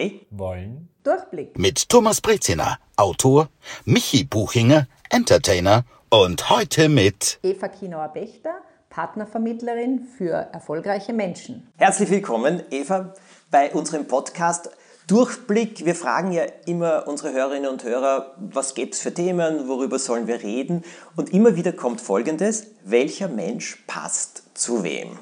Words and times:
zwei 0.00 0.20
wollen 0.30 0.88
Durchblick. 1.02 1.58
Mit 1.58 1.88
Thomas 1.88 2.20
Breziner, 2.20 2.78
Autor, 2.96 3.48
Michi 3.84 4.24
Buchinger, 4.24 4.86
Entertainer 5.10 5.84
und 6.08 6.48
heute 6.48 6.88
mit 6.88 7.38
Eva 7.42 7.68
Kinauer-Bechter, 7.68 8.54
Partnervermittlerin 8.88 10.06
für 10.16 10.32
erfolgreiche 10.32 11.12
Menschen. 11.12 11.68
Herzlich 11.76 12.10
willkommen, 12.10 12.62
Eva, 12.70 13.14
bei 13.50 13.72
unserem 13.72 14.06
Podcast 14.06 14.70
Durchblick. 15.06 15.84
Wir 15.84 15.94
fragen 15.94 16.32
ja 16.32 16.44
immer 16.66 17.06
unsere 17.06 17.32
Hörerinnen 17.32 17.70
und 17.70 17.84
Hörer, 17.84 18.34
was 18.38 18.74
gibt 18.74 18.94
es 18.94 19.00
für 19.00 19.12
Themen, 19.12 19.68
worüber 19.68 19.98
sollen 19.98 20.26
wir 20.26 20.42
reden? 20.42 20.82
Und 21.16 21.32
immer 21.32 21.56
wieder 21.56 21.72
kommt 21.72 22.00
Folgendes, 22.00 22.68
welcher 22.84 23.28
Mensch 23.28 23.84
passt 23.86 24.44
zu 24.54 24.82
wem? 24.82 25.18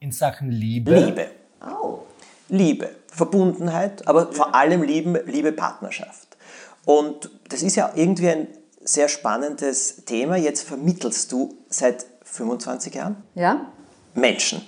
in 0.00 0.10
Sachen 0.10 0.50
Liebe. 0.50 0.98
Liebe. 0.98 1.30
Oh. 1.64 2.00
Liebe, 2.48 2.90
Verbundenheit, 3.12 4.08
aber 4.08 4.32
vor 4.32 4.54
allem 4.54 4.82
Lieben, 4.82 5.16
Liebe, 5.26 5.52
Partnerschaft. 5.52 6.36
Und 6.84 7.30
das 7.48 7.62
ist 7.62 7.76
ja 7.76 7.92
irgendwie 7.94 8.28
ein 8.30 8.48
sehr 8.82 9.08
spannendes 9.08 10.04
Thema. 10.06 10.36
Jetzt 10.36 10.62
vermittelst 10.62 11.30
du 11.30 11.54
seit 11.68 12.06
25 12.24 12.94
Jahren 12.94 13.16
Ja, 13.34 13.66
Menschen. 14.14 14.62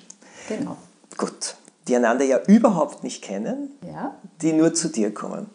genau. 0.48 0.76
Gut, 1.16 1.56
die 1.88 1.96
einander 1.96 2.24
ja 2.24 2.38
überhaupt 2.46 3.02
nicht 3.02 3.22
kennen, 3.22 3.70
Ja. 3.86 4.14
die 4.42 4.52
nur 4.52 4.74
zu 4.74 4.88
dir 4.88 5.12
kommen. 5.12 5.48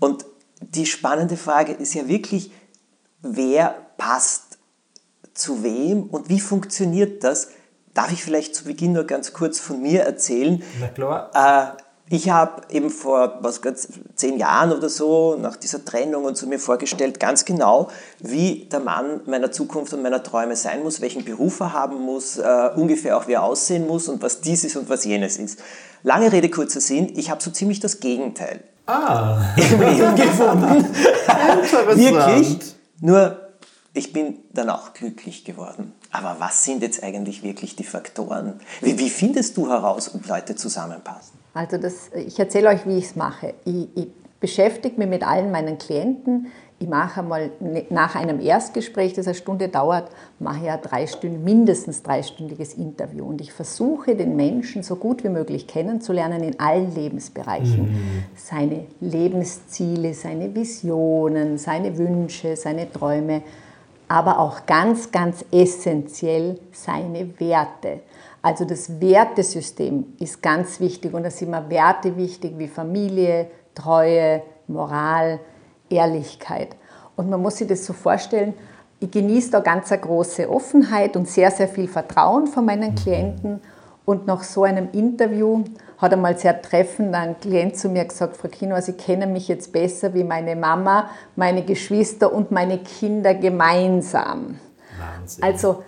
Und 0.00 0.24
die 0.60 0.86
spannende 0.86 1.36
Frage 1.36 1.72
ist 1.72 1.94
ja 1.94 2.08
wirklich, 2.08 2.50
wer 3.22 3.74
passt 3.96 4.58
zu 5.34 5.62
wem 5.62 6.04
und 6.04 6.28
wie 6.28 6.40
funktioniert 6.40 7.22
das? 7.24 7.48
Darf 7.94 8.10
ich 8.12 8.22
vielleicht 8.24 8.54
zu 8.56 8.64
Beginn 8.64 8.92
nur 8.92 9.04
ganz 9.04 9.32
kurz 9.32 9.60
von 9.60 9.80
mir 9.80 10.02
erzählen? 10.02 10.62
Na 10.80 10.88
klar. 10.88 11.30
Äh, 11.76 11.83
ich 12.10 12.28
habe 12.28 12.62
eben 12.68 12.90
vor 12.90 13.38
was, 13.40 13.62
ganz, 13.62 13.88
zehn 14.14 14.38
Jahren 14.38 14.72
oder 14.72 14.88
so 14.88 15.36
nach 15.36 15.56
dieser 15.56 15.84
Trennung 15.84 16.24
und 16.24 16.36
so 16.36 16.46
mir 16.46 16.58
vorgestellt, 16.58 17.18
ganz 17.18 17.44
genau, 17.44 17.88
wie 18.20 18.68
der 18.70 18.80
Mann 18.80 19.22
meiner 19.26 19.50
Zukunft 19.50 19.94
und 19.94 20.02
meiner 20.02 20.22
Träume 20.22 20.54
sein 20.54 20.82
muss, 20.82 21.00
welchen 21.00 21.24
Beruf 21.24 21.60
er 21.60 21.72
haben 21.72 22.00
muss, 22.00 22.36
äh, 22.36 22.70
ungefähr 22.76 23.16
auch 23.16 23.26
wie 23.26 23.32
er 23.32 23.42
aussehen 23.42 23.86
muss 23.86 24.08
und 24.08 24.22
was 24.22 24.42
dies 24.42 24.64
ist 24.64 24.76
und 24.76 24.88
was 24.90 25.04
jenes 25.04 25.38
ist. 25.38 25.58
Lange 26.02 26.30
Rede, 26.30 26.50
kurzer 26.50 26.80
Sinn, 26.80 27.12
ich 27.16 27.30
habe 27.30 27.42
so 27.42 27.50
ziemlich 27.50 27.80
das 27.80 28.00
Gegenteil 28.00 28.60
Ah, 28.86 29.40
im 29.56 29.80
Leben 29.80 30.14
gefunden. 30.14 30.86
Wirklich. 31.94 32.74
Nur, 33.00 33.40
ich 33.94 34.12
bin 34.12 34.40
dann 34.52 34.68
auch 34.68 34.92
glücklich 34.92 35.44
geworden. 35.44 35.94
Aber 36.10 36.36
was 36.38 36.64
sind 36.64 36.82
jetzt 36.82 37.02
eigentlich 37.02 37.42
wirklich 37.42 37.76
die 37.76 37.84
Faktoren? 37.84 38.60
Wie, 38.82 38.98
wie 38.98 39.08
findest 39.08 39.56
du 39.56 39.70
heraus, 39.70 40.14
ob 40.14 40.26
Leute 40.26 40.54
zusammenpassen? 40.54 41.43
Also 41.54 41.78
das, 41.78 42.10
ich 42.14 42.38
erzähle 42.38 42.68
euch, 42.68 42.86
wie 42.86 42.98
ich 42.98 43.04
es 43.06 43.16
mache. 43.16 43.54
Ich, 43.64 43.88
ich 43.94 44.08
beschäftige 44.40 44.98
mich 44.98 45.08
mit 45.08 45.26
allen 45.26 45.50
meinen 45.52 45.78
Klienten. 45.78 46.48
Ich 46.80 46.88
mache 46.88 47.20
einmal 47.20 47.50
ne- 47.60 47.86
nach 47.90 48.16
einem 48.16 48.40
Erstgespräch, 48.40 49.12
das 49.14 49.26
eine 49.26 49.36
Stunde 49.36 49.68
dauert, 49.68 50.10
mache 50.40 50.64
ich 50.64 50.70
ein 50.70 50.82
dreistünd, 50.82 51.44
mindestens 51.44 52.02
dreistündiges 52.02 52.74
Interview. 52.74 53.24
Und 53.24 53.40
ich 53.40 53.52
versuche, 53.52 54.16
den 54.16 54.34
Menschen 54.34 54.82
so 54.82 54.96
gut 54.96 55.22
wie 55.22 55.28
möglich 55.28 55.68
kennenzulernen 55.68 56.42
in 56.42 56.58
allen 56.58 56.92
Lebensbereichen. 56.94 57.88
Seine 58.36 58.86
Lebensziele, 59.00 60.12
seine 60.12 60.52
Visionen, 60.54 61.56
seine 61.56 61.96
Wünsche, 61.96 62.56
seine 62.56 62.92
Träume, 62.92 63.42
aber 64.08 64.40
auch 64.40 64.66
ganz, 64.66 65.12
ganz 65.12 65.44
essentiell 65.52 66.58
seine 66.72 67.38
Werte. 67.38 68.00
Also 68.44 68.66
das 68.66 69.00
Wertesystem 69.00 70.04
ist 70.20 70.42
ganz 70.42 70.78
wichtig 70.78 71.14
und 71.14 71.22
da 71.22 71.30
sind 71.30 71.50
mir 71.50 71.70
Werte 71.70 72.14
wichtig 72.14 72.58
wie 72.58 72.68
Familie, 72.68 73.46
Treue, 73.74 74.42
Moral, 74.68 75.40
Ehrlichkeit. 75.88 76.76
Und 77.16 77.30
man 77.30 77.40
muss 77.40 77.56
sich 77.56 77.68
das 77.68 77.86
so 77.86 77.94
vorstellen, 77.94 78.52
ich 79.00 79.10
genieße 79.10 79.50
da 79.50 79.60
ganz 79.60 79.90
eine 79.90 80.02
große 80.02 80.50
Offenheit 80.50 81.16
und 81.16 81.26
sehr, 81.26 81.50
sehr 81.50 81.68
viel 81.68 81.88
Vertrauen 81.88 82.46
von 82.46 82.66
meinen 82.66 82.94
Klienten. 82.94 83.62
Und 84.04 84.26
nach 84.26 84.42
so 84.42 84.64
einem 84.64 84.90
Interview 84.92 85.64
hat 85.96 86.12
einmal 86.12 86.36
sehr 86.36 86.60
treffend 86.60 87.14
ein 87.14 87.40
Klient 87.40 87.78
zu 87.78 87.88
mir 87.88 88.04
gesagt, 88.04 88.36
Frau 88.36 88.48
Kino, 88.48 88.78
Sie 88.78 88.92
kennen 88.92 89.32
mich 89.32 89.48
jetzt 89.48 89.72
besser 89.72 90.12
wie 90.12 90.22
meine 90.22 90.54
Mama, 90.54 91.08
meine 91.34 91.62
Geschwister 91.62 92.30
und 92.30 92.50
meine 92.50 92.76
Kinder 92.76 93.32
gemeinsam. 93.32 94.58
Wahnsinn. 94.98 95.42
Also 95.42 95.82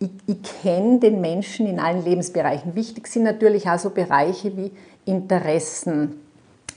ich, 0.00 0.10
ich 0.26 0.62
kenne 0.62 0.98
den 0.98 1.20
Menschen 1.20 1.66
in 1.66 1.78
allen 1.78 2.02
Lebensbereichen. 2.02 2.74
Wichtig 2.74 3.06
sind 3.06 3.22
natürlich 3.22 3.68
auch 3.68 3.78
so 3.78 3.90
Bereiche 3.90 4.56
wie 4.56 4.72
Interessen. 5.04 6.20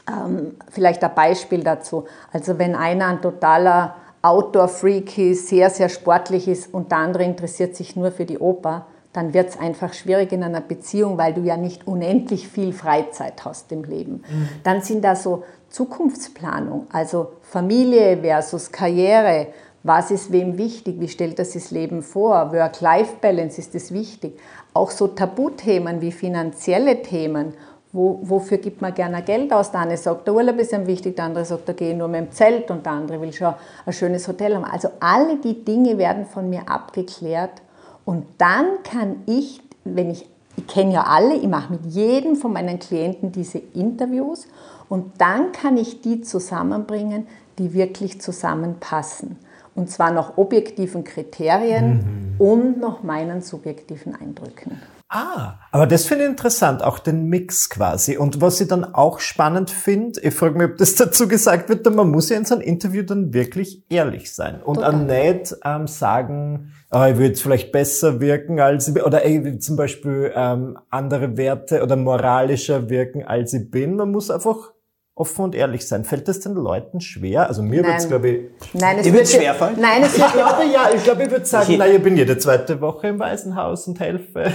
Ähm, 0.07 0.55
vielleicht 0.69 1.03
ein 1.03 1.15
Beispiel 1.15 1.63
dazu. 1.63 2.05
Also 2.31 2.59
wenn 2.59 2.75
einer 2.75 3.07
ein 3.07 3.21
totaler 3.21 3.95
Outdoor-Freak 4.21 5.17
ist, 5.17 5.47
sehr, 5.47 5.69
sehr 5.69 5.89
sportlich 5.89 6.47
ist 6.47 6.73
und 6.73 6.91
der 6.91 6.99
andere 6.99 7.23
interessiert 7.23 7.75
sich 7.75 7.95
nur 7.95 8.11
für 8.11 8.25
die 8.25 8.37
Oper, 8.37 8.85
dann 9.13 9.33
wird 9.33 9.49
es 9.49 9.59
einfach 9.59 9.93
schwierig 9.93 10.31
in 10.31 10.43
einer 10.43 10.61
Beziehung, 10.61 11.17
weil 11.17 11.33
du 11.33 11.41
ja 11.41 11.55
nicht 11.55 11.87
unendlich 11.87 12.47
viel 12.47 12.73
Freizeit 12.73 13.45
hast 13.45 13.71
im 13.71 13.83
Leben. 13.83 14.23
Dann 14.63 14.81
sind 14.81 15.03
da 15.03 15.15
so 15.15 15.43
Zukunftsplanung, 15.69 16.87
also 16.91 17.33
Familie 17.41 18.17
versus 18.17 18.71
Karriere. 18.71 19.47
Was 19.85 20.11
ist 20.11 20.31
wem 20.31 20.57
wichtig? 20.57 21.01
Wie 21.01 21.09
stellt 21.09 21.39
das 21.39 21.51
das 21.51 21.69
Leben 21.69 22.01
vor? 22.01 22.53
Work-Life-Balance 22.53 23.59
ist 23.59 23.75
das 23.75 23.91
wichtig. 23.91 24.39
Auch 24.73 24.89
so 24.89 25.07
Tabuthemen 25.07 25.99
wie 25.99 26.13
finanzielle 26.13 27.01
Themen. 27.01 27.53
Wo, 27.91 28.19
wofür 28.23 28.59
gibt 28.59 28.81
man 28.81 28.93
gerne 28.93 29.21
Geld 29.23 29.51
aus? 29.51 29.71
Der 29.71 29.81
eine 29.81 29.97
sagt, 29.97 30.25
der 30.25 30.33
Urlaub 30.33 30.57
ist 30.57 30.71
ihm 30.71 30.87
wichtig, 30.87 31.17
der 31.17 31.25
andere 31.25 31.43
sagt, 31.43 31.67
da 31.67 31.73
gehe 31.73 31.91
ich 31.91 31.97
nur 31.97 32.07
mit 32.07 32.21
dem 32.21 32.31
Zelt 32.31 32.71
und 32.71 32.85
der 32.85 32.93
andere 32.93 33.19
will 33.19 33.33
schon 33.33 33.53
ein 33.85 33.93
schönes 33.93 34.25
Hotel 34.27 34.55
haben. 34.55 34.63
Also 34.63 34.87
alle 35.01 35.35
die 35.35 35.65
Dinge 35.65 35.97
werden 35.97 36.25
von 36.25 36.49
mir 36.49 36.67
abgeklärt 36.69 37.61
und 38.05 38.25
dann 38.37 38.65
kann 38.83 39.17
ich, 39.25 39.61
wenn 39.83 40.09
ich, 40.09 40.27
ich 40.55 40.65
kenne 40.65 40.93
ja 40.93 41.03
alle, 41.03 41.35
ich 41.35 41.47
mache 41.47 41.73
mit 41.73 41.85
jedem 41.85 42.35
von 42.35 42.53
meinen 42.53 42.79
Klienten 42.79 43.31
diese 43.31 43.59
Interviews 43.59 44.47
und 44.89 45.11
dann 45.19 45.51
kann 45.51 45.77
ich 45.77 46.01
die 46.01 46.21
zusammenbringen, 46.21 47.27
die 47.59 47.73
wirklich 47.73 48.21
zusammenpassen. 48.21 49.37
Und 49.75 49.89
zwar 49.89 50.11
nach 50.11 50.37
objektiven 50.37 51.03
Kriterien 51.03 52.35
und 52.37 52.79
nach 52.79 53.03
meinen 53.03 53.41
subjektiven 53.41 54.15
Eindrücken. 54.15 54.79
Ah, 55.15 55.59
aber 55.71 55.85
das 55.85 56.05
finde 56.05 56.23
ich 56.23 56.29
interessant, 56.31 56.81
auch 56.81 56.97
den 56.97 57.25
Mix 57.25 57.69
quasi. 57.69 58.17
Und 58.17 58.41
was 58.41 58.59
ich 58.59 58.67
dann 58.67 58.83
auch 58.95 59.19
spannend 59.19 59.69
finde, 59.69 60.19
ich 60.19 60.33
frage 60.33 60.57
mich, 60.57 60.71
ob 60.71 60.77
das 60.77 60.95
dazu 60.95 61.27
gesagt 61.27 61.69
wird, 61.69 61.85
denn 61.85 61.93
man 61.93 62.09
muss 62.09 62.29
ja 62.29 62.37
in 62.37 62.45
so 62.45 62.55
einem 62.55 62.63
Interview 62.63 63.03
dann 63.03 63.31
wirklich 63.31 63.83
ehrlich 63.89 64.33
sein 64.33 64.59
und 64.63 64.77
Total. 64.77 64.95
auch 64.95 64.97
nicht 64.97 65.55
ähm, 65.63 65.85
sagen, 65.85 66.71
oh, 66.89 67.03
ich 67.03 67.17
will 67.19 67.27
jetzt 67.27 67.43
vielleicht 67.43 67.71
besser 67.71 68.21
wirken 68.21 68.59
als 68.59 68.87
ich 68.87 68.95
bin, 68.95 69.03
oder 69.03 69.23
ich 69.23 69.43
will 69.43 69.59
zum 69.59 69.75
Beispiel 69.75 70.31
ähm, 70.35 70.79
andere 70.89 71.37
Werte 71.37 71.83
oder 71.83 71.95
moralischer 71.95 72.89
wirken 72.89 73.23
als 73.23 73.53
ich 73.53 73.69
bin. 73.69 73.97
Man 73.97 74.09
muss 74.09 74.31
einfach 74.31 74.72
offen 75.15 75.43
und 75.45 75.55
ehrlich 75.55 75.87
sein. 75.87 76.05
Fällt 76.05 76.27
das 76.27 76.39
den 76.39 76.53
Leuten 76.55 76.99
schwer? 76.99 77.47
Also 77.47 77.61
mir 77.61 77.83
wird 77.83 77.97
es, 77.97 78.03
Nein. 78.03 78.09
glaube 78.09 78.29
ich, 78.29 78.39
Nein, 78.73 78.97
es 78.99 79.13
wird 79.13 79.27
schwerfallen? 79.29 79.75
Nein, 79.79 80.01
es 80.03 80.15
ich 80.15 80.21
wird 80.21 80.33
glaube, 80.33 80.63
ja, 80.73 80.89
ich 80.95 81.03
glaube, 81.03 81.23
ich 81.23 81.31
würde 81.31 81.45
sagen, 81.45 81.71
Ich- 81.71 81.77
na, 81.77 81.87
ich 81.87 82.01
bin 82.01 82.17
jede 82.17 82.37
zweite 82.37 82.81
Woche 82.81 83.07
im 83.09 83.19
Waisenhaus 83.19 83.87
und 83.87 83.99
helfe. 83.99 84.45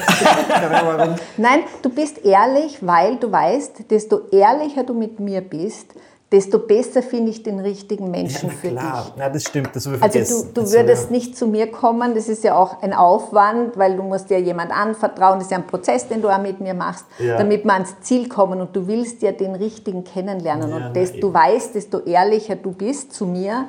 Nein, 1.37 1.61
du 1.83 1.91
bist 1.91 2.25
ehrlich, 2.25 2.79
weil 2.81 3.17
du 3.19 3.31
weißt, 3.31 3.91
desto 3.91 4.29
ehrlicher 4.33 4.83
du 4.85 4.95
mit 4.95 5.21
mir 5.21 5.41
bist, 5.43 5.95
desto 6.31 6.59
besser 6.59 7.03
finde 7.03 7.31
ich 7.31 7.43
den 7.43 7.59
richtigen 7.59 8.11
Menschen 8.11 8.51
für 8.51 8.69
Klar, 8.69 9.05
dich. 9.05 9.13
na, 9.17 9.29
das 9.31 9.45
stimmt, 9.45 9.71
das 9.75 9.87
habe 9.87 9.97
ich 9.97 10.03
Also 10.03 10.45
du, 10.45 10.53
du 10.53 10.61
Also, 10.61 10.77
würdest 10.77 11.05
ja. 11.07 11.11
nicht 11.17 11.37
zu 11.37 11.47
mir 11.47 11.71
kommen, 11.71 12.15
das 12.15 12.29
ist 12.29 12.45
ja 12.45 12.55
auch 12.55 12.83
ein 12.83 12.93
Aufwand, 12.93 13.79
weil 13.79 13.97
du 13.97 14.03
musst 14.03 14.29
dir 14.29 14.39
jemand 14.39 14.71
anvertrauen, 14.71 15.35
das 15.39 15.45
ist 15.45 15.51
ja 15.53 15.57
ein 15.59 15.67
Prozess, 15.67 16.07
den 16.07 16.21
du 16.21 16.29
auch 16.29 16.39
mit 16.41 16.61
mir 16.61 16.75
machst, 16.75 17.07
Ja. 17.19 17.39
damit 17.39 17.65
wir 17.65 17.73
ans 17.73 17.95
Ziel 18.03 18.29
kommen 18.29 18.61
und 18.61 18.77
du 18.77 18.87
willst 18.87 19.23
ja 19.23 19.33
den 19.33 19.55
richtigen 19.55 20.05
kennenlernen 20.05 20.69
Ja, 20.71 20.87
und 20.89 20.95
desto 20.97 21.17
eben. 21.29 21.35
weißt, 21.35 21.75
desto 21.75 22.01
ehrlicher 22.01 22.57
du 22.57 22.73
bist 22.73 23.13
zu 23.15 23.25
mir, 23.25 23.65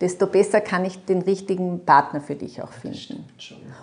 desto 0.00 0.26
besser 0.26 0.60
kann 0.60 0.84
ich 0.84 1.04
den 1.04 1.22
richtigen 1.22 1.84
Partner 1.84 2.20
für 2.20 2.34
dich 2.34 2.62
auch 2.62 2.72
finden. 2.72 3.24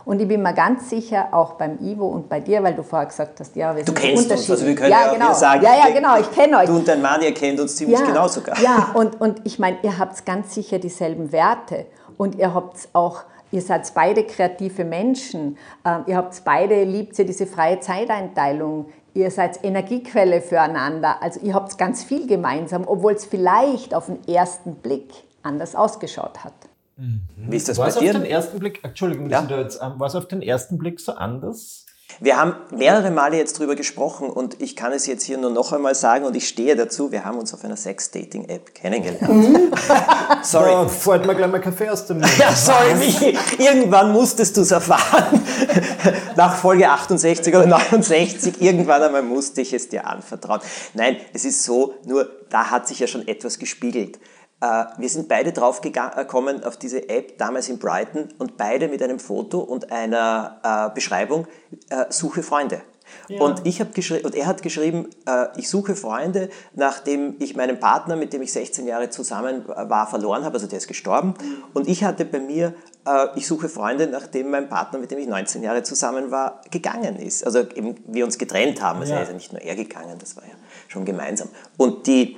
Und 0.03 0.21
ich 0.21 0.27
bin 0.27 0.41
mir 0.41 0.53
ganz 0.53 0.89
sicher, 0.89 1.29
auch 1.31 1.53
beim 1.53 1.79
Ivo 1.79 2.07
und 2.07 2.27
bei 2.27 2.39
dir, 2.39 2.61
weil 2.63 2.73
du 2.73 2.83
vorher 2.83 3.07
gesagt 3.07 3.39
hast, 3.39 3.55
ja, 3.55 3.75
wir 3.75 3.83
Du 3.83 3.93
sind 3.93 3.97
kennst 3.97 4.31
uns, 4.31 4.49
also 4.49 4.65
wir 4.65 4.75
können 4.75 4.91
ja, 4.91 5.01
ja, 5.01 5.09
auch 5.09 5.13
genau. 5.13 5.33
sagen, 5.33 5.63
ja, 5.63 5.75
ja, 5.75 5.93
genau, 5.93 6.19
ich 6.19 6.29
kenne 6.31 6.57
euch. 6.57 6.65
Du 6.65 6.75
und 6.75 6.87
dein 6.87 7.01
Mann, 7.01 7.21
ihr 7.21 7.33
kennt 7.33 7.59
uns 7.59 7.75
ziemlich 7.75 8.03
genau 8.03 8.27
sogar. 8.27 8.59
Ja, 8.61 8.91
und, 8.93 9.19
und 9.21 9.41
ich 9.45 9.57
meine, 9.59 9.77
ihr 9.83 9.97
habt 9.97 10.25
ganz 10.25 10.53
sicher 10.53 10.79
dieselben 10.79 11.31
Werte 11.31 11.85
und 12.17 12.35
ihr 12.35 12.53
habt 12.53 12.89
auch, 12.93 13.23
ihr 13.51 13.61
seid 13.61 13.91
beide 13.93 14.25
kreative 14.25 14.83
Menschen, 14.83 15.57
ähm, 15.85 16.03
ihr 16.07 16.17
habt 16.17 16.43
beide, 16.43 16.83
liebt 16.83 17.17
ihr 17.19 17.25
diese 17.25 17.47
freie 17.47 17.79
Zeiteinteilung, 17.79 18.87
ihr 19.13 19.31
seid 19.31 19.63
Energiequelle 19.63 20.41
füreinander, 20.41 21.21
also 21.21 21.39
ihr 21.41 21.53
habt 21.53 21.77
ganz 21.77 22.03
viel 22.03 22.27
gemeinsam, 22.27 22.83
obwohl 22.85 23.13
es 23.13 23.25
vielleicht 23.25 23.93
auf 23.93 24.07
den 24.07 24.19
ersten 24.27 24.75
Blick 24.75 25.09
anders 25.43 25.75
ausgeschaut 25.75 26.43
hat. 26.43 26.53
Wie 27.35 27.55
ist 27.57 27.67
das 27.67 27.77
War 27.77 27.85
bei 27.85 27.89
es 27.89 27.97
auf 27.97 28.03
dir? 28.03 28.13
den 28.13 28.25
ersten 28.25 28.59
Blick, 28.59 28.83
Entschuldigung, 28.83 29.29
Ja. 29.29 29.41
ähm, 29.49 29.99
war 29.99 30.07
es 30.07 30.15
auf 30.15 30.27
den 30.27 30.41
ersten 30.41 30.77
Blick 30.77 30.99
so 30.99 31.13
anders? 31.13 31.85
Wir 32.19 32.37
haben 32.37 32.55
mehrere 32.75 33.09
Male 33.09 33.37
jetzt 33.37 33.57
drüber 33.57 33.75
gesprochen 33.75 34.29
und 34.29 34.61
ich 34.61 34.75
kann 34.75 34.91
es 34.91 35.07
jetzt 35.07 35.23
hier 35.23 35.37
nur 35.37 35.49
noch 35.49 35.71
einmal 35.71 35.95
sagen 35.95 36.25
und 36.25 36.35
ich 36.35 36.47
stehe 36.47 36.75
dazu, 36.75 37.11
wir 37.11 37.23
haben 37.23 37.37
uns 37.37 37.53
auf 37.53 37.63
einer 37.63 37.77
Sex-Dating-App 37.77 38.75
kennengelernt. 38.75 39.73
sorry. 40.43 40.71
Da 40.71 40.87
fällt 40.89 41.25
mir 41.25 41.35
gleich 41.35 41.49
mal 41.49 41.61
Kaffee 41.61 41.89
aus 41.89 42.05
dem 42.05 42.19
Mund. 42.19 42.29
Ja, 42.37 42.53
sorry, 42.53 42.95
Michi. 42.95 43.37
Irgendwann 43.57 44.11
musstest 44.11 44.57
du 44.57 44.61
es 44.61 44.71
erfahren. 44.71 45.41
Nach 46.35 46.55
Folge 46.55 46.89
68 46.89 47.55
oder 47.55 47.65
69, 47.65 48.61
irgendwann 48.61 49.01
einmal 49.01 49.23
musste 49.23 49.61
ich 49.61 49.73
es 49.73 49.87
dir 49.89 50.05
anvertrauen. 50.05 50.59
Nein, 50.93 51.15
es 51.33 51.45
ist 51.45 51.63
so, 51.63 51.95
nur 52.05 52.29
da 52.49 52.69
hat 52.69 52.87
sich 52.89 52.99
ja 52.99 53.07
schon 53.07 53.27
etwas 53.27 53.57
gespiegelt. 53.57 54.19
Äh, 54.61 54.85
wir 54.97 55.09
sind 55.09 55.27
beide 55.27 55.51
drauf 55.51 55.81
gekommen 55.81 56.63
auf 56.63 56.77
diese 56.77 57.09
App, 57.09 57.37
damals 57.37 57.67
in 57.67 57.79
Brighton, 57.79 58.29
und 58.37 58.57
beide 58.57 58.87
mit 58.87 59.01
einem 59.01 59.19
Foto 59.19 59.59
und 59.59 59.91
einer 59.91 60.59
äh, 60.63 60.93
Beschreibung, 60.93 61.47
äh, 61.89 62.05
suche 62.09 62.43
Freunde. 62.43 62.81
Ja. 63.27 63.41
Und, 63.41 63.65
ich 63.65 63.81
geschrieben, 63.93 64.25
und 64.25 64.35
er 64.35 64.45
hat 64.45 64.61
geschrieben, 64.61 65.09
äh, 65.25 65.47
ich 65.57 65.69
suche 65.69 65.95
Freunde, 65.95 66.49
nachdem 66.73 67.35
ich 67.39 67.55
meinen 67.55 67.79
Partner, 67.79 68.15
mit 68.15 68.33
dem 68.33 68.41
ich 68.41 68.51
16 68.51 68.87
Jahre 68.87 69.09
zusammen 69.09 69.67
war, 69.67 70.07
verloren 70.07 70.43
habe, 70.43 70.55
also 70.55 70.67
der 70.67 70.77
ist 70.77 70.87
gestorben. 70.87 71.29
Mhm. 71.29 71.63
Und 71.73 71.87
ich 71.87 72.03
hatte 72.03 72.25
bei 72.25 72.39
mir, 72.39 72.73
äh, 73.05 73.27
ich 73.35 73.47
suche 73.47 73.69
Freunde, 73.69 74.07
nachdem 74.07 74.51
mein 74.51 74.69
Partner, 74.69 74.99
mit 74.99 75.11
dem 75.11 75.19
ich 75.19 75.27
19 75.27 75.63
Jahre 75.63 75.83
zusammen 75.83 76.31
war, 76.31 76.61
gegangen 76.71 77.17
ist. 77.17 77.45
Also 77.45 77.59
eben 77.59 77.95
wir 78.07 78.25
uns 78.25 78.37
getrennt 78.37 78.81
haben. 78.81 78.99
Also 78.99 79.13
ja. 79.13 79.21
ist 79.21 79.29
ja 79.29 79.33
nicht 79.33 79.53
nur 79.53 79.61
er 79.61 79.75
gegangen, 79.75 80.17
das 80.19 80.35
war 80.35 80.43
ja 80.43 80.53
schon 80.87 81.05
gemeinsam. 81.05 81.49
Und 81.77 82.07
die, 82.07 82.37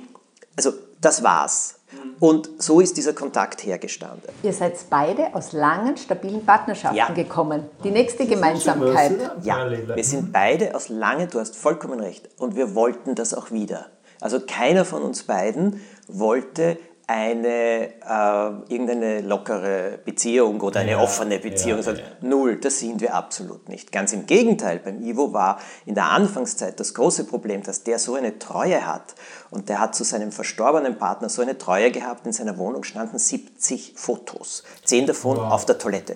also 0.56 0.72
das 1.00 1.22
war's. 1.22 1.76
Und 2.20 2.50
so 2.58 2.80
ist 2.80 2.96
dieser 2.96 3.12
Kontakt 3.12 3.64
hergestanden. 3.64 4.30
Ihr 4.42 4.52
seid 4.52 4.74
beide 4.88 5.34
aus 5.34 5.52
langen, 5.52 5.96
stabilen 5.96 6.44
Partnerschaften 6.44 6.96
ja. 6.96 7.08
gekommen. 7.10 7.64
Die 7.82 7.90
nächste 7.90 8.26
Gemeinsamkeit. 8.26 9.18
Ja, 9.42 9.68
wir 9.70 10.04
sind 10.04 10.32
beide 10.32 10.74
aus 10.74 10.88
langen, 10.88 11.28
du 11.28 11.40
hast 11.40 11.56
vollkommen 11.56 12.00
recht. 12.00 12.28
Und 12.38 12.56
wir 12.56 12.74
wollten 12.74 13.14
das 13.14 13.34
auch 13.34 13.50
wieder. 13.50 13.86
Also 14.20 14.40
keiner 14.40 14.84
von 14.84 15.02
uns 15.02 15.24
beiden 15.24 15.80
wollte 16.08 16.78
eine, 17.06 17.88
äh, 18.00 18.72
irgendeine 18.72 19.20
lockere 19.20 19.98
Beziehung 20.04 20.60
oder 20.60 20.80
eine 20.80 20.92
ja, 20.92 21.02
offene 21.02 21.38
Beziehung. 21.38 21.82
Ja, 21.82 21.92
ja. 21.92 22.02
Null, 22.22 22.56
das 22.56 22.78
sind 22.78 23.00
wir 23.00 23.14
absolut 23.14 23.68
nicht. 23.68 23.92
Ganz 23.92 24.12
im 24.14 24.26
Gegenteil, 24.26 24.78
beim 24.78 25.02
Ivo 25.02 25.32
war 25.32 25.60
in 25.84 25.94
der 25.94 26.06
Anfangszeit 26.06 26.80
das 26.80 26.94
große 26.94 27.24
Problem, 27.24 27.62
dass 27.62 27.84
der 27.84 27.98
so 27.98 28.14
eine 28.14 28.38
Treue 28.38 28.86
hat 28.86 29.14
und 29.50 29.68
der 29.68 29.80
hat 29.80 29.94
zu 29.94 30.02
seinem 30.02 30.32
verstorbenen 30.32 30.96
Partner 30.96 31.28
so 31.28 31.42
eine 31.42 31.58
Treue 31.58 31.90
gehabt, 31.90 32.26
in 32.26 32.32
seiner 32.32 32.56
Wohnung 32.56 32.84
standen 32.84 33.18
70 33.18 33.94
Fotos, 33.96 34.64
zehn 34.84 35.06
davon 35.06 35.36
wow. 35.36 35.52
auf 35.52 35.66
der 35.66 35.78
Toilette. 35.78 36.14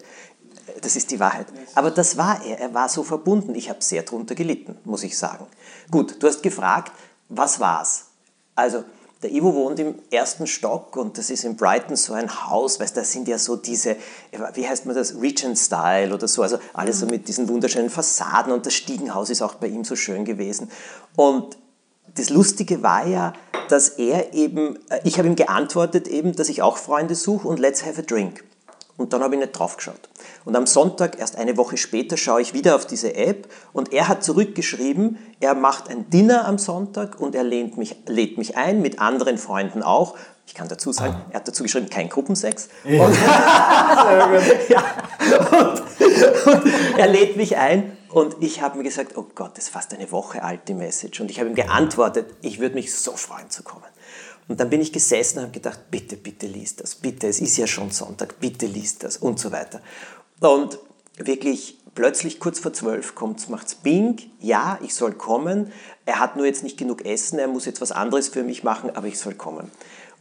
Das 0.81 0.96
ist 0.96 1.11
die 1.11 1.20
Wahrheit. 1.20 1.46
Aber 1.75 1.90
das 1.90 2.17
war 2.17 2.44
er, 2.44 2.61
er 2.61 2.75
war 2.75 2.88
so 2.88 3.02
verbunden. 3.02 3.55
Ich 3.55 3.69
habe 3.69 3.82
sehr 3.82 4.02
darunter 4.02 4.35
gelitten, 4.35 4.79
muss 4.85 5.02
ich 5.02 5.19
sagen. 5.19 5.46
Gut, 5.90 6.23
du 6.23 6.26
hast 6.26 6.43
gefragt, 6.43 6.93
was 7.29 7.61
war's? 7.61 8.06
Also, 8.55 8.85
der 9.22 9.32
Ivo 9.32 9.52
wohnt 9.54 9.80
im 9.80 9.96
ersten 10.10 10.46
Stock 10.46 10.96
und 10.96 11.18
das 11.18 11.30
ist 11.30 11.44
in 11.44 11.56
Brighton 11.56 11.96
so 11.96 12.12
ein 12.12 12.48
Haus, 12.48 12.78
weißt 12.78 12.96
du, 12.96 13.00
das 13.00 13.12
sind 13.12 13.26
ja 13.26 13.36
so 13.36 13.56
diese, 13.56 13.96
wie 14.54 14.68
heißt 14.68 14.86
man 14.86 14.94
das, 14.94 15.20
Regent-Style 15.20 16.14
oder 16.14 16.28
so, 16.28 16.42
also 16.42 16.58
alles 16.72 17.00
so 17.00 17.06
mit 17.06 17.26
diesen 17.26 17.48
wunderschönen 17.48 17.90
Fassaden 17.90 18.52
und 18.52 18.64
das 18.64 18.74
Stiegenhaus 18.74 19.30
ist 19.30 19.42
auch 19.42 19.54
bei 19.54 19.66
ihm 19.66 19.84
so 19.84 19.96
schön 19.96 20.24
gewesen. 20.24 20.70
Und 21.16 21.58
das 22.14 22.30
Lustige 22.30 22.82
war 22.82 23.06
ja, 23.06 23.32
dass 23.68 23.90
er 23.90 24.34
eben, 24.34 24.78
äh, 24.88 25.00
ich 25.04 25.18
habe 25.18 25.28
ihm 25.28 25.36
geantwortet 25.36 26.08
eben, 26.08 26.34
dass 26.34 26.48
ich 26.48 26.62
auch 26.62 26.76
Freunde 26.76 27.14
suche 27.14 27.48
und 27.48 27.58
let's 27.58 27.84
have 27.84 27.98
a 28.00 28.02
drink. 28.02 28.44
Und 28.98 29.12
dann 29.12 29.22
habe 29.22 29.36
ich 29.36 29.40
nicht 29.40 29.52
drauf 29.52 29.76
geschaut. 29.76 30.08
Und 30.44 30.56
am 30.56 30.66
Sonntag, 30.66 31.20
erst 31.20 31.36
eine 31.36 31.56
Woche 31.56 31.76
später, 31.76 32.16
schaue 32.16 32.42
ich 32.42 32.52
wieder 32.52 32.74
auf 32.74 32.84
diese 32.84 33.14
App 33.14 33.48
und 33.72 33.92
er 33.92 34.08
hat 34.08 34.24
zurückgeschrieben, 34.24 35.18
er 35.38 35.54
macht 35.54 35.88
ein 35.88 36.10
Dinner 36.10 36.46
am 36.46 36.58
Sonntag 36.58 37.20
und 37.20 37.36
er 37.36 37.44
lädt 37.44 37.76
mich, 37.76 37.94
lädt 38.06 38.38
mich 38.38 38.56
ein, 38.56 38.82
mit 38.82 38.98
anderen 39.00 39.38
Freunden 39.38 39.84
auch. 39.84 40.16
Ich 40.48 40.54
kann 40.54 40.66
dazu 40.66 40.90
sagen, 40.90 41.14
ah. 41.14 41.26
er 41.30 41.36
hat 41.36 41.48
dazu 41.48 41.62
geschrieben, 41.62 41.88
kein 41.88 42.08
Gruppensex. 42.08 42.70
Ja. 42.84 43.04
Und, 43.04 43.14
ja. 44.68 44.82
und, 45.60 46.64
und 46.64 46.72
er 46.98 47.06
lädt 47.06 47.36
mich 47.36 47.56
ein 47.56 47.96
und 48.10 48.36
ich 48.40 48.62
habe 48.62 48.78
mir 48.78 48.84
gesagt, 48.84 49.16
oh 49.16 49.26
Gott, 49.34 49.52
das 49.56 49.64
ist 49.64 49.70
fast 49.70 49.94
eine 49.94 50.10
Woche 50.10 50.42
alt, 50.42 50.62
die 50.66 50.74
Message. 50.74 51.20
Und 51.20 51.30
ich 51.30 51.38
habe 51.38 51.48
ihm 51.48 51.54
geantwortet, 51.54 52.34
ich 52.40 52.58
würde 52.58 52.74
mich 52.74 52.92
so 52.92 53.12
freuen 53.12 53.48
zu 53.48 53.62
kommen. 53.62 53.84
Und 54.48 54.58
dann 54.58 54.70
bin 54.70 54.80
ich 54.80 54.92
gesessen 54.92 55.38
und 55.38 55.44
habe 55.44 55.52
gedacht, 55.52 55.90
bitte, 55.90 56.16
bitte 56.16 56.46
liest 56.46 56.80
das, 56.80 56.94
bitte, 56.94 57.28
es 57.28 57.40
ist 57.40 57.56
ja 57.58 57.66
schon 57.66 57.90
Sonntag, 57.90 58.40
bitte 58.40 58.66
liest 58.66 59.04
das 59.04 59.18
und 59.18 59.38
so 59.38 59.52
weiter. 59.52 59.80
Und 60.40 60.78
wirklich 61.18 61.78
plötzlich 61.94 62.40
kurz 62.40 62.58
vor 62.58 62.72
zwölf 62.72 63.14
kommt 63.14 63.48
macht's 63.50 63.74
Bing, 63.74 64.18
ja, 64.40 64.78
ich 64.82 64.94
soll 64.94 65.12
kommen. 65.12 65.72
Er 66.06 66.18
hat 66.18 66.36
nur 66.36 66.46
jetzt 66.46 66.62
nicht 66.62 66.78
genug 66.78 67.04
Essen, 67.04 67.38
er 67.38 67.48
muss 67.48 67.66
jetzt 67.66 67.80
was 67.80 67.92
anderes 67.92 68.28
für 68.28 68.42
mich 68.42 68.64
machen, 68.64 68.90
aber 68.94 69.06
ich 69.06 69.18
soll 69.18 69.34
kommen. 69.34 69.70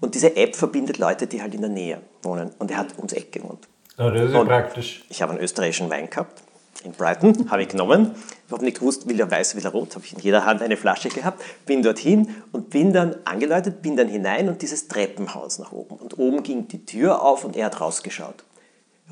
Und 0.01 0.13
diese 0.13 0.35
App 0.35 0.55
verbindet 0.55 0.97
Leute, 0.97 1.25
die 1.27 1.41
halt 1.41 1.55
in 1.55 1.61
der 1.61 1.69
Nähe 1.69 2.01
wohnen. 2.21 2.51
Und 2.59 2.69
er 2.69 2.77
hat 2.77 2.97
ums 2.97 3.13
Eck 3.13 3.31
gewohnt. 3.31 3.67
Oh, 3.97 4.09
das 4.09 4.27
ist 4.27 4.33
ja 4.33 4.43
praktisch. 4.43 5.05
Ich 5.09 5.21
habe 5.21 5.31
einen 5.31 5.41
österreichischen 5.41 5.89
Wein 5.89 6.09
gehabt 6.09 6.43
in 6.87 6.93
Brighton, 6.93 7.51
habe 7.51 7.61
ich 7.61 7.67
genommen. 7.67 8.15
Ich 8.47 8.53
habe 8.53 8.63
nicht 8.63 8.79
gewusst, 8.79 9.07
will 9.07 9.19
er 9.19 9.29
weiß, 9.29 9.55
will 9.55 9.65
er 9.65 9.71
rot, 9.71 9.93
habe 9.95 10.05
ich 10.05 10.13
in 10.13 10.19
jeder 10.19 10.45
Hand 10.45 10.61
eine 10.61 10.77
Flasche 10.77 11.09
gehabt, 11.09 11.43
bin 11.65 11.83
dorthin 11.83 12.29
und 12.51 12.69
bin 12.69 12.93
dann 12.93 13.15
angeläutet, 13.25 13.81
bin 13.81 13.97
dann 13.97 14.07
hinein 14.07 14.47
und 14.47 14.61
dieses 14.61 14.87
Treppenhaus 14.87 15.59
nach 15.59 15.71
oben. 15.71 15.95
Und 15.97 16.17
oben 16.17 16.43
ging 16.43 16.67
die 16.67 16.85
Tür 16.85 17.21
auf 17.21 17.43
und 17.43 17.55
er 17.55 17.65
hat 17.65 17.81
rausgeschaut. 17.81 18.43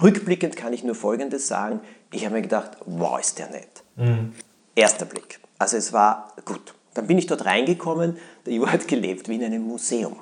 Rückblickend 0.01 0.55
kann 0.55 0.73
ich 0.73 0.83
nur 0.83 0.95
Folgendes 0.95 1.47
sagen, 1.47 1.79
ich 2.11 2.25
habe 2.25 2.35
mir 2.35 2.41
gedacht, 2.41 2.71
wow, 2.85 3.19
ist 3.19 3.39
der 3.39 3.49
nett. 3.49 3.83
Mhm. 3.95 4.33
Erster 4.73 5.05
Blick. 5.05 5.39
Also 5.57 5.77
es 5.77 5.93
war 5.93 6.33
gut. 6.45 6.73
Dann 6.93 7.07
bin 7.07 7.17
ich 7.17 7.27
dort 7.27 7.45
reingekommen, 7.45 8.17
der 8.45 8.53
Ivo 8.53 8.67
hat 8.67 8.87
gelebt 8.87 9.27
wie 9.27 9.35
in 9.35 9.43
einem 9.43 9.63
Museum. 9.63 10.15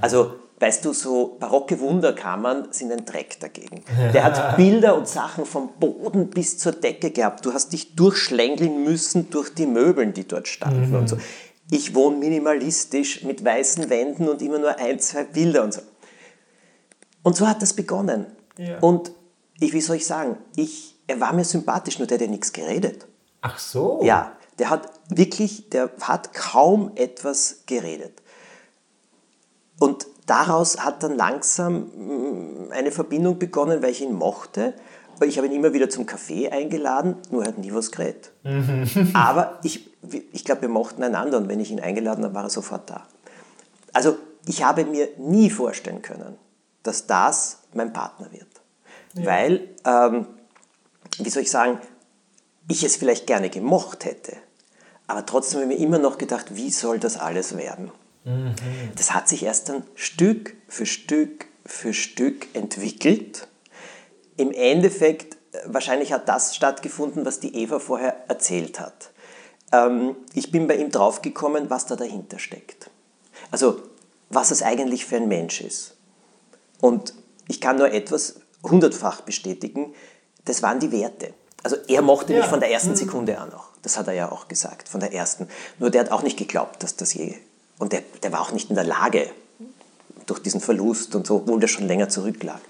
Also 0.00 0.34
weißt 0.62 0.84
du, 0.84 0.92
so 0.92 1.36
barocke 1.40 1.80
Wunderkammern 1.80 2.68
sind 2.70 2.92
ein 2.92 3.04
Dreck 3.04 3.40
dagegen. 3.40 3.82
Der 4.14 4.22
hat 4.22 4.56
Bilder 4.56 4.96
und 4.96 5.08
Sachen 5.08 5.44
vom 5.44 5.70
Boden 5.80 6.30
bis 6.30 6.56
zur 6.56 6.70
Decke 6.70 7.10
gehabt. 7.10 7.44
Du 7.44 7.52
hast 7.52 7.72
dich 7.72 7.96
durchschlängeln 7.96 8.84
müssen 8.84 9.28
durch 9.28 9.52
die 9.52 9.66
Möbeln, 9.66 10.12
die 10.12 10.26
dort 10.26 10.46
standen 10.46 10.90
mhm. 10.90 10.96
und 10.96 11.08
so. 11.08 11.18
Ich 11.68 11.96
wohne 11.96 12.16
minimalistisch 12.16 13.24
mit 13.24 13.44
weißen 13.44 13.90
Wänden 13.90 14.28
und 14.28 14.40
immer 14.40 14.58
nur 14.58 14.78
ein, 14.78 15.00
zwei 15.00 15.24
Bilder 15.24 15.64
und 15.64 15.74
so. 15.74 15.80
Und 17.24 17.36
so 17.36 17.48
hat 17.48 17.60
das 17.60 17.72
begonnen. 17.72 18.26
Ja. 18.56 18.78
Und 18.78 19.10
ich, 19.58 19.72
wie 19.72 19.80
soll 19.80 19.96
ich 19.96 20.06
sagen, 20.06 20.36
ich, 20.54 20.94
er 21.08 21.18
war 21.18 21.32
mir 21.32 21.44
sympathisch, 21.44 21.98
nur 21.98 22.06
der 22.06 22.18
hat 22.18 22.22
ja 22.22 22.30
nichts 22.30 22.52
geredet. 22.52 23.06
Ach 23.40 23.58
so. 23.58 24.00
Ja, 24.04 24.36
der 24.60 24.70
hat 24.70 24.88
wirklich, 25.08 25.70
der 25.70 25.90
hat 26.02 26.32
kaum 26.34 26.92
etwas 26.94 27.62
geredet. 27.66 28.22
Und 29.80 30.06
daraus 30.26 30.78
hat 30.84 31.02
dann 31.02 31.16
langsam 31.16 31.90
mm, 31.94 32.72
eine 32.72 32.90
Verbindung 32.90 33.38
begonnen, 33.38 33.82
weil 33.82 33.90
ich 33.90 34.02
ihn 34.02 34.14
mochte. 34.14 34.74
Ich 35.24 35.36
habe 35.36 35.46
ihn 35.46 35.52
immer 35.52 35.72
wieder 35.72 35.88
zum 35.88 36.06
Kaffee 36.06 36.50
eingeladen, 36.50 37.16
nur 37.30 37.42
er 37.42 37.48
hat 37.48 37.58
nie 37.58 37.72
was 37.72 37.92
geredet. 37.92 38.32
Aber 39.14 39.58
ich, 39.62 39.88
ich 40.32 40.44
glaube, 40.44 40.62
wir 40.62 40.68
mochten 40.68 41.02
einander 41.02 41.38
und 41.38 41.48
wenn 41.48 41.60
ich 41.60 41.70
ihn 41.70 41.80
eingeladen 41.80 42.24
habe, 42.24 42.34
war 42.34 42.44
er 42.44 42.50
sofort 42.50 42.90
da. 42.90 43.06
Also 43.92 44.16
ich 44.46 44.64
habe 44.64 44.84
mir 44.84 45.08
nie 45.18 45.50
vorstellen 45.50 46.02
können, 46.02 46.36
dass 46.82 47.06
das 47.06 47.58
mein 47.72 47.92
Partner 47.92 48.32
wird. 48.32 48.48
Ja. 49.14 49.26
Weil, 49.26 49.68
ähm, 49.84 50.26
wie 51.18 51.30
soll 51.30 51.42
ich 51.42 51.50
sagen, 51.50 51.78
ich 52.68 52.82
es 52.82 52.96
vielleicht 52.96 53.26
gerne 53.26 53.50
gemocht 53.50 54.04
hätte, 54.04 54.36
aber 55.06 55.26
trotzdem 55.26 55.60
habe 55.60 55.72
ich 55.72 55.78
mir 55.78 55.84
immer 55.84 55.98
noch 55.98 56.18
gedacht, 56.18 56.56
wie 56.56 56.70
soll 56.70 56.98
das 56.98 57.18
alles 57.18 57.56
werden? 57.56 57.92
Mhm. 58.24 58.54
Das 58.96 59.14
hat 59.14 59.28
sich 59.28 59.42
erst 59.42 59.68
dann 59.68 59.84
Stück 59.94 60.54
für 60.68 60.86
Stück 60.86 61.46
für 61.64 61.94
Stück 61.94 62.54
entwickelt. 62.54 63.48
Im 64.36 64.52
Endeffekt, 64.52 65.36
äh, 65.52 65.58
wahrscheinlich 65.66 66.12
hat 66.12 66.28
das 66.28 66.56
stattgefunden, 66.56 67.24
was 67.24 67.40
die 67.40 67.54
Eva 67.56 67.78
vorher 67.78 68.28
erzählt 68.28 68.80
hat. 68.80 69.10
Ähm, 69.72 70.16
ich 70.34 70.50
bin 70.50 70.66
bei 70.66 70.76
ihm 70.76 70.90
draufgekommen, 70.90 71.70
was 71.70 71.86
da 71.86 71.96
dahinter 71.96 72.38
steckt. 72.38 72.90
Also, 73.50 73.80
was 74.28 74.50
es 74.50 74.62
eigentlich 74.62 75.04
für 75.04 75.16
ein 75.16 75.28
Mensch 75.28 75.60
ist. 75.60 75.96
Und 76.80 77.14
ich 77.48 77.60
kann 77.60 77.76
nur 77.76 77.92
etwas 77.92 78.40
hundertfach 78.62 79.20
bestätigen, 79.22 79.94
das 80.44 80.62
waren 80.62 80.80
die 80.80 80.90
Werte. 80.90 81.34
Also 81.62 81.76
er 81.86 82.02
mochte 82.02 82.32
ja. 82.32 82.40
mich 82.40 82.48
von 82.48 82.60
der 82.60 82.70
ersten 82.70 82.90
mhm. 82.90 82.96
Sekunde 82.96 83.38
an 83.38 83.52
auch. 83.52 83.68
Das 83.82 83.96
hat 83.98 84.08
er 84.08 84.14
ja 84.14 84.32
auch 84.32 84.48
gesagt, 84.48 84.88
von 84.88 85.00
der 85.00 85.12
ersten. 85.12 85.48
Nur 85.78 85.90
der 85.90 86.02
hat 86.02 86.10
auch 86.10 86.22
nicht 86.22 86.36
geglaubt, 86.36 86.82
dass 86.82 86.96
das 86.96 87.14
je 87.14 87.36
und 87.82 87.92
der, 87.92 88.02
der 88.22 88.32
war 88.32 88.42
auch 88.42 88.52
nicht 88.52 88.70
in 88.70 88.76
der 88.76 88.84
Lage, 88.84 89.28
durch 90.26 90.38
diesen 90.38 90.60
Verlust 90.60 91.16
und 91.16 91.26
so, 91.26 91.38
obwohl 91.38 91.58
der 91.58 91.66
schon 91.66 91.88
länger 91.88 92.08
zurücklag. 92.08 92.60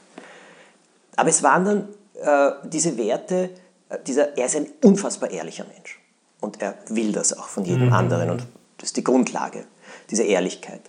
Aber 1.16 1.28
es 1.28 1.42
waren 1.42 1.64
dann 1.66 1.88
äh, 2.22 2.52
diese 2.66 2.96
Werte, 2.96 3.50
äh, 3.90 3.98
dieser, 4.06 4.38
er 4.38 4.46
ist 4.46 4.56
ein 4.56 4.68
unfassbar 4.82 5.30
ehrlicher 5.30 5.66
Mensch. 5.74 6.00
Und 6.40 6.62
er 6.62 6.78
will 6.88 7.12
das 7.12 7.36
auch 7.36 7.48
von 7.48 7.66
jedem 7.66 7.88
mhm. 7.88 7.92
anderen. 7.92 8.30
Und 8.30 8.46
das 8.78 8.88
ist 8.88 8.96
die 8.96 9.04
Grundlage, 9.04 9.66
diese 10.08 10.22
Ehrlichkeit. 10.22 10.80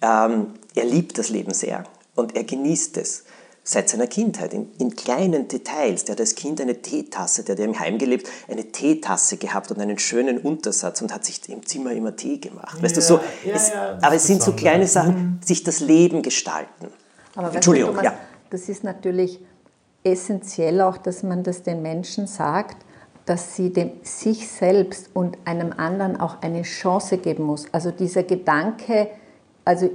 Ähm, 0.00 0.54
er 0.76 0.84
liebt 0.84 1.18
das 1.18 1.28
Leben 1.28 1.52
sehr 1.52 1.82
und 2.14 2.36
er 2.36 2.44
genießt 2.44 2.98
es. 2.98 3.24
Seit 3.64 3.88
seiner 3.88 4.06
Kindheit, 4.06 4.54
in, 4.54 4.68
in, 4.78 4.96
kleinen 4.96 5.46
Details. 5.48 6.04
Der 6.04 6.14
hat 6.14 6.20
als 6.20 6.34
Kind 6.34 6.60
eine 6.60 6.82
Teetasse, 6.82 7.44
der 7.44 7.56
hat 7.56 7.64
im 7.64 7.78
Heim 7.78 7.98
gelebt, 7.98 8.28
eine 8.48 8.64
Teetasse 8.64 9.36
gehabt 9.36 9.70
und 9.70 9.80
einen 9.80 9.98
schönen 9.98 10.38
Untersatz 10.38 11.00
und 11.00 11.14
hat 11.14 11.24
sich 11.24 11.48
im 11.48 11.64
Zimmer 11.64 11.92
immer 11.92 12.16
Tee 12.16 12.38
gemacht. 12.38 12.76
Ja, 12.76 12.82
weißt 12.82 12.96
du, 12.96 13.00
so, 13.00 13.20
ja, 13.44 13.54
es, 13.54 13.70
ja, 13.70 13.98
aber 14.02 14.16
es 14.16 14.26
sind 14.26 14.42
so 14.42 14.52
kleine 14.52 14.86
Sachen, 14.86 15.14
mhm. 15.14 15.38
sich 15.44 15.62
das 15.62 15.80
Leben 15.80 16.22
gestalten. 16.22 16.88
Aber 17.34 17.54
Entschuldigung, 17.54 17.90
Thomas, 17.90 18.04
ja. 18.04 18.14
Das 18.50 18.68
ist 18.68 18.84
natürlich 18.84 19.40
essentiell 20.04 20.80
auch, 20.80 20.98
dass 20.98 21.22
man 21.22 21.42
das 21.42 21.62
den 21.62 21.82
Menschen 21.82 22.26
sagt, 22.26 22.84
dass 23.24 23.54
sie 23.54 23.72
dem 23.72 23.92
sich 24.02 24.48
selbst 24.48 25.10
und 25.14 25.38
einem 25.44 25.72
anderen 25.72 26.20
auch 26.20 26.42
eine 26.42 26.62
Chance 26.62 27.18
geben 27.18 27.44
muss. 27.44 27.66
Also 27.70 27.92
dieser 27.92 28.24
Gedanke, 28.24 29.08
also 29.64 29.90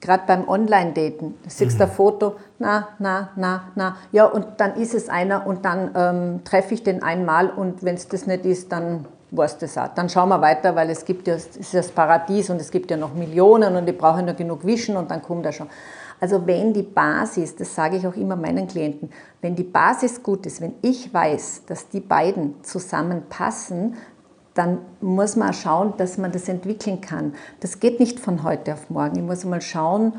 gerade 0.00 0.24
beim 0.26 0.48
Online-Daten, 0.48 1.34
du 1.42 1.50
siehst 1.50 1.76
mhm. 1.76 1.82
ein 1.82 1.90
Foto, 1.90 2.36
na, 2.58 2.88
na, 2.98 3.30
na, 3.36 3.64
na, 3.74 3.96
ja, 4.12 4.24
und 4.24 4.46
dann 4.58 4.74
ist 4.76 4.94
es 4.94 5.08
einer 5.08 5.46
und 5.46 5.64
dann 5.64 5.90
ähm, 5.94 6.44
treffe 6.44 6.74
ich 6.74 6.82
den 6.82 7.02
einmal 7.02 7.50
und 7.50 7.84
wenn 7.84 7.94
es 7.94 8.08
das 8.08 8.26
nicht 8.26 8.44
ist, 8.44 8.72
dann 8.72 9.04
war 9.30 9.44
es 9.44 9.58
das 9.58 9.78
auch. 9.78 9.88
Dann 9.94 10.08
schauen 10.08 10.28
wir 10.28 10.40
weiter, 10.40 10.74
weil 10.74 10.90
es 10.90 11.04
gibt 11.04 11.28
ja, 11.28 11.34
es 11.34 11.56
ist 11.56 11.74
das 11.74 11.90
Paradies 11.90 12.50
und 12.50 12.60
es 12.60 12.70
gibt 12.70 12.90
ja 12.90 12.96
noch 12.96 13.14
Millionen 13.14 13.76
und 13.76 13.86
die 13.86 13.92
brauchen 13.92 14.24
nur 14.24 14.34
genug 14.34 14.64
Wischen 14.64 14.96
und 14.96 15.10
dann 15.10 15.22
kommt 15.22 15.46
er 15.46 15.52
schon. 15.52 15.68
Also 16.20 16.46
wenn 16.46 16.74
die 16.74 16.82
Basis, 16.82 17.56
das 17.56 17.74
sage 17.74 17.96
ich 17.96 18.06
auch 18.06 18.14
immer 18.14 18.36
meinen 18.36 18.68
Klienten, 18.68 19.10
wenn 19.40 19.56
die 19.56 19.64
Basis 19.64 20.22
gut 20.22 20.44
ist, 20.44 20.60
wenn 20.60 20.74
ich 20.82 21.12
weiß, 21.12 21.62
dass 21.66 21.88
die 21.88 22.00
beiden 22.00 22.62
zusammenpassen, 22.62 23.96
dann 24.54 24.78
muss 25.00 25.36
man 25.36 25.52
schauen, 25.52 25.94
dass 25.96 26.18
man 26.18 26.32
das 26.32 26.48
entwickeln 26.48 27.00
kann. 27.00 27.34
Das 27.60 27.80
geht 27.80 28.00
nicht 28.00 28.18
von 28.18 28.42
heute 28.42 28.74
auf 28.74 28.90
morgen. 28.90 29.16
Ich 29.16 29.22
muss 29.22 29.44
mal 29.44 29.62
schauen, 29.62 30.12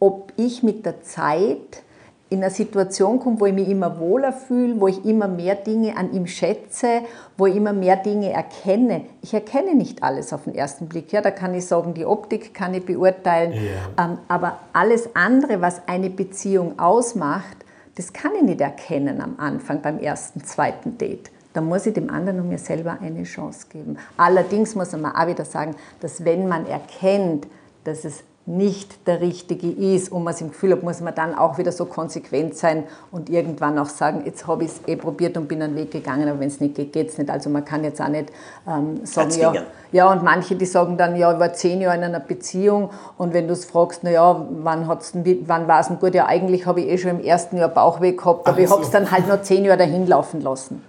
ob 0.00 0.32
ich 0.36 0.62
mit 0.62 0.86
der 0.86 1.02
Zeit 1.02 1.82
in 2.28 2.42
eine 2.42 2.50
Situation 2.50 3.20
komme, 3.20 3.38
wo 3.38 3.46
ich 3.46 3.54
mich 3.54 3.68
immer 3.68 4.00
wohler 4.00 4.32
fühle, 4.32 4.80
wo 4.80 4.88
ich 4.88 5.04
immer 5.04 5.28
mehr 5.28 5.54
Dinge 5.54 5.96
an 5.96 6.12
ihm 6.12 6.26
schätze, 6.26 7.02
wo 7.38 7.46
ich 7.46 7.54
immer 7.54 7.72
mehr 7.72 7.96
Dinge 7.96 8.32
erkenne. 8.32 9.02
Ich 9.22 9.32
erkenne 9.32 9.76
nicht 9.76 10.02
alles 10.02 10.32
auf 10.32 10.44
den 10.44 10.54
ersten 10.54 10.88
Blick. 10.88 11.12
Ja, 11.12 11.20
da 11.20 11.30
kann 11.30 11.54
ich 11.54 11.66
sagen, 11.66 11.94
die 11.94 12.04
Optik 12.04 12.52
kann 12.52 12.74
ich 12.74 12.84
beurteilen. 12.84 13.52
Ja. 13.52 14.04
Ähm, 14.04 14.18
aber 14.26 14.58
alles 14.72 15.10
andere, 15.14 15.60
was 15.60 15.82
eine 15.86 16.10
Beziehung 16.10 16.80
ausmacht, 16.80 17.58
das 17.94 18.12
kann 18.12 18.32
ich 18.34 18.42
nicht 18.42 18.60
erkennen 18.60 19.20
am 19.20 19.36
Anfang 19.38 19.80
beim 19.80 19.98
ersten, 19.98 20.44
zweiten 20.44 20.98
Date 20.98 21.30
dann 21.56 21.66
muss 21.66 21.86
ich 21.86 21.94
dem 21.94 22.10
anderen 22.10 22.40
und 22.40 22.48
mir 22.48 22.58
selber 22.58 22.98
eine 23.00 23.22
Chance 23.22 23.66
geben. 23.70 23.96
Allerdings 24.16 24.74
muss 24.74 24.92
man 24.92 25.06
auch 25.16 25.26
wieder 25.26 25.44
sagen, 25.44 25.74
dass 26.00 26.24
wenn 26.24 26.48
man 26.48 26.66
erkennt, 26.66 27.46
dass 27.84 28.04
es 28.04 28.24
nicht 28.48 29.08
der 29.08 29.20
richtige 29.20 29.68
ist 29.68 30.12
und 30.12 30.22
man 30.22 30.32
es 30.32 30.40
im 30.40 30.50
Gefühl 30.50 30.72
hat, 30.72 30.82
muss 30.84 31.00
man 31.00 31.12
dann 31.14 31.34
auch 31.34 31.58
wieder 31.58 31.72
so 31.72 31.84
konsequent 31.84 32.56
sein 32.56 32.84
und 33.10 33.28
irgendwann 33.28 33.76
auch 33.76 33.88
sagen, 33.88 34.22
jetzt 34.24 34.46
habe 34.46 34.64
ich 34.64 34.70
es 34.70 34.80
eh 34.86 34.94
probiert 34.94 35.36
und 35.36 35.48
bin 35.48 35.60
einen 35.62 35.74
Weg 35.74 35.90
gegangen, 35.90 36.28
aber 36.28 36.38
wenn 36.38 36.46
es 36.46 36.60
nicht 36.60 36.76
geht, 36.76 36.92
geht 36.92 37.08
es 37.08 37.18
nicht. 37.18 37.28
Also 37.28 37.50
man 37.50 37.64
kann 37.64 37.82
jetzt 37.82 38.00
auch 38.00 38.08
nicht 38.08 38.30
ähm, 38.68 39.04
sagen, 39.04 39.32
ja, 39.36 39.52
ja, 39.90 40.12
und 40.12 40.22
manche, 40.22 40.54
die 40.54 40.66
sagen 40.66 40.96
dann, 40.96 41.16
ja, 41.16 41.32
ich 41.32 41.40
war 41.40 41.52
zehn 41.54 41.80
Jahre 41.80 41.96
in 41.96 42.04
einer 42.04 42.20
Beziehung 42.20 42.90
und 43.18 43.34
wenn 43.34 43.48
du 43.48 43.52
es 43.52 43.64
fragst, 43.64 44.00
na 44.04 44.10
ja, 44.10 44.46
wann, 44.48 44.86
wann 44.86 45.68
war 45.68 45.80
es 45.80 45.88
denn 45.88 45.98
gut? 45.98 46.14
Ja, 46.14 46.26
eigentlich 46.26 46.66
habe 46.66 46.82
ich 46.82 46.88
eh 46.88 46.98
schon 46.98 47.10
im 47.12 47.20
ersten 47.20 47.56
Jahr 47.56 47.68
Bauchweh 47.68 48.12
gehabt, 48.12 48.46
aber 48.46 48.58
Ach 48.58 48.62
ich 48.62 48.70
habe 48.70 48.82
es 48.82 48.90
dann 48.90 49.10
halt 49.10 49.26
noch 49.26 49.42
zehn 49.42 49.64
Jahre 49.64 49.78
dahin 49.78 50.06
laufen 50.06 50.40
lassen 50.40 50.84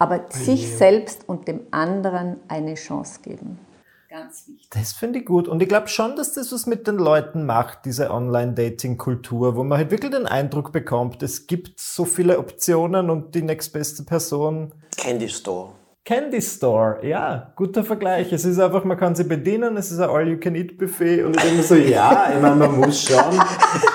aber 0.00 0.24
sich 0.30 0.74
selbst 0.76 1.28
und 1.28 1.46
dem 1.46 1.60
anderen 1.70 2.38
eine 2.48 2.74
Chance 2.74 3.20
geben. 3.22 3.58
Ganz 4.08 4.48
wichtig. 4.48 4.68
Das 4.70 4.92
finde 4.92 5.20
ich 5.20 5.26
gut. 5.26 5.46
Und 5.46 5.62
ich 5.62 5.68
glaube 5.68 5.86
schon, 5.88 6.16
dass 6.16 6.32
das 6.32 6.50
was 6.52 6.66
mit 6.66 6.88
den 6.88 6.96
Leuten 6.96 7.44
macht, 7.44 7.84
diese 7.84 8.10
Online-Dating-Kultur, 8.10 9.54
wo 9.54 9.62
man 9.62 9.78
halt 9.78 9.90
wirklich 9.92 10.10
den 10.10 10.26
Eindruck 10.26 10.72
bekommt, 10.72 11.22
es 11.22 11.46
gibt 11.46 11.78
so 11.78 12.06
viele 12.06 12.38
Optionen 12.38 13.10
und 13.10 13.34
die 13.34 13.42
nächstbeste 13.42 14.02
Person. 14.02 14.72
Candy 14.96 15.28
Store. 15.28 15.74
Candy 16.02 16.40
Store, 16.40 17.06
ja, 17.06 17.52
guter 17.54 17.84
Vergleich. 17.84 18.32
Es 18.32 18.44
ist 18.46 18.58
einfach, 18.58 18.84
man 18.84 18.96
kann 18.96 19.14
sie 19.14 19.24
bedienen, 19.24 19.76
es 19.76 19.92
ist 19.92 20.00
ein 20.00 20.08
All-You-Can-Eat-Buffet 20.08 21.24
und 21.24 21.36
ich 21.36 21.42
denke 21.42 21.62
so, 21.62 21.74
ja, 21.76 22.32
ich 22.34 22.40
meine, 22.40 22.56
man 22.56 22.80
muss 22.80 23.02
schauen. 23.02 23.38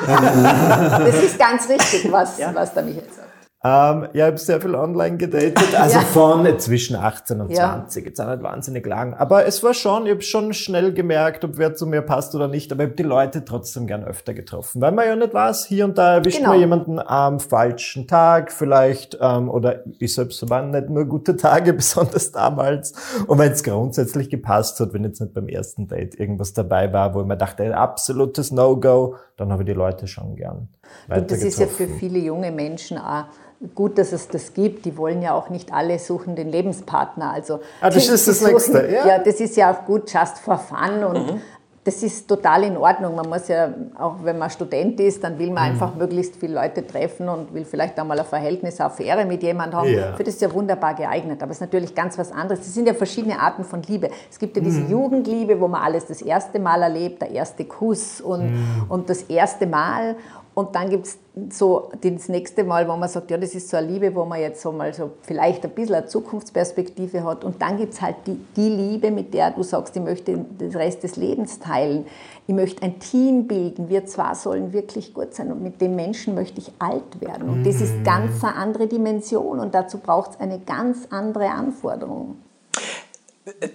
das 0.06 1.24
ist 1.24 1.40
ganz 1.40 1.68
richtig, 1.68 2.10
was, 2.12 2.38
ja. 2.38 2.54
was 2.54 2.74
der 2.74 2.84
Michael 2.84 3.10
sagt. 3.12 3.35
Ähm, 3.66 4.10
ja, 4.14 4.26
ich 4.28 4.32
habe 4.32 4.38
sehr 4.38 4.62
viel 4.62 4.76
online 4.76 5.18
gedatet, 5.18 5.74
also 5.80 5.98
ja. 5.98 6.06
von 6.06 6.60
zwischen 6.60 6.96
18 6.96 7.42
und 7.42 7.50
ja. 7.50 7.80
20, 7.80 8.06
jetzt 8.06 8.22
auch 8.22 8.30
nicht 8.30 8.44
wahnsinnig 8.44 8.86
lang. 8.86 9.16
Aber 9.16 9.48
es 9.48 9.64
war 9.64 9.74
schon, 9.74 10.06
ich 10.06 10.12
habe 10.12 10.22
schon 10.22 10.54
schnell 10.54 10.94
gemerkt, 10.94 11.44
ob 11.44 11.58
wer 11.58 11.74
zu 11.74 11.88
mir 11.88 12.04
passt 12.04 12.36
oder 12.36 12.48
nicht, 12.48 12.72
aber 12.72 12.84
ich 12.84 12.90
habe 12.90 12.96
die 12.98 13.04
Leute 13.04 13.44
trotzdem 13.44 13.88
gern 13.88 14.04
öfter 14.04 14.36
getroffen, 14.36 14.82
weil 14.82 14.92
man 14.92 15.08
ja 15.08 15.16
nicht 15.16 15.34
weiß, 15.34 15.66
hier 15.66 15.86
und 15.86 15.98
da 15.98 16.14
erwischt 16.18 16.38
genau. 16.38 16.52
man 16.52 16.60
jemanden 16.60 17.00
am 17.00 17.40
falschen 17.40 18.08
Tag 18.08 18.52
vielleicht, 18.52 19.18
ähm, 19.20 19.50
oder 19.50 19.80
ich 19.98 20.14
selbst 20.14 20.48
waren 20.48 20.70
nicht 20.70 20.92
nur 20.92 21.06
gute 21.06 21.36
Tage, 21.36 21.74
besonders 21.74 22.32
damals. 22.32 22.94
Und 23.26 23.40
wenn 23.40 23.52
es 23.52 23.64
grundsätzlich 23.64 24.30
gepasst 24.30 24.80
hat, 24.80 24.94
wenn 24.94 25.04
jetzt 25.04 25.22
nicht 25.22 25.34
beim 25.34 25.48
ersten 25.48 25.88
Date 25.88 26.20
irgendwas 26.20 26.54
dabei 26.54 26.94
war, 26.94 27.16
wo 27.16 27.22
ich 27.22 27.28
mir 27.28 27.38
dachte, 27.38 27.64
ein 27.64 27.74
absolutes 27.74 28.52
No-Go, 28.52 29.16
dann 29.38 29.52
habe 29.52 29.64
ich 29.64 29.68
die 29.68 29.74
Leute 29.74 30.06
schon 30.06 30.36
gern. 30.36 30.70
Und 31.10 31.32
das 31.32 31.42
ist 31.42 31.60
ja 31.60 31.66
für 31.66 31.88
viele 31.88 32.20
junge 32.20 32.52
Menschen 32.52 33.00
auch 33.00 33.26
gut, 33.74 33.98
dass 33.98 34.12
es 34.12 34.28
das 34.28 34.54
gibt. 34.54 34.86
Die 34.86 34.98
wollen 34.98 35.22
ja 35.22 35.34
auch 35.34 35.50
nicht 35.50 35.74
alle 35.74 35.98
suchen 36.00 36.36
den 36.36 36.50
Lebenspartner. 36.50 37.32
Also 37.32 37.60
ah, 37.82 37.90
das 37.90 38.08
ist 38.08 38.28
das 38.28 38.40
suchen, 38.40 38.54
Nächste. 38.54 38.92
Ja. 38.92 39.08
ja, 39.08 39.20
das 39.20 39.40
ist 39.40 39.56
ja 39.56 39.72
auch 39.72 39.86
gut, 39.86 40.12
just 40.12 40.40
for 40.40 40.58
fun 40.58 41.04
und 41.04 41.34
mhm. 41.34 41.42
das 41.84 42.04
ist 42.04 42.28
total 42.28 42.64
in 42.64 42.76
Ordnung. 42.76 43.16
Man 43.16 43.30
muss 43.30 43.48
ja, 43.48 43.74
auch 43.98 44.16
wenn 44.24 44.38
man 44.38 44.50
Student 44.50 45.00
ist, 45.00 45.24
dann 45.24 45.40
will 45.40 45.52
man 45.52 45.64
mhm. 45.64 45.72
einfach 45.72 45.96
möglichst 45.96 46.36
viele 46.36 46.56
Leute 46.56 46.86
treffen 46.86 47.30
und 47.30 47.54
will 47.54 47.64
vielleicht 47.64 47.98
einmal 47.98 48.20
ein 48.20 48.26
Verhältnis, 48.26 48.80
eine 48.80 48.90
Affäre 48.90 49.26
mit 49.26 49.42
jemandem 49.42 49.80
haben. 49.80 49.94
Ja. 49.94 50.14
Für 50.14 50.24
das 50.24 50.36
ist 50.36 50.42
ja 50.42 50.54
wunderbar 50.54 50.94
geeignet. 50.94 51.42
Aber 51.42 51.52
es 51.52 51.58
ist 51.58 51.62
natürlich 51.62 51.96
ganz 51.96 52.18
was 52.18 52.32
anderes. 52.32 52.60
Es 52.60 52.74
sind 52.74 52.88
ja 52.88 52.94
verschiedene 52.94 53.40
Arten 53.40 53.64
von 53.64 53.82
Liebe. 53.84 54.10
Es 54.30 54.38
gibt 54.38 54.58
ja 54.58 54.62
diese 54.62 54.82
mhm. 54.82 54.92
Jugendliebe, 54.92 55.60
wo 55.60 55.68
man 55.70 55.82
alles 55.82 56.06
das 56.06 56.22
erste 56.22 56.60
Mal 56.60 56.82
erlebt, 56.84 57.22
der 57.22 57.32
erste 57.32 57.64
Kuss 57.64 58.20
und, 58.20 58.52
mhm. 58.52 58.86
und 58.90 59.10
das 59.10 59.24
erste 59.24 59.66
Mal. 59.66 60.18
Und 60.56 60.74
dann 60.74 60.90
gibt 60.90 61.06
es 61.06 61.18
so 61.50 61.92
das 62.00 62.30
nächste 62.30 62.64
Mal, 62.64 62.88
wo 62.88 62.96
man 62.96 63.10
sagt, 63.10 63.30
ja, 63.30 63.38
das 63.38 63.54
ist 63.56 63.68
so 63.68 63.76
eine 63.76 63.88
Liebe, 63.88 64.16
wo 64.16 64.24
man 64.24 64.40
jetzt 64.40 64.62
so 64.62 64.72
mal 64.72 64.94
so 64.94 65.12
vielleicht 65.24 65.66
ein 65.66 65.72
bisschen 65.72 65.96
eine 65.96 66.06
Zukunftsperspektive 66.06 67.26
hat. 67.26 67.44
Und 67.44 67.62
dann 67.62 67.78
gibt 67.78 67.94
es 67.94 68.02
halt 68.02 68.16
die, 68.26 68.40
die 68.56 68.70
Liebe, 68.70 69.12
mit 69.12 69.34
der 69.34 69.52
du 69.52 69.64
sagst, 69.64 69.98
ich 69.98 70.02
möchte 70.02 70.38
den 70.38 70.72
Rest 70.72 71.04
des 71.04 71.18
Lebens 71.18 71.60
teilen. 71.60 72.06
Ich 72.48 72.56
möchte 72.56 72.84
ein 72.84 73.00
Team 73.00 73.48
bilden. 73.48 73.90
Wir 73.90 74.06
zwar 74.06 74.34
sollen 74.34 74.72
wirklich 74.72 75.14
gut 75.14 75.34
sein 75.34 75.52
und 75.52 75.62
mit 75.62 75.82
dem 75.82 75.98
Menschen 75.98 76.36
möchte 76.36 76.62
ich 76.62 76.72
alt 76.80 77.20
werden. 77.20 77.50
Und 77.50 77.66
das 77.66 77.82
ist 77.82 77.94
mhm. 77.98 78.04
ganz 78.06 78.42
eine 78.42 78.56
andere 78.56 78.88
Dimension 78.88 79.60
und 79.60 79.76
dazu 79.76 79.98
braucht 79.98 80.32
es 80.32 80.40
eine 80.40 80.60
ganz 80.60 81.00
andere 81.10 81.50
Anforderung. 81.50 82.38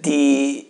Die 0.03 0.65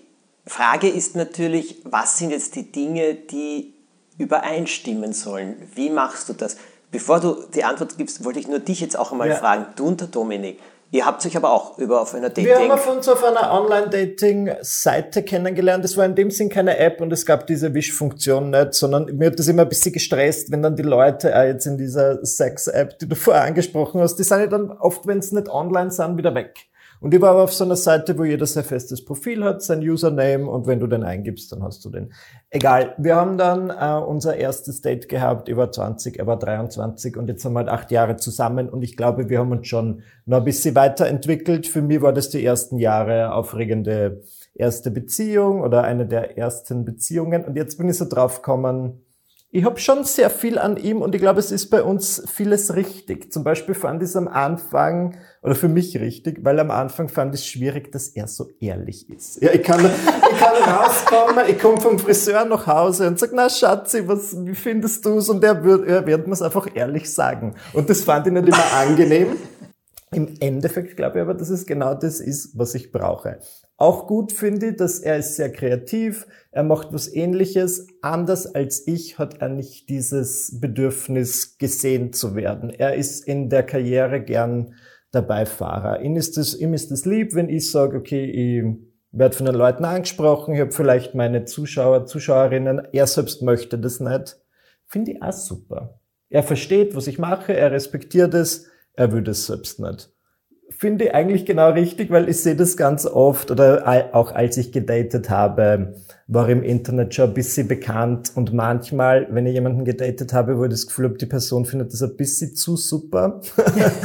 Frage 0.46 0.90
ist 0.90 1.16
natürlich, 1.16 1.82
was 1.86 2.18
sind 2.18 2.32
jetzt 2.32 2.58
die 2.58 2.70
Dinge, 2.70 3.16
die 3.16 3.76
übereinstimmen 4.18 5.14
sollen. 5.14 5.56
Wie 5.76 5.90
machst 5.90 6.30
du 6.30 6.34
das? 6.34 6.58
Bevor 6.92 7.20
du 7.20 7.38
die 7.54 7.64
Antwort 7.64 7.98
gibst, 7.98 8.24
wollte 8.26 8.40
ich 8.40 8.48
nur 8.48 8.60
dich 8.60 8.82
jetzt 8.82 8.98
auch 8.98 9.12
einmal 9.12 9.30
ja. 9.30 9.36
fragen, 9.36 9.68
du 9.76 9.88
und 9.88 10.02
der 10.02 10.08
Dominik. 10.10 10.60
Ihr 10.94 11.06
habt 11.06 11.26
euch 11.26 11.38
aber 11.38 11.52
auch 11.54 11.78
über 11.78 12.02
auf 12.02 12.14
einer 12.14 12.28
Dating... 12.28 12.48
Wir 12.48 12.60
haben 12.60 12.98
uns 12.98 13.08
auf 13.08 13.24
einer 13.24 13.50
Online-Dating-Seite 13.54 15.24
kennengelernt. 15.24 15.86
Es 15.86 15.96
war 15.96 16.04
in 16.04 16.16
dem 16.16 16.30
Sinn 16.32 16.50
keine 16.50 16.78
App 16.78 17.00
und 17.00 17.14
es 17.14 17.26
gab 17.26 17.48
diese 17.48 17.74
Wish-Funktion 17.74 18.50
nicht, 18.50 18.74
sondern 18.74 19.06
mir 19.16 19.28
hat 19.28 19.40
das 19.40 19.48
immer 19.48 19.62
ein 19.62 19.70
bisschen 19.70 19.94
gestresst, 19.94 20.52
wenn 20.52 20.62
dann 20.62 20.76
die 20.76 20.84
Leute 20.84 21.34
auch 21.34 21.44
jetzt 21.44 21.66
in 21.66 21.78
dieser 21.78 22.26
Sex-App, 22.26 23.00
die 23.00 23.08
du 23.08 23.16
vorher 23.16 23.44
angesprochen 23.44 24.02
hast, 24.02 24.18
die 24.18 24.24
sind 24.24 24.40
ja 24.42 24.48
dann 24.48 24.70
oft, 24.70 25.08
wenn 25.08 25.20
es 25.20 25.32
nicht 25.32 25.48
online 25.48 25.92
sind, 25.92 26.18
wieder 26.18 26.36
weg. 26.36 26.56
Und 27.02 27.16
ich 27.16 27.20
war 27.20 27.32
aber 27.32 27.44
auf 27.44 27.54
so 27.54 27.66
einer 27.66 27.76
Seite, 27.76 28.16
wo 28.20 28.24
jeder 28.24 28.46
sein 28.46 28.64
festes 28.64 29.04
Profil 29.04 29.44
hat, 29.44 29.64
sein 29.64 29.80
Username 29.80 30.48
und 30.48 30.68
wenn 30.68 30.80
du 30.80 30.86
den 30.86 31.04
eingibst, 31.04 31.52
dann 31.52 31.64
hast 31.64 31.84
du 31.84 31.90
den. 31.90 32.14
Egal. 32.52 32.94
Wir 33.00 33.16
haben 33.16 33.40
dann 33.40 33.72
äh, 33.72 34.06
unser 34.06 34.38
erstes 34.38 34.82
Date 34.82 35.10
gehabt. 35.10 35.50
Ich 35.50 35.58
war 35.58 35.72
20, 35.72 36.20
er 36.20 36.28
war 36.28 36.38
23 36.38 37.18
und 37.18 37.28
jetzt 37.28 37.44
haben 37.44 37.54
wir 37.54 37.60
halt 37.60 37.70
acht 37.70 37.90
Jahre 37.90 38.18
zusammen 38.18 38.70
und 38.70 38.84
ich 38.84 38.96
glaube, 38.96 39.30
wir 39.30 39.40
haben 39.40 39.52
uns 39.52 39.68
schon 39.68 40.04
noch 40.28 40.38
ein 40.38 40.44
bisschen 40.44 40.76
weiterentwickelt. 40.76 41.66
Für 41.66 41.82
mich 41.82 42.04
war 42.04 42.14
das 42.14 42.30
die 42.30 42.46
ersten 42.46 42.78
Jahre 42.78 43.34
aufregende 43.34 44.22
erste 44.54 44.92
Beziehung 44.92 45.62
oder 45.62 45.84
eine 45.84 46.06
der 46.06 46.38
ersten 46.38 46.86
Beziehungen 46.86 47.46
und 47.46 47.56
jetzt 47.56 47.80
bin 47.80 47.90
ich 47.90 47.98
so 47.98 48.06
drauf 48.08 48.44
gekommen, 48.44 49.02
ich 49.54 49.66
habe 49.66 49.78
schon 49.80 50.06
sehr 50.06 50.30
viel 50.30 50.58
an 50.58 50.78
ihm 50.78 51.02
und 51.02 51.14
ich 51.14 51.20
glaube, 51.20 51.42
es 51.42 51.52
ist 51.52 51.70
bei 51.70 51.84
uns 51.84 52.24
vieles 52.34 52.74
richtig. 52.74 53.34
Zum 53.34 53.44
Beispiel 53.44 53.76
fand 53.76 54.02
ich 54.02 54.10
es 54.10 54.16
am 54.16 54.30
Anfang, 54.30 55.18
oder 55.42 55.56
für 55.56 55.68
mich 55.68 56.00
richtig, 56.00 56.40
weil 56.46 56.58
am 56.62 56.72
Anfang 56.72 57.10
fand 57.10 57.36
ich 57.36 57.42
es 57.42 57.48
schwierig, 57.48 57.92
dass 57.92 58.08
er 58.08 58.30
so 58.30 58.50
ehrlich 58.62 59.10
ist. 59.10 59.42
Ja, 59.42 59.52
ich 59.52 59.62
kann, 59.62 59.84
ich 59.84 60.40
kann 60.40 60.56
rauskommen, 60.56 61.46
ich 61.50 61.60
komme 61.60 61.82
vom 61.82 62.00
Friseur 62.00 62.46
nach 62.46 62.66
Hause 62.66 63.08
und 63.08 63.20
sag, 63.20 63.32
na 63.34 63.50
Schatzi, 63.50 64.08
was, 64.08 64.34
wie 64.46 64.56
findest 64.56 65.06
du's? 65.06 65.28
Und 65.28 65.44
er 65.44 65.62
wird, 65.66 65.86
er 65.86 66.06
wird 66.08 66.28
mir 66.28 66.34
es 66.34 66.42
einfach 66.42 66.70
ehrlich 66.74 67.12
sagen. 67.12 67.56
Und 67.74 67.90
das 67.90 68.04
fand 68.04 68.28
ich 68.28 68.34
nicht 68.34 68.48
immer 68.48 68.74
angenehm. 68.74 69.36
Im 70.14 70.34
Endeffekt 70.40 70.96
glaube 70.96 71.18
ich 71.18 71.22
aber, 71.24 71.34
dass 71.34 71.50
es 71.50 71.66
genau 71.66 71.94
das 71.94 72.22
ist, 72.22 72.58
was 72.58 72.74
ich 72.74 72.92
brauche. 72.92 73.40
Auch 73.82 74.06
gut 74.06 74.32
finde 74.32 74.68
ich, 74.68 74.76
dass 74.76 75.00
er 75.00 75.18
ist 75.18 75.38
sehr 75.38 75.52
kreativ, 75.52 76.28
er 76.52 76.62
macht 76.62 76.94
was 76.94 77.12
ähnliches. 77.12 77.88
Anders 78.04 78.46
als 78.46 78.86
ich 78.86 79.18
hat 79.18 79.42
er 79.42 79.50
nicht 79.50 79.90
dieses 79.90 80.60
Bedürfnis, 80.62 81.58
gesehen 81.58 82.14
zu 82.14 82.36
werden. 82.36 82.70
Er 82.70 82.94
ist 82.94 83.28
in 83.28 83.50
der 83.50 83.64
Karriere 83.64 84.22
gern 84.22 84.76
der 85.16 85.24
Beifahrer. 85.24 86.02
Ihm 86.02 86.16
ist 86.16 86.38
es, 86.38 86.54
ihm 86.54 86.76
ist 86.76 86.92
es 86.92 87.06
lieb, 87.06 87.34
wenn 87.34 87.50
ich 87.50 87.72
sage, 87.72 87.98
okay, 87.98 88.24
ich 88.24 88.64
werde 89.18 89.36
von 89.36 89.48
den 89.48 89.56
Leuten 89.56 89.84
angesprochen, 89.84 90.54
ich 90.54 90.62
habe 90.62 90.72
vielleicht 90.72 91.16
meine 91.16 91.46
Zuschauer, 91.46 92.06
Zuschauerinnen, 92.06 92.84
er 92.94 93.08
selbst 93.08 93.42
möchte 93.42 93.80
das 93.80 94.00
nicht. 94.00 94.38
Finde 94.86 95.14
ich 95.14 95.24
auch 95.24 95.34
super. 95.34 96.00
Er 96.30 96.44
versteht, 96.44 96.96
was 96.96 97.08
ich 97.08 97.18
mache, 97.18 97.54
er 97.54 97.72
respektiert 97.72 98.36
es, 98.36 98.68
er 98.94 99.12
will 99.12 99.28
es 99.28 99.48
selbst 99.48 99.80
nicht 99.80 100.12
finde 100.78 101.06
ich 101.06 101.14
eigentlich 101.14 101.46
genau 101.46 101.70
richtig, 101.70 102.10
weil 102.12 102.30
ich 102.30 102.42
sehe 102.42 102.56
das 102.56 102.78
ganz 102.78 103.06
oft 103.06 103.52
oder 103.52 104.10
auch 104.14 104.32
als 104.34 104.58
ich 104.58 104.72
gedatet 104.72 105.30
habe, 105.30 105.96
war 106.28 106.48
im 106.48 106.64
Internet 106.64 107.14
schon 107.14 107.30
ein 107.30 107.34
bisschen 107.34 107.68
bekannt 107.68 108.32
und 108.36 108.54
manchmal, 108.54 109.28
wenn 109.32 109.46
ich 109.46 109.54
jemanden 109.54 109.84
gedatet 109.84 110.34
habe, 110.34 110.58
wo 110.58 110.64
ich 110.64 110.70
das 110.70 110.88
Gefühl 110.88 111.06
habe, 111.06 111.18
die 111.18 111.26
Person 111.26 111.66
findet 111.66 111.92
das 111.92 112.02
ein 112.02 112.16
bisschen 112.16 112.56
zu 112.56 112.78
super 112.78 113.42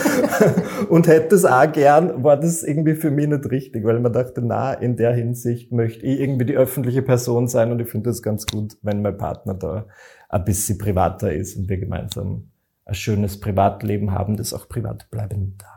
und 0.88 1.06
hätte 1.06 1.36
es 1.36 1.44
auch 1.44 1.70
gern, 1.70 2.24
war 2.24 2.36
das 2.36 2.62
irgendwie 2.62 2.94
für 2.94 3.10
mich 3.10 3.28
nicht 3.28 3.50
richtig, 3.50 3.84
weil 3.84 4.00
man 4.00 4.12
dachte, 4.12 4.42
na, 4.42 4.72
in 4.72 4.96
der 4.96 5.12
Hinsicht 5.12 5.70
möchte 5.70 6.04
ich 6.04 6.20
irgendwie 6.20 6.46
die 6.46 6.56
öffentliche 6.56 7.02
Person 7.02 7.46
sein 7.46 7.70
und 7.70 7.80
ich 7.80 7.88
finde 7.88 8.10
das 8.10 8.22
ganz 8.22 8.44
gut, 8.46 8.76
wenn 8.82 9.02
mein 9.02 9.16
Partner 9.16 9.54
da 9.54 9.86
ein 10.28 10.44
bisschen 10.44 10.78
privater 10.78 11.32
ist 11.32 11.56
und 11.56 11.68
wir 11.68 11.78
gemeinsam 11.78 12.50
ein 12.86 12.94
schönes 12.94 13.38
Privatleben 13.40 14.12
haben, 14.12 14.36
das 14.36 14.52
auch 14.52 14.68
privat 14.68 15.10
bleiben 15.10 15.56
darf. 15.58 15.75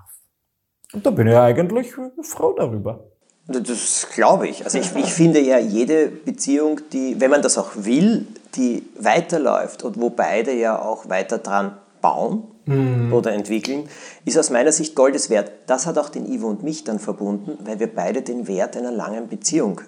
Und 0.94 1.06
da 1.06 1.12
bin 1.12 1.28
ich 1.28 1.36
eigentlich 1.36 1.94
froh 2.22 2.54
darüber. 2.54 3.04
Das 3.48 4.08
glaube 4.14 4.48
ich. 4.48 4.64
Also 4.64 4.78
ich, 4.78 4.96
ich 4.96 5.12
finde 5.12 5.40
ja 5.40 5.58
jede 5.58 6.08
Beziehung, 6.08 6.82
die, 6.94 7.20
wenn 7.20 7.32
man 7.32 7.42
das 7.42 7.58
auch 7.58 7.72
will, 7.76 8.28
die 8.56 8.84
weiterläuft 9.00 9.84
und 9.84 10.00
wo 10.00 10.10
beide 10.10 10.54
ja 10.54 10.80
auch 10.80 11.10
weiter 11.10 11.40
dran 11.40 11.78
bauen 12.02 12.44
mhm. 12.66 13.12
oder 13.14 13.32
entwickeln, 13.34 13.90
ist 14.26 14.38
aus 14.38 14.50
meiner 14.50 14.72
Sicht 14.72 14.96
Goldes 14.96 15.30
wert. 15.30 15.52
Das 15.66 15.88
hat 15.88 15.98
auch 15.98 16.10
den 16.10 16.32
Ivo 16.32 16.48
und 16.48 16.64
mich 16.64 16.84
dann 16.84 17.00
verbunden, 17.00 17.58
weil 17.66 17.80
wir 17.80 17.94
beide 17.94 18.22
den 18.22 18.48
Wert 18.48 18.78
einer 18.78 18.92
langen 18.92 19.28
Beziehung 19.28 19.82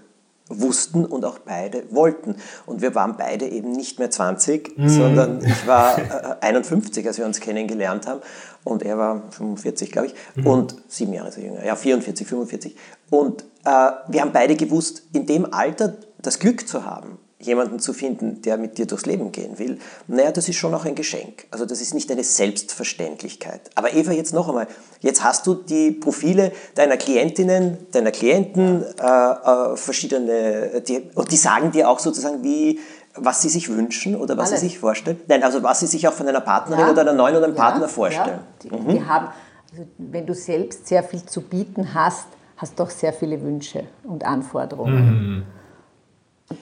wussten 0.59 1.05
und 1.05 1.23
auch 1.23 1.39
beide 1.39 1.83
wollten. 1.91 2.35
Und 2.65 2.81
wir 2.81 2.93
waren 2.95 3.15
beide 3.17 3.47
eben 3.47 3.71
nicht 3.71 3.99
mehr 3.99 4.11
20, 4.11 4.77
mhm. 4.77 4.89
sondern 4.89 5.45
ich 5.45 5.67
war 5.67 5.97
äh, 5.97 6.35
51, 6.41 7.07
als 7.07 7.17
wir 7.17 7.25
uns 7.25 7.39
kennengelernt 7.39 8.07
haben. 8.07 8.21
Und 8.63 8.83
er 8.83 8.97
war 8.97 9.23
45, 9.31 9.91
glaube 9.91 10.07
ich. 10.07 10.15
Mhm. 10.35 10.47
Und 10.47 10.75
sieben 10.87 11.13
Jahre 11.13 11.31
so 11.31 11.41
jünger. 11.41 11.65
Ja, 11.65 11.75
44, 11.75 12.27
45. 12.27 12.75
Und 13.09 13.43
äh, 13.65 13.91
wir 14.07 14.21
haben 14.21 14.31
beide 14.31 14.55
gewusst, 14.55 15.03
in 15.13 15.25
dem 15.25 15.51
Alter 15.53 15.95
das 16.21 16.39
Glück 16.39 16.67
zu 16.67 16.85
haben, 16.85 17.17
jemanden 17.39 17.79
zu 17.79 17.93
finden, 17.93 18.41
der 18.43 18.57
mit 18.57 18.77
dir 18.77 18.85
durchs 18.85 19.05
Leben 19.05 19.31
gehen 19.31 19.57
will, 19.57 19.79
naja, 20.07 20.31
das 20.31 20.47
ist 20.47 20.57
schon 20.57 20.73
auch 20.73 20.85
ein 20.85 20.95
Geschenk. 20.95 21.45
Also 21.49 21.65
das 21.65 21.81
ist 21.81 21.93
nicht 21.93 22.11
eine 22.11 22.23
Selbstverständlichkeit. 22.23 23.61
Aber 23.75 23.93
Eva, 23.93 24.11
jetzt 24.11 24.33
noch 24.33 24.47
einmal, 24.47 24.67
jetzt 24.99 25.23
hast 25.23 25.47
du 25.47 25.55
die 25.55 25.91
Profile 25.91 26.51
deiner 26.75 26.97
Klientinnen, 26.97 27.77
deiner 27.91 28.11
Klienten, 28.11 28.83
äh, 28.83 29.05
äh, 29.05 29.75
verschiedene, 29.75 30.81
die, 30.87 31.09
und 31.15 31.31
die 31.31 31.37
sagen 31.37 31.71
dir 31.71 31.89
auch 31.89 31.99
sozusagen, 31.99 32.43
wie, 32.43 32.79
was 33.15 33.41
sie 33.41 33.49
sich 33.49 33.69
wünschen 33.69 34.15
oder 34.15 34.37
was 34.37 34.49
Alles. 34.49 34.61
sie 34.61 34.67
sich 34.67 34.79
vorstellen. 34.79 35.19
Nein, 35.27 35.43
also 35.43 35.63
was 35.63 35.79
sie 35.81 35.87
sich 35.87 36.07
auch 36.07 36.13
von 36.13 36.27
einer 36.27 36.41
Partnerin 36.41 36.85
ja. 36.85 36.91
oder 36.91 37.01
einer 37.01 37.13
neuen 37.13 37.35
oder 37.35 37.45
einem 37.45 37.55
ja. 37.55 37.61
Partner 37.61 37.87
vorstellen. 37.87 38.39
Ja. 38.63 38.69
Die, 38.69 38.75
mhm. 38.75 38.87
die 38.87 39.05
haben, 39.05 39.27
also 39.71 39.85
wenn 39.97 40.25
du 40.25 40.33
selbst 40.33 40.87
sehr 40.87 41.03
viel 41.03 41.23
zu 41.23 41.41
bieten 41.41 41.93
hast, 41.93 42.27
hast 42.57 42.79
du 42.79 42.83
auch 42.83 42.89
sehr 42.89 43.13
viele 43.13 43.41
Wünsche 43.41 43.85
und 44.03 44.23
Anforderungen. 44.23 45.35
Mhm. 45.37 45.43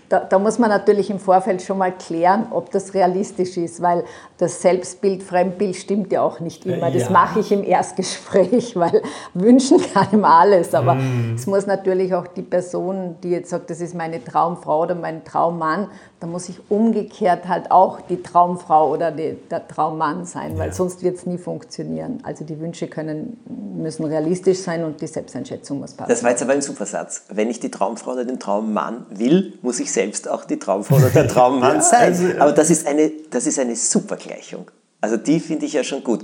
Da, 0.10 0.20
da, 0.20 0.40
muss 0.40 0.60
man 0.60 0.70
natürlich 0.70 1.10
im 1.10 1.20
Vorfeld 1.20 1.62
schon 1.62 1.78
mal 1.78 1.92
klären, 1.92 2.48
ob 2.52 2.72
das 2.72 2.94
realistisch 2.94 3.58
ist, 3.58 3.82
weil 3.82 4.04
das 4.38 4.62
Selbstbild, 4.62 5.24
Fremdbild 5.24 5.76
stimmt 5.76 6.12
ja 6.12 6.22
auch 6.22 6.40
nicht 6.40 6.66
immer. 6.66 6.92
Das 6.92 7.04
ja. 7.04 7.10
mache 7.12 7.40
ich 7.40 7.52
im 7.52 7.64
Erstgespräch, 7.64 8.76
weil 8.80 9.02
wünschen 9.34 9.80
kann 9.94 10.08
ihm 10.12 10.26
alles. 10.26 10.74
Aber 10.74 10.96
mm. 10.96 11.36
es 11.36 11.48
muss 11.48 11.66
natürlich 11.68 12.14
auch 12.14 12.28
die 12.28 12.42
Person, 12.42 13.18
die 13.24 13.32
jetzt 13.32 13.50
sagt, 13.50 13.70
das 13.70 13.82
ist 13.82 13.96
meine 13.96 14.24
Traumfrau 14.24 14.84
oder 14.84 14.96
mein 14.96 15.24
Traummann, 15.24 15.90
da 16.20 16.28
muss 16.28 16.50
ich 16.50 16.60
umgekehrt 16.70 17.48
halt 17.48 17.72
auch 17.72 18.02
die 18.02 18.22
Traumfrau 18.22 18.92
oder 18.92 19.12
die, 19.12 19.38
der 19.50 19.66
Traummann 19.68 20.26
sein, 20.26 20.58
weil 20.58 20.68
ja. 20.68 20.74
sonst 20.74 21.02
wird 21.02 21.18
es 21.18 21.26
nie 21.26 21.38
funktionieren. 21.38 22.20
Also 22.24 22.44
die 22.44 22.60
Wünsche 22.60 22.88
können, 22.88 23.40
müssen 23.78 24.04
realistisch 24.04 24.60
sein 24.60 24.84
und 24.84 25.02
die 25.02 25.08
Selbsteinschätzung 25.08 25.80
muss 25.80 25.94
passen. 25.94 26.10
Das 26.10 26.22
war 26.22 26.32
jetzt 26.32 26.42
aber 26.42 26.52
ein 26.52 26.62
super 26.62 26.86
Satz. 26.86 27.24
Wenn 27.30 27.50
ich 27.50 27.62
die 27.62 27.72
Traumfrau 27.72 28.12
oder 28.12 28.26
den 28.26 28.38
Traummann 28.38 29.06
will, 29.10 29.58
muss 29.62 29.79
ich 29.80 29.92
selbst 29.92 30.28
auch 30.28 30.46
die 30.46 30.58
Traumfrau 30.58 30.98
oder 30.98 31.10
der 31.10 31.28
Traummann 31.34 31.78
ja, 31.78 31.82
sein. 31.82 32.02
Also, 32.02 32.26
aber 32.40 32.52
das 32.52 32.70
ist 32.70 32.88
eine, 32.88 33.12
das 33.30 33.48
ist 33.48 33.60
eine 33.60 33.76
super 33.76 34.16
Gleichung. 34.16 34.70
Also 35.02 35.18
die 35.18 35.40
finde 35.40 35.66
ich 35.66 35.74
ja 35.74 35.84
schon 35.84 36.04
gut. 36.04 36.24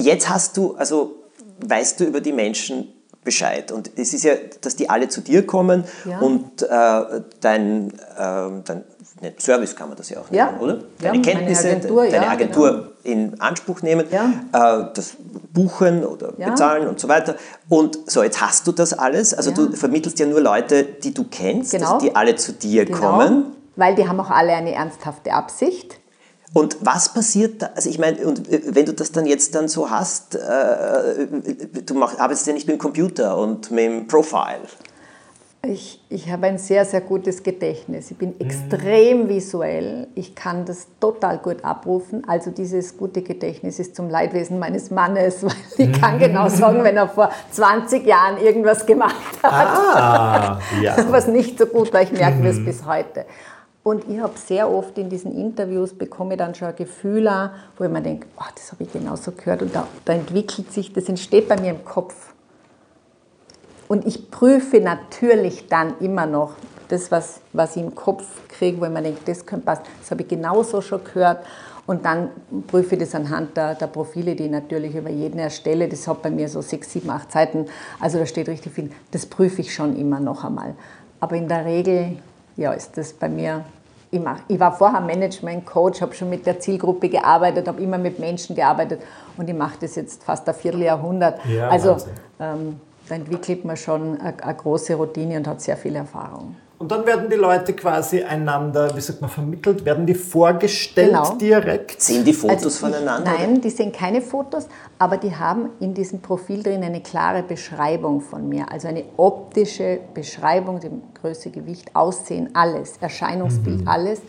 Jetzt 0.00 0.28
hast 0.28 0.56
du, 0.56 0.74
also 0.76 1.16
weißt 1.60 2.00
du 2.00 2.04
über 2.04 2.20
die 2.20 2.32
Menschen 2.32 2.88
Bescheid. 3.24 3.70
Und 3.70 3.90
es 3.96 4.14
ist 4.14 4.24
ja, 4.24 4.34
dass 4.60 4.74
die 4.74 4.90
alle 4.90 5.08
zu 5.08 5.20
dir 5.20 5.46
kommen 5.46 5.84
ja. 6.04 6.18
und 6.18 6.62
äh, 6.62 7.20
dein, 7.40 7.90
äh, 7.90 7.92
dein 8.16 8.84
Service 9.38 9.76
kann 9.76 9.88
man 9.88 9.96
das 9.96 10.10
ja 10.10 10.20
auch 10.20 10.30
nennen, 10.30 10.54
ja. 10.54 10.60
oder? 10.60 10.80
Deine 11.00 11.18
ja, 11.18 11.22
Kenntnisse, 11.22 11.70
Agentur, 11.70 12.06
deine 12.08 12.28
Agentur 12.28 12.70
genau. 12.70 12.86
in 13.04 13.40
Anspruch 13.40 13.82
nehmen, 13.82 14.06
äh, 14.10 14.18
das 14.52 15.16
Buchen 15.52 16.04
oder 16.04 16.32
bezahlen 16.32 16.88
und 16.88 16.98
so 16.98 17.08
weiter. 17.08 17.36
Und 17.68 17.98
so, 18.10 18.22
jetzt 18.22 18.40
hast 18.40 18.66
du 18.66 18.72
das 18.72 18.92
alles. 18.92 19.34
Also 19.34 19.50
du 19.50 19.72
vermittelst 19.72 20.18
ja 20.18 20.26
nur 20.26 20.40
Leute, 20.40 20.84
die 20.84 21.12
du 21.12 21.24
kennst, 21.24 21.72
genau. 21.72 21.94
also 21.94 22.06
die 22.06 22.16
alle 22.16 22.36
zu 22.36 22.52
dir 22.52 22.84
genau. 22.84 22.98
kommen. 22.98 23.44
Weil 23.76 23.94
die 23.94 24.08
haben 24.08 24.20
auch 24.20 24.30
alle 24.30 24.52
eine 24.52 24.72
ernsthafte 24.72 25.32
Absicht. 25.32 25.98
Und 26.54 26.76
was 26.80 27.14
passiert 27.14 27.62
da? 27.62 27.70
Also 27.74 27.88
ich 27.88 27.98
meine, 27.98 28.26
und 28.26 28.50
äh, 28.52 28.74
wenn 28.74 28.84
du 28.84 28.92
das 28.92 29.12
dann 29.12 29.24
jetzt 29.26 29.54
dann 29.54 29.68
so 29.68 29.90
hast, 29.90 30.34
äh, 30.34 31.26
du 31.86 31.94
mach, 31.94 32.18
arbeitest 32.18 32.46
ja 32.46 32.52
nicht 32.52 32.66
mit 32.66 32.76
dem 32.76 32.78
Computer 32.78 33.38
und 33.38 33.70
mit 33.70 33.84
dem 33.84 34.06
Profile. 34.06 34.60
Ich, 35.64 36.00
ich 36.08 36.28
habe 36.28 36.48
ein 36.48 36.58
sehr, 36.58 36.84
sehr 36.84 37.00
gutes 37.02 37.44
Gedächtnis. 37.44 38.10
Ich 38.10 38.16
bin 38.16 38.40
extrem 38.40 39.28
visuell. 39.28 40.08
Ich 40.16 40.34
kann 40.34 40.64
das 40.64 40.88
total 40.98 41.38
gut 41.38 41.64
abrufen. 41.64 42.24
Also 42.26 42.50
dieses 42.50 42.96
gute 42.96 43.22
Gedächtnis 43.22 43.78
ist 43.78 43.94
zum 43.94 44.10
Leidwesen 44.10 44.58
meines 44.58 44.90
Mannes, 44.90 45.40
weil 45.44 45.52
ich 45.78 46.00
kann 46.00 46.18
genau 46.18 46.48
sagen, 46.50 46.82
wenn 46.82 46.96
er 46.96 47.06
vor 47.06 47.30
20 47.52 48.04
Jahren 48.04 48.38
irgendwas 48.38 48.84
gemacht 48.86 49.14
hat, 49.40 49.52
ah, 49.52 50.58
ja. 50.82 50.96
was 51.10 51.28
nicht 51.28 51.56
so 51.56 51.66
gut 51.66 51.92
war. 51.92 52.02
Ich 52.02 52.10
merke 52.10 52.42
das 52.42 52.56
mhm. 52.56 52.64
bis 52.64 52.84
heute. 52.84 53.24
Und 53.84 54.08
ich 54.08 54.18
habe 54.18 54.34
sehr 54.36 54.68
oft 54.68 54.98
in 54.98 55.10
diesen 55.10 55.32
Interviews 55.32 55.94
bekomme 55.94 56.36
dann 56.36 56.56
schon 56.56 56.68
ein 56.68 56.76
Gefühl, 56.76 57.30
wo 57.76 57.84
ich 57.84 57.90
mir 57.90 58.02
denke, 58.02 58.26
oh, 58.36 58.44
das 58.52 58.72
habe 58.72 58.82
ich 58.82 58.92
genauso 58.92 59.30
gehört. 59.30 59.62
Und 59.62 59.76
da, 59.76 59.86
da 60.04 60.12
entwickelt 60.12 60.72
sich, 60.72 60.92
das 60.92 61.08
entsteht 61.08 61.48
bei 61.48 61.60
mir 61.60 61.70
im 61.70 61.84
Kopf. 61.84 62.31
Und 63.92 64.06
ich 64.06 64.30
prüfe 64.30 64.80
natürlich 64.80 65.68
dann 65.68 65.98
immer 65.98 66.24
noch 66.24 66.54
das, 66.88 67.10
was, 67.10 67.40
was 67.52 67.76
ich 67.76 67.82
im 67.82 67.94
Kopf 67.94 68.24
kriege, 68.48 68.80
wo 68.80 68.86
ich 68.86 68.90
mir 68.90 69.02
denke, 69.02 69.20
das 69.26 69.44
könnte 69.44 69.66
passen. 69.66 69.82
Das 70.00 70.10
habe 70.10 70.22
ich 70.22 70.28
genauso 70.28 70.80
schon 70.80 71.04
gehört. 71.04 71.44
Und 71.86 72.06
dann 72.06 72.30
prüfe 72.68 72.94
ich 72.94 73.02
das 73.02 73.14
anhand 73.14 73.54
der, 73.54 73.74
der, 73.74 73.88
Profile, 73.88 74.34
die 74.34 74.44
ich 74.44 74.50
natürlich 74.50 74.94
über 74.94 75.10
jeden 75.10 75.38
erstelle. 75.38 75.88
Das 75.88 76.08
hat 76.08 76.22
bei 76.22 76.30
mir 76.30 76.48
so 76.48 76.62
sechs, 76.62 76.90
sieben, 76.90 77.10
acht 77.10 77.30
Seiten. 77.30 77.66
Also 78.00 78.18
da 78.18 78.24
steht 78.24 78.48
richtig 78.48 78.72
viel. 78.72 78.90
Das 79.10 79.26
prüfe 79.26 79.60
ich 79.60 79.74
schon 79.74 79.94
immer 79.94 80.20
noch 80.20 80.42
einmal. 80.42 80.74
Aber 81.20 81.36
in 81.36 81.46
der 81.46 81.66
Regel 81.66 82.16
ja, 82.56 82.72
ist 82.72 82.96
das 82.96 83.12
bei 83.12 83.28
mir 83.28 83.62
immer. 84.10 84.38
Ich 84.48 84.58
war 84.58 84.72
vorher 84.72 85.02
Management-Coach, 85.02 86.00
habe 86.00 86.14
schon 86.14 86.30
mit 86.30 86.46
der 86.46 86.58
Zielgruppe 86.60 87.10
gearbeitet, 87.10 87.68
habe 87.68 87.82
immer 87.82 87.98
mit 87.98 88.18
Menschen 88.18 88.56
gearbeitet 88.56 89.02
und 89.36 89.50
ich 89.50 89.54
mache 89.54 89.76
das 89.82 89.96
jetzt 89.96 90.24
fast 90.24 90.48
ein 90.48 90.54
Vierteljahrhundert. 90.54 91.44
Ja, 91.44 91.68
also 91.68 91.98
ähm, 92.40 92.80
da 93.12 93.16
entwickelt 93.16 93.64
man 93.66 93.76
schon 93.76 94.18
eine, 94.20 94.54
große 94.54 94.94
Routine 94.94 95.36
und 95.36 95.46
hat 95.46 95.60
sehr 95.60 95.76
viel 95.76 95.96
Erfahrung. 95.96 96.56
Und 96.78 96.90
dann 96.90 97.06
werden 97.06 97.28
die 97.30 97.36
Leute 97.36 97.74
quasi 97.74 98.22
einander, 98.22 98.96
wie 98.96 99.00
sagt 99.00 99.20
man, 99.20 99.30
vermittelt, 99.30 99.84
werden 99.84 100.04
die 100.06 100.14
vorgestellt 100.14 101.10
genau. 101.10 101.34
direkt? 101.34 102.00
Sehen 102.00 102.24
die 102.24 102.32
Fotos 102.32 102.64
also 102.64 102.86
voneinander? 102.86 103.30
Nein, 103.30 103.60
die 103.60 103.70
sehen 103.70 103.92
keine 103.92 104.20
Fotos, 104.20 104.66
aber 104.98 105.16
die 105.18 105.36
haben 105.36 105.68
in 105.78 105.94
diesem 105.94 106.20
Profil 106.20 106.62
drin 106.62 106.82
eine 106.82 107.02
klare 107.02 107.44
Beschreibung 107.44 108.20
von 108.20 108.48
mir. 108.48 108.72
Also 108.72 108.88
eine 108.88 109.04
optische 109.16 110.00
Beschreibung, 110.14 110.80
die 110.80 110.90
Größe, 111.20 111.50
Gewicht, 111.50 111.94
Aussehen, 111.94 112.48
alles, 112.54 112.94
Erscheinungsbild, 113.00 113.82
mhm. 113.82 113.88
alles. 113.88 114.22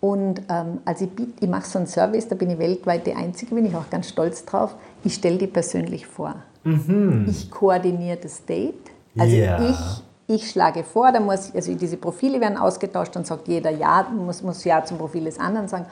Und 0.00 0.42
ähm, 0.50 0.80
also 0.84 1.06
ich, 1.06 1.26
ich 1.40 1.48
mache 1.48 1.66
so 1.66 1.78
einen 1.78 1.86
Service, 1.86 2.28
da 2.28 2.34
bin 2.34 2.50
ich 2.50 2.58
weltweit 2.58 3.06
die 3.06 3.14
Einzige, 3.14 3.54
bin 3.54 3.64
ich 3.64 3.74
auch 3.74 3.88
ganz 3.90 4.08
stolz 4.08 4.44
drauf. 4.44 4.74
Ich 5.02 5.14
stelle 5.14 5.38
die 5.38 5.46
persönlich 5.46 6.06
vor. 6.06 6.34
Mhm. 6.64 7.26
Ich 7.28 7.50
koordiniere 7.50 8.18
das 8.18 8.44
Date. 8.44 8.90
Also 9.16 9.34
yeah. 9.34 9.70
ich 9.70 10.02
ich 10.26 10.50
schlage 10.50 10.84
vor, 10.84 11.12
da 11.12 11.20
muss, 11.20 11.54
also 11.54 11.74
diese 11.74 11.96
Profile 11.98 12.40
werden 12.40 12.56
ausgetauscht, 12.56 13.14
dann 13.14 13.24
sagt 13.24 13.46
jeder 13.48 13.70
Ja, 13.70 14.06
muss, 14.10 14.42
muss 14.42 14.64
Ja 14.64 14.82
zum 14.84 14.98
Profil 14.98 15.24
des 15.24 15.38
anderen 15.38 15.68
sagen. 15.68 15.86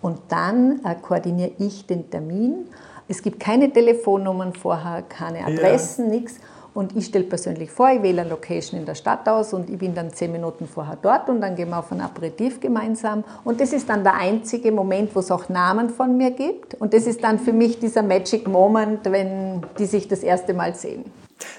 Und 0.00 0.20
dann 0.28 0.80
äh, 0.84 0.94
koordiniere 1.00 1.52
ich 1.58 1.86
den 1.86 2.10
Termin. 2.10 2.66
Es 3.08 3.22
gibt 3.22 3.40
keine 3.40 3.70
Telefonnummern 3.70 4.54
vorher, 4.54 5.02
keine 5.02 5.44
Adressen, 5.44 6.06
ja. 6.06 6.18
nichts. 6.18 6.36
Und 6.74 6.96
ich 6.96 7.06
stelle 7.06 7.24
persönlich 7.24 7.70
vor, 7.70 7.88
ich 7.90 8.02
wähle 8.02 8.22
eine 8.22 8.30
Location 8.30 8.80
in 8.80 8.84
der 8.84 8.96
Stadt 8.96 9.28
aus 9.28 9.52
und 9.52 9.70
ich 9.70 9.78
bin 9.78 9.94
dann 9.94 10.12
zehn 10.12 10.32
Minuten 10.32 10.66
vorher 10.66 10.98
dort 11.00 11.28
und 11.28 11.40
dann 11.40 11.54
gehen 11.54 11.70
wir 11.70 11.78
auf 11.78 11.92
ein 11.92 12.00
Aperitif 12.00 12.58
gemeinsam. 12.58 13.22
Und 13.44 13.60
das 13.60 13.72
ist 13.72 13.88
dann 13.88 14.02
der 14.02 14.14
einzige 14.14 14.72
Moment, 14.72 15.14
wo 15.14 15.20
es 15.20 15.30
auch 15.30 15.48
Namen 15.48 15.88
von 15.88 16.16
mir 16.16 16.32
gibt. 16.32 16.74
Und 16.74 16.92
das 16.92 17.06
ist 17.06 17.22
dann 17.22 17.38
für 17.38 17.52
mich 17.52 17.78
dieser 17.78 18.02
Magic 18.02 18.48
Moment, 18.48 19.04
wenn 19.04 19.62
die 19.78 19.86
sich 19.86 20.08
das 20.08 20.24
erste 20.24 20.52
Mal 20.52 20.74
sehen. 20.74 21.04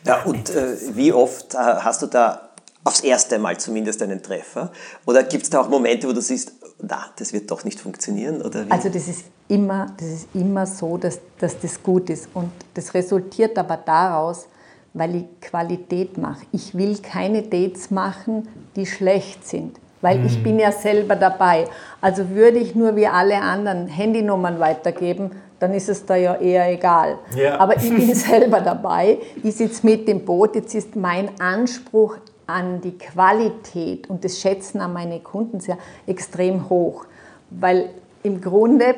Ja, 0.06 0.24
und 0.24 0.50
äh, 0.50 0.76
wie 0.96 1.14
oft 1.14 1.54
äh, 1.54 1.58
hast 1.58 2.02
du 2.02 2.08
da 2.08 2.50
aufs 2.84 3.00
erste 3.00 3.40
Mal 3.40 3.58
zumindest 3.58 4.02
einen 4.02 4.22
Treffer? 4.22 4.72
Oder 5.06 5.24
gibt 5.24 5.44
es 5.44 5.50
da 5.50 5.62
auch 5.62 5.70
Momente, 5.70 6.10
wo 6.10 6.12
du 6.12 6.22
siehst, 6.22 6.52
na, 6.82 7.06
das 7.18 7.32
wird 7.32 7.50
doch 7.50 7.64
nicht 7.64 7.80
funktionieren? 7.80 8.42
Oder 8.42 8.66
wie? 8.66 8.72
Also 8.72 8.90
das 8.90 9.08
ist 9.08 9.26
immer, 9.48 9.88
das 9.98 10.08
ist 10.08 10.28
immer 10.34 10.66
so, 10.66 10.98
dass, 10.98 11.20
dass 11.40 11.58
das 11.60 11.82
gut 11.82 12.10
ist. 12.10 12.28
Und 12.34 12.52
das 12.74 12.94
resultiert 12.94 13.58
aber 13.58 13.78
daraus, 13.78 14.48
weil 14.96 15.16
ich 15.16 15.26
Qualität 15.42 16.18
mache. 16.18 16.46
Ich 16.52 16.74
will 16.74 16.98
keine 16.98 17.44
Dates 17.44 17.92
machen, 17.92 18.48
die 18.76 18.86
schlecht 18.86 19.46
sind, 19.46 19.78
weil 20.02 20.20
mhm. 20.20 20.26
ich 20.26 20.42
bin 20.42 20.58
ja 20.58 20.72
selber 20.72 21.16
dabei. 21.16 21.66
Also 22.02 22.30
würde 22.30 22.58
ich 22.58 22.74
nur 22.74 22.96
wie 22.96 23.06
alle 23.06 23.40
anderen 23.42 23.88
Handynummern 23.88 24.60
weitergeben, 24.60 25.32
dann 25.60 25.74
ist 25.74 25.90
es 25.90 26.06
da 26.06 26.16
ja 26.16 26.36
eher 26.36 26.72
egal. 26.72 27.20
Ja. 27.36 27.60
Aber 27.60 27.76
ich 27.78 27.90
bin 27.90 28.16
selber 28.16 28.62
dabei, 28.62 29.20
ich 29.44 29.56
sitze 29.56 29.86
mit 29.86 30.08
dem 30.08 30.24
Boot, 30.24 30.56
jetzt 30.56 30.74
ist 30.74 30.96
mein 30.96 31.30
Anspruch 31.40 32.18
an 32.48 32.80
die 32.82 32.98
Qualität 32.98 34.10
und 34.10 34.24
das 34.24 34.40
Schätzen 34.40 34.80
an 34.80 34.94
meine 34.94 35.20
Kunden 35.20 35.60
sehr 35.60 35.78
extrem 36.08 36.70
hoch, 36.70 37.06
weil 37.50 37.90
im 38.24 38.40
Grunde 38.40 38.96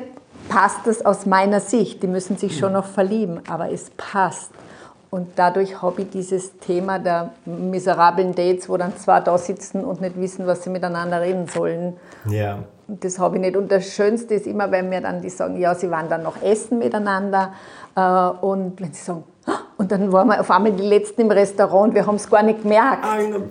passt 0.48 0.86
das 0.86 1.04
aus 1.04 1.26
meiner 1.26 1.60
Sicht. 1.60 2.02
Die 2.02 2.06
müssen 2.06 2.36
sich 2.36 2.56
schon 2.56 2.74
noch 2.74 2.86
verlieben, 2.86 3.40
aber 3.48 3.72
es 3.72 3.90
passt. 3.96 4.50
Und 5.10 5.28
dadurch 5.36 5.80
habe 5.80 6.02
ich 6.02 6.10
dieses 6.10 6.58
Thema 6.58 6.98
der 6.98 7.30
miserablen 7.46 8.34
Dates, 8.34 8.68
wo 8.68 8.76
dann 8.76 8.96
zwei 8.96 9.20
da 9.20 9.38
sitzen 9.38 9.84
und 9.84 10.00
nicht 10.00 10.20
wissen, 10.20 10.46
was 10.46 10.62
sie 10.62 10.70
miteinander 10.70 11.20
reden 11.22 11.46
sollen. 11.48 11.96
Ja. 12.28 12.58
Das 12.88 13.18
habe 13.18 13.36
ich 13.36 13.42
nicht. 13.42 13.56
Und 13.56 13.70
das 13.70 13.86
Schönste 13.86 14.34
ist 14.34 14.46
immer, 14.46 14.70
wenn 14.70 14.88
mir 14.88 15.00
dann 15.00 15.22
die 15.22 15.30
sagen, 15.30 15.58
ja, 15.58 15.74
sie 15.74 15.90
waren 15.90 16.08
dann 16.08 16.22
noch 16.22 16.42
essen 16.42 16.78
miteinander. 16.78 17.52
Äh, 17.96 18.00
und 18.00 18.80
wenn 18.80 18.92
sie 18.92 19.02
sagen, 19.02 19.24
und 19.78 19.92
dann 19.92 20.12
waren 20.12 20.28
wir 20.28 20.40
auf 20.40 20.50
einmal 20.50 20.72
die 20.72 20.82
Letzten 20.82 21.22
im 21.22 21.30
Restaurant 21.30 21.88
und 21.88 21.94
wir 21.94 22.06
haben 22.06 22.16
es 22.16 22.28
gar 22.28 22.42
nicht 22.42 22.62
gemerkt. 22.62 23.04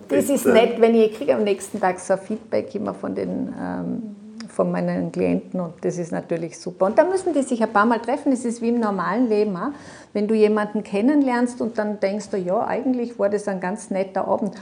das 0.09 0.29
ist 0.29 0.45
nett, 0.45 0.79
wenn 0.79 0.93
ich, 0.93 1.11
ich 1.11 1.17
kriege 1.17 1.35
am 1.35 1.43
nächsten 1.43 1.79
Tag 1.79 1.99
so 1.99 2.13
ein 2.13 2.19
Feedback 2.19 2.73
immer 2.75 2.93
von 2.93 3.15
den 3.15 3.53
ähm, 3.59 4.15
von 4.57 4.71
meinen 4.71 5.11
Klienten 5.11 5.59
und 5.59 5.73
das 5.81 5.99
ist 5.99 6.11
natürlich 6.11 6.57
super. 6.57 6.87
Und 6.87 6.97
da 6.97 7.05
müssen 7.05 7.31
die 7.31 7.43
sich 7.43 7.61
ein 7.61 7.71
paar 7.71 7.85
Mal 7.85 7.99
treffen. 7.99 8.31
Es 8.31 8.43
ist 8.43 8.59
wie 8.61 8.69
im 8.69 8.79
normalen 8.79 9.29
Leben. 9.29 9.55
Wenn 10.13 10.27
du 10.27 10.33
jemanden 10.33 10.83
kennenlernst 10.83 11.61
und 11.61 11.77
dann 11.77 11.99
denkst 11.99 12.29
du, 12.31 12.37
ja, 12.37 12.65
eigentlich 12.65 13.19
war 13.19 13.29
das 13.29 13.47
ein 13.47 13.59
ganz 13.59 13.91
netter 13.91 14.27
Abend 14.27 14.55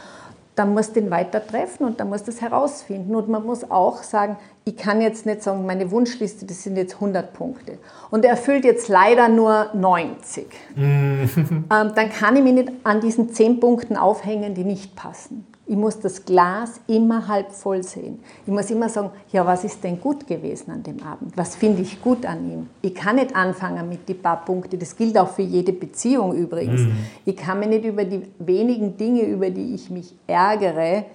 dann 0.55 0.73
musst 0.73 0.95
du 0.95 1.01
ihn 1.01 1.12
weiter 1.12 1.45
treffen 1.45 1.86
und 1.86 1.99
dann 1.99 2.08
musst 2.08 2.27
du 2.27 2.31
es 2.31 2.41
herausfinden. 2.41 3.13
Und 3.13 3.27
man 3.27 3.45
muss 3.45 3.69
auch 3.69 4.03
sagen, 4.03 4.38
ich 4.63 4.77
kann 4.77 5.01
jetzt 5.01 5.25
nicht 5.25 5.43
sagen, 5.43 5.65
meine 5.65 5.91
Wunschliste, 5.91 6.45
das 6.45 6.63
sind 6.63 6.77
jetzt 6.77 6.95
100 6.95 7.34
Punkte. 7.34 7.77
Und 8.10 8.23
er 8.23 8.31
erfüllt 8.31 8.63
jetzt 8.63 8.88
leider 8.88 9.27
nur 9.27 9.71
90. 9.73 10.47
ähm, 10.77 11.29
dann 11.69 12.10
kann 12.10 12.38
ich 12.38 12.43
mich 12.43 12.53
nicht 12.53 12.71
an 12.84 13.01
diesen 13.01 13.34
10 13.34 13.60
Punkten 13.60 13.97
aufhängen, 13.97 14.53
die 14.53 14.63
nicht 14.63 14.95
passen. 14.95 15.45
Ich 15.67 15.75
muss 15.75 15.99
das 15.99 16.23
Glas 16.23 16.80
immer 16.88 17.28
halb 17.28 17.51
voll 17.51 17.82
sehen. 17.82 18.19
Ich 18.45 18.54
muss 18.54 18.69
immer 18.69 18.88
sagen, 18.88 19.10
ja, 19.32 19.45
was 19.45 19.63
ist 19.63 19.84
denn 19.84 19.99
gut 19.99 20.28
gewesen 20.28 20.71
an 20.71 20.84
dem 20.84 21.01
Abend? 21.01 21.36
Was 21.36 21.56
finde 21.56 21.82
ich 21.82 21.99
gut 22.01 22.23
an 22.25 22.51
ihm? 22.51 22.69
Ich 22.84 22.93
kann 22.93 23.15
nicht 23.15 23.36
anfangen 23.36 23.89
mit 23.89 24.08
die 24.08 24.13
paar 24.13 24.45
Punkte. 24.45 24.78
Das 24.78 24.95
gilt 24.95 25.17
auch 25.17 25.30
für 25.30 25.41
jede 25.41 25.73
Beziehung 25.73 26.36
übrigens. 26.36 26.82
Mhm. 26.82 26.97
Ich 27.25 27.36
kann 27.36 27.60
mir 27.60 27.67
nicht 27.67 27.84
über 27.84 28.06
die 28.06 28.21
wenigen 28.38 28.95
Dinge, 28.95 29.23
über 29.23 29.49
die 29.49 29.73
ich 29.73 29.89
mich 29.89 30.13
ärgere, 30.28 31.06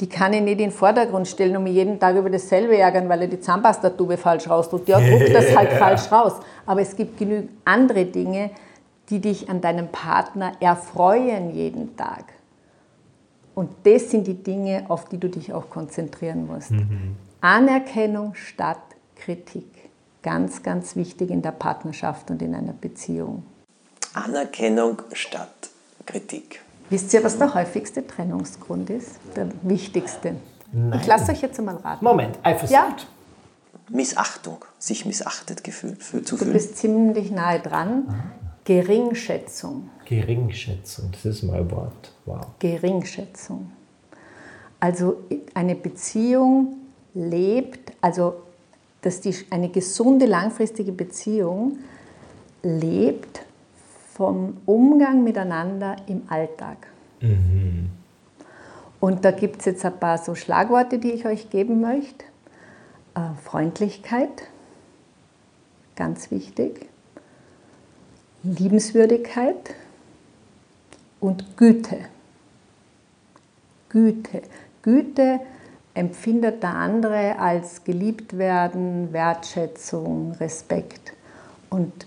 die 0.00 0.08
kann 0.08 0.32
ich 0.32 0.40
nicht 0.40 0.52
in 0.52 0.58
den 0.58 0.70
Vordergrund 0.70 1.28
stellen 1.28 1.56
und 1.58 1.64
mich 1.64 1.74
jeden 1.74 2.00
Tag 2.00 2.16
über 2.16 2.30
dasselbe 2.30 2.76
ärgern, 2.76 3.06
weil 3.08 3.20
er 3.20 3.28
die 3.28 3.38
Zahnpastatube 3.38 4.16
falsch 4.16 4.48
rausdrückt. 4.48 4.88
Ja, 4.88 4.98
druck 4.98 5.30
das 5.30 5.54
halt 5.56 5.72
falsch 5.72 6.10
raus. 6.10 6.32
Aber 6.64 6.80
es 6.80 6.96
gibt 6.96 7.18
genügend 7.18 7.50
andere 7.66 8.06
Dinge, 8.06 8.50
die 9.10 9.20
dich 9.20 9.50
an 9.50 9.60
deinem 9.60 9.88
Partner 9.88 10.52
erfreuen 10.60 11.54
jeden 11.54 11.96
Tag. 11.96 12.24
Und 13.54 13.70
das 13.84 14.10
sind 14.10 14.26
die 14.26 14.42
Dinge, 14.42 14.86
auf 14.88 15.08
die 15.08 15.18
du 15.18 15.28
dich 15.28 15.52
auch 15.52 15.68
konzentrieren 15.70 16.46
musst. 16.46 16.70
Mhm. 16.70 17.16
Anerkennung 17.40 18.34
statt 18.34 18.78
Kritik. 19.16 19.66
Ganz, 20.22 20.62
ganz 20.62 20.96
wichtig 20.96 21.30
in 21.30 21.42
der 21.42 21.52
Partnerschaft 21.52 22.30
und 22.30 22.42
in 22.42 22.54
einer 22.54 22.74
Beziehung. 22.74 23.42
Anerkennung 24.14 25.02
statt 25.12 25.70
Kritik. 26.04 26.60
Wisst 26.90 27.14
ihr, 27.14 27.22
was 27.22 27.38
der 27.38 27.54
häufigste 27.54 28.06
Trennungsgrund 28.06 28.90
ist? 28.90 29.20
Der 29.36 29.46
wichtigste. 29.62 30.34
Nein. 30.72 31.00
Ich 31.00 31.06
lasse 31.06 31.32
euch 31.32 31.40
jetzt 31.40 31.58
einmal 31.58 31.76
raten. 31.76 32.04
Moment, 32.04 32.38
Eifersucht. 32.42 32.72
Ja. 32.72 32.96
Missachtung, 33.88 34.64
sich 34.78 35.04
missachtet 35.04 35.64
gefühlt, 35.64 36.02
zu 36.02 36.36
fühlen. 36.36 36.38
Du 36.38 36.52
bist 36.52 36.76
ziemlich 36.76 37.30
nahe 37.30 37.60
dran. 37.60 38.32
Geringschätzung. 38.70 39.90
Geringschätzung, 40.04 41.10
das 41.10 41.24
ist 41.24 41.42
mal 41.42 41.58
ein 41.58 41.70
Wort. 41.72 42.12
Wow. 42.24 42.46
Geringschätzung. 42.60 43.72
Also 44.78 45.24
eine 45.54 45.74
Beziehung 45.74 46.76
lebt, 47.12 47.92
also 48.00 48.34
dass 49.02 49.20
die, 49.22 49.34
eine 49.50 49.70
gesunde 49.70 50.26
langfristige 50.26 50.92
Beziehung 50.92 51.78
lebt 52.62 53.42
vom 54.14 54.58
Umgang 54.66 55.24
miteinander 55.24 55.96
im 56.06 56.22
Alltag. 56.28 56.86
Mhm. 57.20 57.90
Und 59.00 59.24
da 59.24 59.32
gibt 59.32 59.58
es 59.58 59.64
jetzt 59.64 59.84
ein 59.84 59.98
paar 59.98 60.18
so 60.18 60.36
Schlagworte, 60.36 61.00
die 61.00 61.10
ich 61.10 61.26
euch 61.26 61.50
geben 61.50 61.80
möchte. 61.80 62.24
Äh, 63.16 63.34
Freundlichkeit, 63.42 64.44
ganz 65.96 66.30
wichtig. 66.30 66.89
Liebenswürdigkeit 68.42 69.74
und 71.20 71.56
Güte. 71.56 71.98
Güte. 73.90 74.42
Güte 74.82 75.40
empfindet 75.94 76.62
der 76.62 76.74
andere 76.74 77.38
als 77.38 77.84
geliebt 77.84 78.38
werden, 78.38 79.12
Wertschätzung, 79.12 80.32
Respekt. 80.40 81.12
Und 81.68 82.06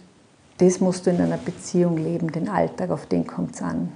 das 0.58 0.80
musst 0.80 1.06
du 1.06 1.12
in 1.12 1.22
einer 1.22 1.38
Beziehung 1.38 1.98
leben, 1.98 2.32
den 2.32 2.50
Alltag, 2.50 2.90
auf 2.90 3.06
den 3.06 3.28
kommt 3.28 3.56
es 3.56 3.62
an. 3.62 3.92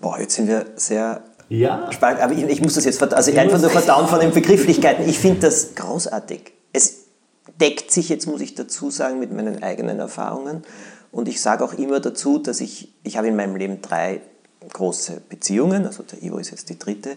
Boah, 0.00 0.20
jetzt 0.20 0.34
sind 0.34 0.48
wir 0.48 0.66
sehr 0.76 1.22
ja. 1.48 1.90
spannend, 1.90 2.20
aber 2.20 2.34
ich, 2.34 2.44
ich 2.44 2.62
muss 2.62 2.74
das 2.74 2.84
jetzt 2.84 3.02
also 3.02 3.32
einfach 3.32 3.60
nur 3.60 3.70
verdauen 3.70 4.06
von 4.06 4.20
den 4.20 4.32
Begrifflichkeiten. 4.32 5.08
Ich 5.08 5.18
finde 5.18 5.40
das 5.40 5.74
großartig. 5.74 6.52
Deckt 7.60 7.90
sich, 7.90 8.08
jetzt 8.08 8.26
muss 8.26 8.40
ich 8.40 8.54
dazu 8.54 8.90
sagen, 8.90 9.18
mit 9.18 9.32
meinen 9.32 9.62
eigenen 9.62 9.98
Erfahrungen. 9.98 10.62
Und 11.10 11.28
ich 11.28 11.40
sage 11.40 11.64
auch 11.64 11.74
immer 11.74 12.00
dazu, 12.00 12.38
dass 12.38 12.60
ich, 12.60 12.92
ich 13.02 13.16
habe 13.16 13.28
in 13.28 13.36
meinem 13.36 13.56
Leben 13.56 13.80
drei 13.82 14.20
große 14.72 15.22
Beziehungen, 15.28 15.86
also 15.86 16.02
der 16.02 16.22
Ivo 16.22 16.38
ist 16.38 16.50
jetzt 16.50 16.68
die 16.68 16.78
dritte. 16.78 17.16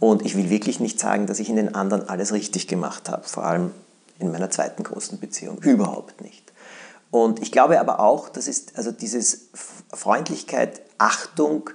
Und 0.00 0.24
ich 0.24 0.36
will 0.36 0.50
wirklich 0.50 0.80
nicht 0.80 1.00
sagen, 1.00 1.26
dass 1.26 1.38
ich 1.38 1.48
in 1.48 1.56
den 1.56 1.74
anderen 1.74 2.08
alles 2.08 2.32
richtig 2.32 2.68
gemacht 2.68 3.08
habe, 3.08 3.24
vor 3.24 3.44
allem 3.44 3.72
in 4.18 4.30
meiner 4.30 4.50
zweiten 4.50 4.82
großen 4.82 5.18
Beziehung. 5.18 5.58
Überhaupt 5.58 6.20
nicht. 6.20 6.52
Und 7.10 7.40
ich 7.40 7.52
glaube 7.52 7.80
aber 7.80 8.00
auch, 8.00 8.28
dass 8.28 8.48
es 8.48 8.66
also 8.74 8.92
dieses 8.92 9.48
Freundlichkeit, 9.92 10.82
Achtung, 10.98 11.70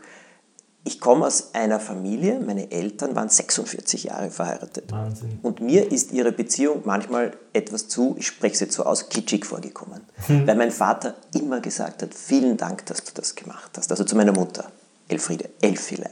ich 0.86 1.00
komme 1.00 1.26
aus 1.26 1.54
einer 1.54 1.80
Familie, 1.80 2.42
meine 2.42 2.70
Eltern 2.70 3.16
waren 3.16 3.30
46 3.30 4.06
Jahre 4.06 4.30
verheiratet. 4.30 4.92
Wahnsinn. 4.92 5.40
Und 5.42 5.62
mir 5.62 5.90
ist 5.90 6.12
ihre 6.12 6.34
Beziehung 6.34 6.82
manchmal 6.84 7.32
etwas 7.54 7.88
zu, 7.88 8.16
ich 8.20 8.28
spreche 8.28 8.66
jetzt 8.66 8.76
so 8.76 8.84
aus, 8.84 9.08
kitschig 9.08 9.46
vorgekommen. 9.46 10.02
Hm. 10.28 10.46
Weil 10.46 10.58
mein 10.58 10.72
Vater 10.72 11.16
immer 11.34 11.62
gesagt 11.62 12.02
hat, 12.02 12.14
vielen 12.14 12.58
Dank, 12.58 12.86
dass 12.88 13.04
du 13.04 13.12
das 13.14 13.36
gemacht 13.36 13.72
hast. 13.78 13.92
Also 13.92 14.04
zu 14.04 14.18
meiner 14.18 14.34
Mutter, 14.34 14.72
Elfriede, 15.08 15.50
Elfilein. 15.62 16.12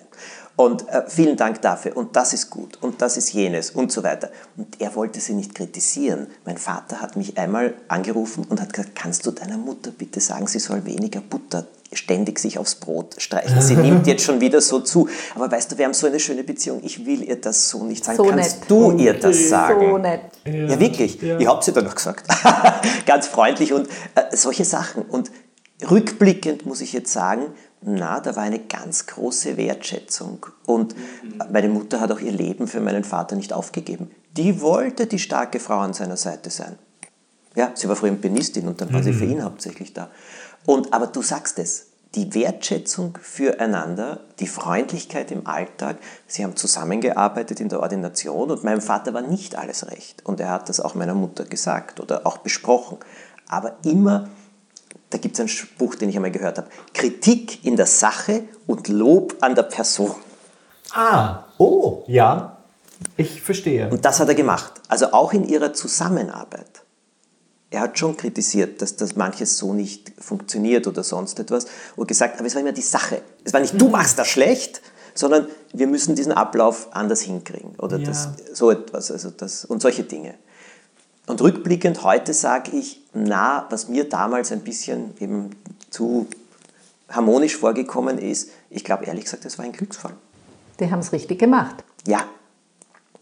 Und 0.55 0.87
äh, 0.87 1.03
vielen 1.07 1.35
Dank 1.35 1.61
dafür. 1.61 1.97
Und 1.97 2.15
das 2.15 2.33
ist 2.33 2.49
gut. 2.49 2.77
Und 2.81 3.01
das 3.01 3.17
ist 3.17 3.33
jenes 3.33 3.71
und 3.71 3.91
so 3.91 4.03
weiter. 4.03 4.29
Und 4.55 4.79
er 4.79 4.95
wollte 4.95 5.19
sie 5.19 5.33
nicht 5.33 5.53
kritisieren. 5.53 6.27
Mein 6.45 6.57
Vater 6.57 7.01
hat 7.01 7.17
mich 7.17 7.37
einmal 7.37 7.73
angerufen 7.89 8.45
und 8.47 8.61
hat 8.61 8.71
gesagt, 8.71 8.95
kannst 8.95 9.25
du 9.25 9.31
deiner 9.31 9.57
Mutter 9.57 9.91
bitte 9.91 10.21
sagen, 10.21 10.47
sie 10.47 10.59
soll 10.59 10.85
weniger 10.85 11.19
Butter 11.19 11.65
ständig 11.93 12.39
sich 12.39 12.57
aufs 12.57 12.75
Brot 12.75 13.15
streichen. 13.17 13.61
Sie 13.61 13.75
nimmt 13.75 14.07
jetzt 14.07 14.23
schon 14.23 14.39
wieder 14.39 14.61
so 14.61 14.79
zu. 14.79 15.09
Aber 15.35 15.51
weißt 15.51 15.71
du, 15.71 15.77
wir 15.77 15.85
haben 15.85 15.93
so 15.93 16.07
eine 16.07 16.19
schöne 16.19 16.43
Beziehung. 16.43 16.81
Ich 16.83 17.05
will 17.05 17.23
ihr 17.23 17.39
das 17.39 17.69
so 17.69 17.83
nicht 17.83 18.05
sagen. 18.05 18.17
So 18.17 18.25
Kannst 18.25 18.61
nett. 18.61 18.69
du 18.69 18.91
ihr 18.97 19.13
das 19.13 19.49
sagen? 19.49 19.91
So 19.91 19.97
nett. 19.97 20.21
Ja, 20.45 20.51
ja 20.51 20.79
wirklich. 20.79 21.21
Ja. 21.21 21.37
Ich 21.37 21.47
habe 21.47 21.63
sie 21.63 21.73
dann 21.73 21.85
noch 21.85 21.95
gesagt. 21.95 22.27
Ganz 23.05 23.27
freundlich 23.27 23.73
und 23.73 23.87
äh, 24.15 24.35
solche 24.35 24.65
Sachen. 24.65 25.03
Und 25.03 25.31
rückblickend 25.89 26.65
muss 26.65 26.81
ich 26.81 26.93
jetzt 26.93 27.11
sagen, 27.11 27.47
na, 27.81 28.19
da 28.19 28.35
war 28.35 28.43
eine 28.43 28.59
ganz 28.59 29.07
große 29.07 29.57
Wertschätzung. 29.57 30.45
Und 30.67 30.95
meine 31.51 31.67
Mutter 31.67 31.99
hat 31.99 32.11
auch 32.11 32.19
ihr 32.19 32.31
Leben 32.31 32.67
für 32.67 32.79
meinen 32.79 33.03
Vater 33.03 33.35
nicht 33.35 33.53
aufgegeben. 33.53 34.11
Die 34.37 34.61
wollte 34.61 35.07
die 35.07 35.19
starke 35.19 35.59
Frau 35.59 35.79
an 35.79 35.93
seiner 35.93 36.17
Seite 36.17 36.51
sein. 36.51 36.77
Ja, 37.55 37.71
sie 37.73 37.89
war 37.89 37.95
früher 37.95 38.13
Pianistin 38.13 38.67
und 38.67 38.79
dann 38.79 38.93
war 38.93 39.01
mhm. 39.01 39.05
sie 39.05 39.13
für 39.13 39.25
ihn 39.25 39.43
hauptsächlich 39.43 39.93
da. 39.93 40.09
Und, 40.65 40.93
aber 40.93 41.07
du 41.07 41.21
sagst 41.21 41.59
es, 41.59 41.87
die 42.15 42.33
Wertschätzung 42.33 43.17
füreinander, 43.21 44.19
die 44.39 44.47
Freundlichkeit 44.47 45.31
im 45.31 45.47
Alltag. 45.47 45.97
Sie 46.27 46.43
haben 46.43 46.55
zusammengearbeitet 46.55 47.59
in 47.61 47.69
der 47.69 47.79
Ordination 47.79 48.51
und 48.51 48.63
meinem 48.63 48.81
Vater 48.81 49.13
war 49.13 49.21
nicht 49.21 49.55
alles 49.55 49.89
recht. 49.89 50.25
Und 50.25 50.39
er 50.39 50.49
hat 50.49 50.67
das 50.67 50.81
auch 50.81 50.93
meiner 50.93 51.13
Mutter 51.13 51.45
gesagt 51.45 51.99
oder 51.99 52.27
auch 52.27 52.39
besprochen. 52.39 52.97
Aber 53.47 53.77
immer, 53.85 54.27
da 55.09 55.17
gibt 55.17 55.35
es 55.35 55.39
einen 55.39 55.49
Spruch, 55.49 55.95
den 55.95 56.09
ich 56.09 56.15
einmal 56.15 56.31
gehört 56.31 56.57
habe, 56.57 56.69
Kritik 56.93 57.63
in 57.63 57.77
der 57.77 57.85
Sache 57.85 58.43
und 58.67 58.89
Lob 58.89 59.37
an 59.39 59.55
der 59.55 59.63
Person. 59.63 60.15
Ah, 60.93 61.45
oh, 61.57 62.03
ja, 62.07 62.57
ich 63.15 63.41
verstehe. 63.41 63.89
Und 63.89 64.03
das 64.03 64.19
hat 64.19 64.27
er 64.27 64.35
gemacht. 64.35 64.73
Also 64.89 65.13
auch 65.13 65.31
in 65.31 65.47
ihrer 65.47 65.73
Zusammenarbeit. 65.73 66.83
Er 67.71 67.79
hat 67.79 67.97
schon 67.97 68.17
kritisiert, 68.17 68.81
dass 68.81 68.97
das 68.97 69.15
manches 69.15 69.57
so 69.57 69.73
nicht 69.73 70.11
funktioniert 70.19 70.87
oder 70.87 71.03
sonst 71.03 71.39
etwas 71.39 71.65
und 71.95 72.07
gesagt, 72.07 72.37
aber 72.37 72.45
es 72.45 72.53
war 72.53 72.61
immer 72.61 72.73
die 72.73 72.81
Sache. 72.81 73.21
Es 73.45 73.53
war 73.53 73.61
nicht, 73.61 73.79
du 73.79 73.87
machst 73.87 74.19
das 74.19 74.27
schlecht, 74.27 74.81
sondern 75.13 75.47
wir 75.73 75.87
müssen 75.87 76.15
diesen 76.15 76.33
Ablauf 76.33 76.89
anders 76.91 77.21
hinkriegen 77.21 77.73
oder 77.79 77.97
Ja. 77.97 78.05
das, 78.05 78.29
so 78.53 78.71
etwas 78.71 79.09
also 79.09 79.29
das, 79.31 79.63
und 79.65 79.81
solche 79.81 80.03
Dinge. 80.03 80.35
Und 81.27 81.41
rückblickend 81.41 82.03
heute 82.03 82.33
sage 82.33 82.71
ich, 82.71 83.01
na, 83.13 83.65
was 83.69 83.87
mir 83.87 84.07
damals 84.07 84.51
ein 84.51 84.61
bisschen 84.61 85.13
eben 85.21 85.51
zu 85.89 86.27
harmonisch 87.09 87.55
vorgekommen 87.55 88.17
ist, 88.17 88.49
ich 88.69 88.83
glaube 88.83 89.05
ehrlich 89.05 89.25
gesagt, 89.25 89.45
das 89.45 89.57
war 89.57 89.63
ein 89.63 89.71
Glücksfall. 89.71 90.13
Die 90.79 90.91
haben 90.91 90.99
es 90.99 91.13
richtig 91.13 91.39
gemacht. 91.39 91.85
Ja, 92.05 92.25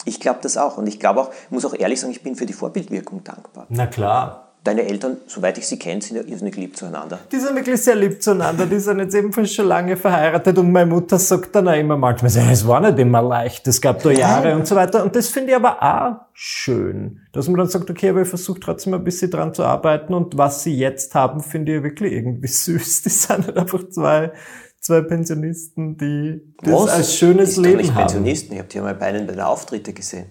ich 0.05 0.19
glaube 0.19 0.39
das 0.41 0.57
auch. 0.57 0.77
Und 0.77 0.87
ich 0.87 0.99
glaube 0.99 1.21
auch, 1.21 1.31
ich 1.31 1.51
muss 1.51 1.65
auch 1.65 1.73
ehrlich 1.73 1.99
sagen, 1.99 2.11
ich 2.11 2.23
bin 2.23 2.35
für 2.35 2.45
die 2.45 2.53
Vorbildwirkung 2.53 3.23
dankbar. 3.23 3.65
Na 3.69 3.87
klar. 3.87 4.45
Deine 4.61 4.83
Eltern, 4.83 5.15
soweit 5.25 5.57
ich 5.57 5.65
sie 5.65 5.79
kenne, 5.79 6.01
sind 6.01 6.17
ja 6.17 6.23
irrsinnig 6.23 6.57
lieb 6.57 6.75
zueinander. 6.75 7.17
Die 7.31 7.37
sind 7.37 7.55
wirklich 7.55 7.81
sehr 7.81 7.95
lieb 7.95 8.21
zueinander, 8.21 8.65
die 8.65 8.77
sind 8.77 8.99
jetzt 8.99 9.15
ebenfalls 9.15 9.53
schon 9.53 9.67
lange 9.67 9.95
verheiratet 9.95 10.57
und 10.57 10.69
meine 10.73 10.91
Mutter 10.91 11.17
sagt 11.17 11.55
dann 11.55 11.69
auch 11.69 11.77
immer 11.77 11.95
manchmal, 11.95 12.29
es 12.29 12.67
war 12.67 12.81
nicht 12.81 12.99
immer 12.99 13.21
leicht, 13.21 13.65
es 13.69 13.79
gab 13.79 14.03
da 14.03 14.11
Jahre 14.11 14.53
und 14.57 14.67
so 14.67 14.75
weiter. 14.75 15.01
Und 15.05 15.15
das 15.15 15.29
finde 15.29 15.51
ich 15.51 15.55
aber 15.55 15.81
auch 15.81 16.25
schön, 16.33 17.21
dass 17.31 17.47
man 17.47 17.57
dann 17.57 17.69
sagt, 17.69 17.89
okay, 17.89 18.09
aber 18.09 18.23
ich 18.23 18.27
versuche 18.27 18.59
trotzdem 18.59 18.93
ein 18.93 19.03
bisschen 19.05 19.31
dran 19.31 19.53
zu 19.53 19.63
arbeiten 19.63 20.13
und 20.13 20.37
was 20.37 20.61
sie 20.61 20.75
jetzt 20.75 21.15
haben, 21.15 21.39
finde 21.39 21.77
ich 21.77 21.83
wirklich 21.83 22.11
irgendwie 22.11 22.47
süß. 22.49 23.03
Die 23.03 23.09
sind 23.09 23.47
halt 23.47 23.57
einfach 23.57 23.87
zwei, 23.87 24.33
zwei 24.79 25.01
Pensionisten, 25.01 25.97
die 25.97 26.41
das 26.63 26.87
als 26.89 27.15
schönes 27.15 27.51
ist 27.51 27.57
Leben 27.57 27.77
nicht 27.77 27.93
haben. 27.93 28.07
Pensionisten, 28.07 28.53
ich 28.53 28.59
habe 28.59 28.69
die 28.69 28.77
einmal 28.77 28.95
bei 28.95 29.07
einem 29.07 29.27
der 29.27 29.47
Auftritte 29.47 29.93
gesehen. 29.93 30.27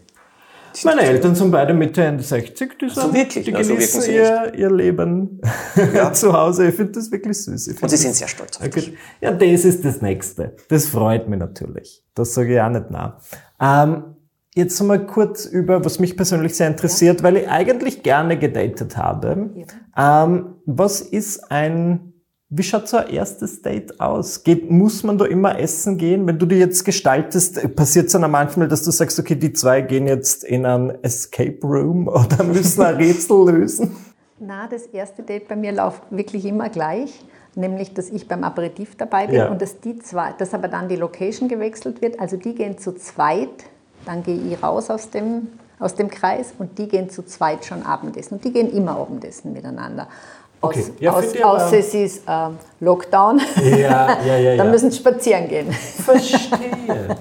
Meine 0.85 1.03
Eltern 1.03 1.35
sind 1.35 1.51
beide 1.51 1.75
Mitte, 1.75 2.05
Ende 2.05 2.23
60, 2.23 2.79
die, 2.79 2.89
sind, 2.89 3.13
wirklich? 3.15 3.45
die 3.45 3.51
so 3.51 3.75
genießen 3.75 4.01
sie 4.03 4.15
ihr, 4.15 4.53
ihr 4.55 4.71
Leben 4.71 5.41
zu 6.13 6.33
Hause. 6.33 6.69
Ich 6.69 6.75
finde 6.75 6.93
das 6.93 7.11
wirklich 7.11 7.43
süß. 7.43 7.69
Ich 7.69 7.83
Und 7.83 7.89
sie 7.89 7.97
sind 7.97 8.15
sehr 8.15 8.29
stolz 8.29 8.59
auf 8.59 8.65
Ja, 8.65 8.69
dich. 8.69 8.95
Ja, 9.21 9.33
das 9.33 9.65
ist 9.65 9.85
das 9.85 10.01
Nächste. 10.03 10.57
Das 10.69 10.87
freut 10.87 11.29
mich 11.29 11.39
natürlich. 11.39 12.05
Das 12.15 12.35
sage 12.35 12.55
ich 12.55 12.61
auch 12.61 12.69
nicht 12.69 12.91
nach. 12.91 13.21
Ähm, 13.61 14.17
jetzt 14.55 14.81
mal 14.83 15.05
kurz 15.05 15.47
über, 15.47 15.85
was 15.85 15.99
mich 15.99 16.17
persönlich 16.17 16.55
sehr 16.55 16.69
interessiert, 16.69 17.23
weil 17.23 17.39
ich 17.39 17.49
eigentlich 17.49 18.03
gerne 18.03 18.39
gedatet 18.39 18.97
habe. 18.97 19.51
Ähm, 19.97 20.55
was 20.67 21.01
ist 21.01 21.51
ein, 21.51 22.08
wie 22.51 22.63
schaut 22.63 22.89
so 22.89 22.97
ein 22.97 23.11
erstes 23.11 23.61
Date 23.61 24.01
aus? 24.01 24.43
Geht, 24.43 24.71
muss 24.71 25.03
man 25.03 25.19
da 25.19 25.27
immer 25.27 25.59
essen 25.59 25.99
gehen? 25.99 26.27
Wenn 26.27 26.39
du 26.39 26.47
die 26.47 26.57
jetzt 26.57 26.83
gestaltest, 26.85 27.77
passiert 27.77 28.07
es 28.07 28.13
dann 28.13 28.31
manchmal, 28.31 28.69
dass 28.69 28.83
du 28.85 28.91
sagst, 28.91 29.19
okay, 29.19 29.35
die 29.35 29.53
zwei 29.53 29.83
gehen 29.83 30.07
jetzt 30.07 30.45
in 30.45 30.65
ein 30.65 31.03
Escape 31.03 31.59
Room 31.63 32.09
oder 32.09 32.43
müssen 32.45 32.83
ein 32.83 32.97
Rätsel 32.97 33.51
lösen? 33.51 33.95
Na, 34.41 34.67
das 34.67 34.87
erste 34.87 35.23
Date 35.23 35.47
bei 35.49 35.57
mir 35.57 35.73
läuft 35.73 36.03
wirklich 36.11 36.47
immer 36.47 36.71
gleich, 36.71 37.23
nämlich 37.55 37.93
dass 37.93 38.09
ich 38.09 38.29
beim 38.29 38.45
Aperitif 38.45 38.97
dabei 38.97 39.27
bin 39.27 39.37
Ja. 39.37 39.49
und 39.51 39.61
dass 39.61 39.81
die 39.81 39.99
zwei, 39.99 40.33
dass 40.39 40.55
aber 40.55 40.69
dann 40.69 40.89
die 40.89 40.97
Location 40.97 41.49
gewechselt 41.49 42.01
wird. 42.01 42.19
Also 42.19 42.39
die 42.39 42.55
gehen 42.55 42.79
zu 42.79 42.95
zweit, 42.95 43.51
dann 44.07 44.23
gehe 44.23 44.37
ich 44.41 44.63
raus 44.63 44.89
aus 44.89 45.11
dem, 45.11 45.49
aus 45.81 45.97
dem 45.97 46.09
Kreis 46.09 46.55
und 46.59 46.79
die 46.79 46.89
gehen 46.89 47.11
zu 47.11 47.25
zweit 47.27 47.67
schon 47.67 47.83
Abendessen. 47.83 48.37
Und 48.37 48.45
die 48.45 48.53
gehen 48.53 48.73
immer 48.73 48.97
Abendessen 48.97 49.53
miteinander. 49.53 50.09
Aus, 50.61 50.75
Okay. 50.75 50.85
Ja, 51.01 51.13
aus, 51.13 51.25
ich 51.33 51.45
aber- 51.45 51.65
außer 51.67 51.79
es 51.79 51.95
ist 51.95 52.23
ähm, 52.29 52.59
Lockdown, 52.81 53.41
Ja, 53.63 54.19
ja, 54.27 54.37
ja. 54.37 54.51
dann 54.57 54.67
ja. 54.67 54.73
müssen 54.73 54.91
sie 54.91 54.99
spazieren 54.99 55.49
gehen. 55.49 55.71
Verstehe. 55.73 56.49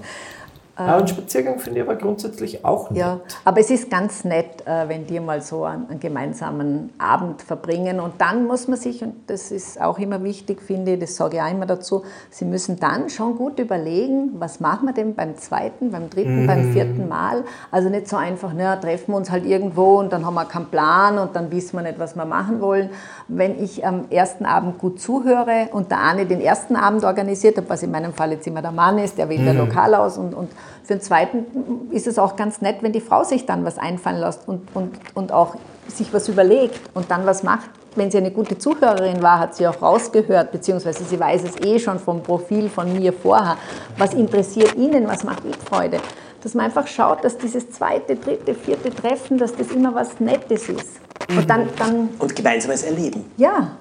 Einen 0.77 1.07
Spaziergang 1.07 1.57
finde 1.57 1.79
ich 1.79 1.85
aber 1.87 1.95
grundsätzlich 1.95 2.63
auch 2.63 2.91
nett. 2.91 2.99
Ja, 2.99 3.19
aber 3.43 3.59
es 3.59 3.71
ist 3.71 3.89
ganz 3.89 4.23
nett, 4.23 4.65
äh, 4.67 4.87
wenn 4.87 5.07
die 5.07 5.19
mal 5.19 5.41
so 5.41 5.63
einen, 5.63 5.89
einen 5.89 5.99
gemeinsamen 5.99 6.91
Abend 6.99 7.41
verbringen. 7.41 7.99
Und 7.99 8.21
dann 8.21 8.45
muss 8.45 8.67
man 8.67 8.77
sich, 8.77 9.03
und 9.03 9.15
das 9.25 9.51
ist 9.51 9.81
auch 9.81 9.97
immer 9.97 10.23
wichtig, 10.23 10.61
finde 10.61 10.93
ich, 10.93 10.99
das 10.99 11.15
sage 11.15 11.37
ich 11.37 11.41
auch 11.41 11.49
immer 11.49 11.65
dazu, 11.65 12.03
Sie 12.29 12.45
müssen 12.45 12.79
dann 12.79 13.09
schon 13.09 13.37
gut 13.37 13.57
überlegen, 13.57 14.35
was 14.37 14.59
machen 14.59 14.85
wir 14.85 14.93
denn 14.93 15.15
beim 15.15 15.35
zweiten, 15.37 15.89
beim 15.89 16.11
dritten, 16.11 16.45
beim 16.45 16.71
vierten 16.73 17.07
Mal. 17.07 17.43
Also 17.71 17.89
nicht 17.89 18.07
so 18.07 18.17
einfach, 18.17 18.51
na, 18.55 18.75
treffen 18.75 19.13
wir 19.13 19.17
uns 19.17 19.31
halt 19.31 19.45
irgendwo 19.45 19.97
und 19.97 20.13
dann 20.13 20.25
haben 20.27 20.35
wir 20.35 20.45
keinen 20.45 20.67
Plan 20.67 21.17
und 21.17 21.35
dann 21.35 21.51
wissen 21.51 21.75
wir 21.77 21.81
nicht, 21.81 21.97
was 21.97 22.15
wir 22.15 22.25
machen 22.25 22.61
wollen. 22.61 22.91
Wenn 23.27 23.61
ich 23.63 23.83
am 23.85 24.05
ersten 24.11 24.45
Abend 24.45 24.77
gut 24.77 24.99
zuhöre 24.99 25.69
und 25.71 25.89
der 25.89 26.03
eine 26.03 26.27
den 26.27 26.39
ersten 26.41 26.75
Abend 26.75 27.03
organisiert 27.03 27.57
hat, 27.57 27.67
was 27.67 27.81
in 27.81 27.89
meinem 27.89 28.13
Fall 28.13 28.31
jetzt 28.31 28.45
immer 28.45 28.61
der 28.61 28.71
Mann 28.71 28.99
ist, 28.99 29.17
der 29.17 29.27
wählt 29.27 29.47
ein 29.47 29.57
Lokal 29.57 29.95
aus 29.95 30.17
und, 30.17 30.35
und 30.35 30.51
für 30.83 30.93
den 30.93 31.01
zweiten 31.01 31.45
ist 31.91 32.07
es 32.07 32.17
auch 32.19 32.35
ganz 32.35 32.61
nett, 32.61 32.77
wenn 32.81 32.91
die 32.91 33.01
Frau 33.01 33.23
sich 33.23 33.45
dann 33.45 33.65
was 33.65 33.77
einfallen 33.77 34.19
lässt 34.19 34.47
und, 34.47 34.67
und, 34.73 34.91
und 35.13 35.31
auch 35.31 35.55
sich 35.87 36.13
was 36.13 36.27
überlegt 36.27 36.79
und 36.93 37.09
dann 37.11 37.25
was 37.25 37.43
macht. 37.43 37.69
Wenn 37.95 38.11
sie 38.11 38.17
eine 38.19 38.31
gute 38.31 38.57
Zuhörerin 38.57 39.23
war, 39.23 39.39
hat 39.39 39.55
sie 39.55 39.65
auch 39.67 39.81
rausgehört, 39.81 40.51
beziehungsweise 40.51 41.03
sie 41.03 41.19
weiß 41.19 41.43
es 41.43 41.65
eh 41.65 41.79
schon 41.79 41.97
vom 41.99 42.21
Profil 42.21 42.69
von 42.69 42.93
mir 42.93 43.11
vorher. 43.11 43.57
Was 43.97 44.13
interessiert 44.13 44.75
Ihnen, 44.75 45.07
was 45.07 45.23
macht 45.23 45.43
Ihnen 45.43 45.55
Freude? 45.55 45.99
Dass 46.43 46.53
man 46.53 46.65
einfach 46.67 46.85
schaut, 46.85 47.23
dass 47.23 47.37
dieses 47.37 47.71
zweite, 47.71 48.15
dritte, 48.15 48.53
vierte 48.53 48.91
Treffen, 48.91 49.39
dass 49.39 49.55
das 49.55 49.71
immer 49.71 49.95
was 49.95 50.19
Nettes 50.19 50.69
ist. 50.69 50.99
Und 51.29 51.49
dann, 51.49 51.67
dann 51.79 52.09
Und 52.19 52.35
gemeinsames 52.35 52.83
Erleben. 52.83 53.25
ja. 53.37 53.71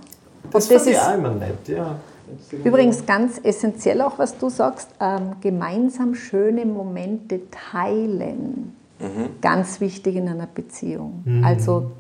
Das, 0.51 0.67
Und 0.67 0.77
das 0.77 0.87
ist 0.87 1.01
immer 1.13 1.31
nett, 1.31 1.67
ja. 1.67 1.97
Übrigens 2.65 3.07
ganz 3.07 3.41
essentiell 3.43 4.01
auch, 4.03 4.19
was 4.19 4.37
du 4.39 4.49
sagst, 4.49 4.89
ähm, 5.01 5.37
gemeinsam 5.41 6.15
schöne 6.15 6.67
Momente 6.67 7.41
teilen. 7.51 8.75
Ganz 9.43 9.81
wichtig 9.81 10.17
in 10.17 10.27
einer 10.27 10.47
Beziehung. 10.47 11.23
Also 11.45 11.91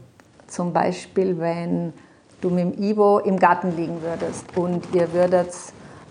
zum 0.47 0.73
Beispiel, 0.73 1.39
wenn 1.39 1.93
du 2.41 2.49
mit 2.49 2.65
dem 2.65 2.83
Ivo 2.83 3.19
im 3.19 3.39
Garten 3.39 3.77
liegen 3.77 4.01
würdest 4.01 4.45
und 4.57 4.83
ihr 4.95 5.13
würdet 5.13 5.51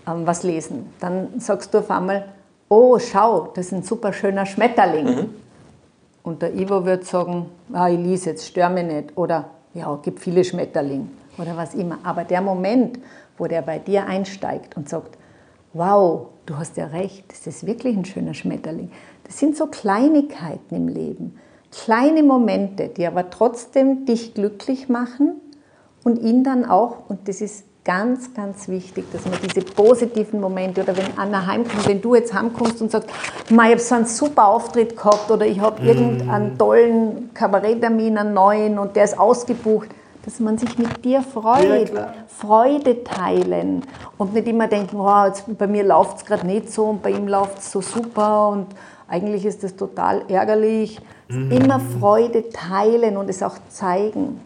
ähm, 0.06 0.26
was 0.26 0.44
lesen, 0.44 0.86
dann 1.00 1.40
sagst 1.40 1.74
du 1.74 1.78
auf 1.78 1.90
einmal, 1.90 2.26
oh, 2.68 2.98
schau, 2.98 3.48
das 3.54 3.66
ist 3.66 3.72
ein 3.72 3.82
super 3.82 4.12
schöner 4.12 4.46
Schmetterling. 4.46 5.30
Und 6.22 6.42
der 6.42 6.54
Ivo 6.54 6.84
wird 6.84 7.04
sagen, 7.04 7.46
ah, 7.72 7.88
ich 7.88 7.98
lese 7.98 8.30
jetzt, 8.30 8.46
stör 8.46 8.68
mich 8.68 8.84
nicht. 8.84 9.16
Oder, 9.16 9.46
ja, 9.74 9.96
gibt 10.02 10.20
viele 10.20 10.44
Schmetterlinge. 10.44 11.06
Oder 11.38 11.56
was 11.56 11.74
immer. 11.74 11.98
Aber 12.02 12.24
der 12.24 12.40
Moment, 12.40 12.98
wo 13.38 13.46
der 13.46 13.62
bei 13.62 13.78
dir 13.78 14.06
einsteigt 14.06 14.76
und 14.76 14.88
sagt, 14.88 15.18
wow, 15.72 16.28
du 16.46 16.56
hast 16.56 16.76
ja 16.76 16.86
recht, 16.86 17.24
das 17.30 17.46
ist 17.46 17.66
wirklich 17.66 17.96
ein 17.96 18.04
schöner 18.04 18.34
Schmetterling. 18.34 18.90
Das 19.24 19.38
sind 19.38 19.56
so 19.56 19.66
Kleinigkeiten 19.66 20.74
im 20.74 20.88
Leben. 20.88 21.38
Kleine 21.70 22.22
Momente, 22.22 22.88
die 22.88 23.06
aber 23.06 23.28
trotzdem 23.30 24.06
dich 24.06 24.34
glücklich 24.34 24.88
machen 24.88 25.40
und 26.04 26.18
ihn 26.18 26.44
dann 26.44 26.64
auch, 26.64 27.08
und 27.08 27.28
das 27.28 27.40
ist 27.40 27.66
ganz, 27.84 28.34
ganz 28.34 28.68
wichtig, 28.68 29.04
dass 29.12 29.24
man 29.26 29.38
diese 29.42 29.64
positiven 29.64 30.40
Momente, 30.40 30.82
oder 30.82 30.96
wenn 30.96 31.06
Anna 31.16 31.46
heimkommt, 31.46 31.86
wenn 31.86 32.00
du 32.00 32.14
jetzt 32.16 32.34
heimkommst 32.34 32.82
und 32.82 32.90
sagst, 32.90 33.08
"Ma, 33.50 33.66
ich 33.66 33.72
habe 33.72 33.80
so 33.80 33.94
einen 33.94 34.06
super 34.06 34.46
Auftritt 34.46 34.96
gehabt 34.96 35.30
oder 35.30 35.46
ich 35.46 35.60
habe 35.60 35.82
irgendeinen 35.82 36.58
tollen 36.58 37.32
Kabaretttermin, 37.32 38.18
einen 38.18 38.34
neuen 38.34 38.78
und 38.78 38.96
der 38.96 39.04
ist 39.04 39.18
ausgebucht, 39.18 39.88
dass 40.26 40.40
man 40.40 40.58
sich 40.58 40.76
mit 40.76 41.04
dir 41.04 41.22
freut, 41.22 41.92
klar. 41.92 42.12
Freude 42.26 43.04
teilen 43.04 43.82
und 44.18 44.34
nicht 44.34 44.48
immer 44.48 44.66
denken, 44.66 44.98
wow, 44.98 45.28
jetzt, 45.28 45.44
bei 45.56 45.68
mir 45.68 45.84
läuft 45.84 46.18
es 46.18 46.24
gerade 46.24 46.44
nicht 46.44 46.70
so 46.70 46.86
und 46.86 47.00
bei 47.00 47.12
ihm 47.12 47.28
läuft 47.28 47.58
es 47.58 47.70
so 47.70 47.80
super 47.80 48.48
und 48.48 48.66
eigentlich 49.08 49.46
ist 49.46 49.62
das 49.62 49.76
total 49.76 50.24
ärgerlich. 50.28 51.00
Immer 51.28 51.80
Freude 51.80 52.50
teilen 52.50 53.16
und 53.16 53.30
es 53.30 53.42
auch 53.42 53.56
zeigen, 53.68 54.40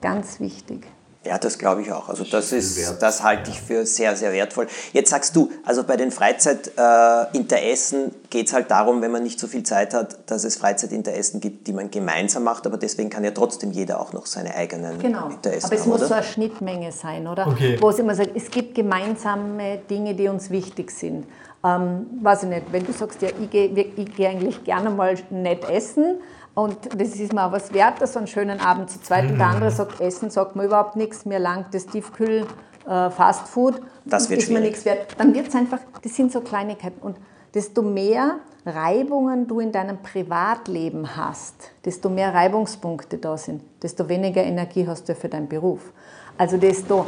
ganz 0.00 0.40
wichtig. 0.40 0.86
Ja, 1.26 1.38
das 1.38 1.58
glaube 1.58 1.82
ich 1.82 1.92
auch. 1.92 2.08
Also 2.08 2.24
das 2.24 2.52
ist, 2.52 2.78
wert. 2.78 3.02
das 3.02 3.22
halte 3.22 3.50
ich 3.50 3.60
für 3.60 3.84
sehr, 3.84 4.16
sehr 4.16 4.32
wertvoll. 4.32 4.68
Jetzt 4.92 5.10
sagst 5.10 5.34
du, 5.34 5.50
also 5.64 5.82
bei 5.84 5.96
den 5.96 6.10
Freizeitinteressen 6.12 8.12
geht 8.30 8.46
es 8.48 8.52
halt 8.52 8.70
darum, 8.70 9.02
wenn 9.02 9.10
man 9.10 9.22
nicht 9.22 9.40
so 9.40 9.46
viel 9.46 9.62
Zeit 9.62 9.94
hat, 9.94 10.30
dass 10.30 10.44
es 10.44 10.56
Freizeitinteressen 10.56 11.40
gibt, 11.40 11.66
die 11.66 11.72
man 11.72 11.90
gemeinsam 11.90 12.44
macht, 12.44 12.66
aber 12.66 12.76
deswegen 12.76 13.10
kann 13.10 13.24
ja 13.24 13.30
trotzdem 13.32 13.72
jeder 13.72 14.00
auch 14.00 14.12
noch 14.12 14.26
seine 14.26 14.54
eigenen 14.54 14.98
Genau. 14.98 15.28
Interessen 15.28 15.66
Aber 15.66 15.74
es 15.74 15.82
haben, 15.82 15.88
muss 15.90 16.00
oder? 16.00 16.08
so 16.08 16.14
eine 16.14 16.24
Schnittmenge 16.24 16.92
sein, 16.92 17.26
oder? 17.26 17.46
Okay. 17.48 17.76
Wo 17.80 17.90
es 17.90 17.98
immer 17.98 18.14
sagt, 18.14 18.30
es 18.34 18.50
gibt 18.50 18.74
gemeinsame 18.74 19.78
Dinge, 19.90 20.14
die 20.14 20.28
uns 20.28 20.50
wichtig 20.50 20.90
sind. 20.90 21.26
Ähm, 21.64 22.06
weiß 22.22 22.44
ich 22.44 22.48
nicht, 22.50 22.62
wenn 22.70 22.86
du 22.86 22.92
sagst, 22.92 23.22
ja, 23.22 23.28
ich 23.40 23.50
gehe 23.50 23.68
geh 23.70 24.26
eigentlich 24.26 24.62
gerne 24.64 24.90
mal 24.90 25.14
nett 25.30 25.68
essen 25.68 26.18
und 26.56 27.00
das 27.00 27.08
ist 27.16 27.34
mir 27.34 27.44
auch 27.44 27.52
was 27.52 27.72
wert, 27.74 28.06
so 28.08 28.18
einen 28.18 28.26
schönen 28.26 28.60
Abend 28.60 28.90
zu 28.90 29.00
zweit. 29.02 29.30
Und 29.30 29.38
der 29.38 29.48
andere 29.48 29.70
sagt, 29.70 30.00
Essen 30.00 30.30
sagt 30.30 30.56
mir 30.56 30.64
überhaupt 30.64 30.96
nichts, 30.96 31.26
mir 31.26 31.38
langt 31.38 31.74
das 31.74 31.84
Tiefkühl 31.86 32.46
äh, 32.88 33.10
Fast 33.10 33.46
Food, 33.46 33.82
Das 34.06 34.30
wird 34.30 34.40
ist 34.40 34.48
mir 34.48 34.56
schwierig. 34.56 34.70
nichts 34.70 34.84
wert. 34.86 35.14
Dann 35.18 35.34
wird 35.34 35.48
es 35.48 35.54
einfach, 35.54 35.80
das 36.02 36.16
sind 36.16 36.32
so 36.32 36.40
Kleinigkeiten. 36.40 36.98
Und 37.02 37.18
desto 37.54 37.82
mehr 37.82 38.36
Reibungen 38.64 39.46
du 39.46 39.60
in 39.60 39.70
deinem 39.70 39.98
Privatleben 40.02 41.14
hast, 41.14 41.72
desto 41.84 42.08
mehr 42.08 42.32
Reibungspunkte 42.32 43.18
da 43.18 43.36
sind, 43.36 43.62
desto 43.82 44.08
weniger 44.08 44.42
Energie 44.42 44.88
hast 44.88 45.08
du 45.10 45.14
für 45.14 45.28
deinen 45.28 45.48
Beruf. 45.48 45.92
Also 46.38 46.56
desto, 46.56 47.04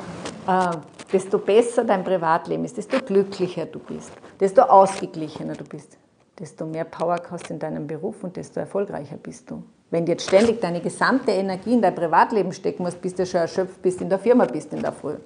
äh, 0.46 0.76
desto 1.10 1.38
besser 1.38 1.84
dein 1.84 2.04
Privatleben 2.04 2.66
ist, 2.66 2.76
desto 2.76 2.98
glücklicher 3.00 3.64
du 3.64 3.78
bist, 3.78 4.12
desto 4.38 4.60
ausgeglichener 4.62 5.54
du 5.54 5.64
bist, 5.64 5.96
desto 6.38 6.66
mehr 6.66 6.84
Power 6.84 7.20
hast 7.30 7.48
du 7.48 7.54
in 7.54 7.58
deinem 7.58 7.86
Beruf 7.86 8.22
und 8.22 8.36
desto 8.36 8.60
erfolgreicher 8.60 9.16
bist 9.16 9.50
du. 9.50 9.62
Wenn 9.90 10.04
du 10.04 10.12
jetzt 10.12 10.26
ständig 10.26 10.60
deine 10.60 10.80
gesamte 10.80 11.32
Energie 11.32 11.72
in 11.72 11.82
dein 11.82 11.94
Privatleben 11.94 12.52
stecken 12.52 12.82
musst, 12.82 13.00
bis 13.00 13.14
du 13.14 13.24
schon 13.24 13.40
erschöpft 13.40 13.80
bist, 13.80 14.00
in 14.00 14.08
der 14.08 14.18
Firma 14.18 14.44
bist 14.44 14.72
in 14.72 14.82
der 14.82 14.92
Früh. 14.92 15.16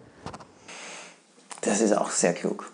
Das 1.62 1.80
ist 1.80 1.96
auch 1.96 2.10
sehr 2.10 2.32
klug. 2.32 2.70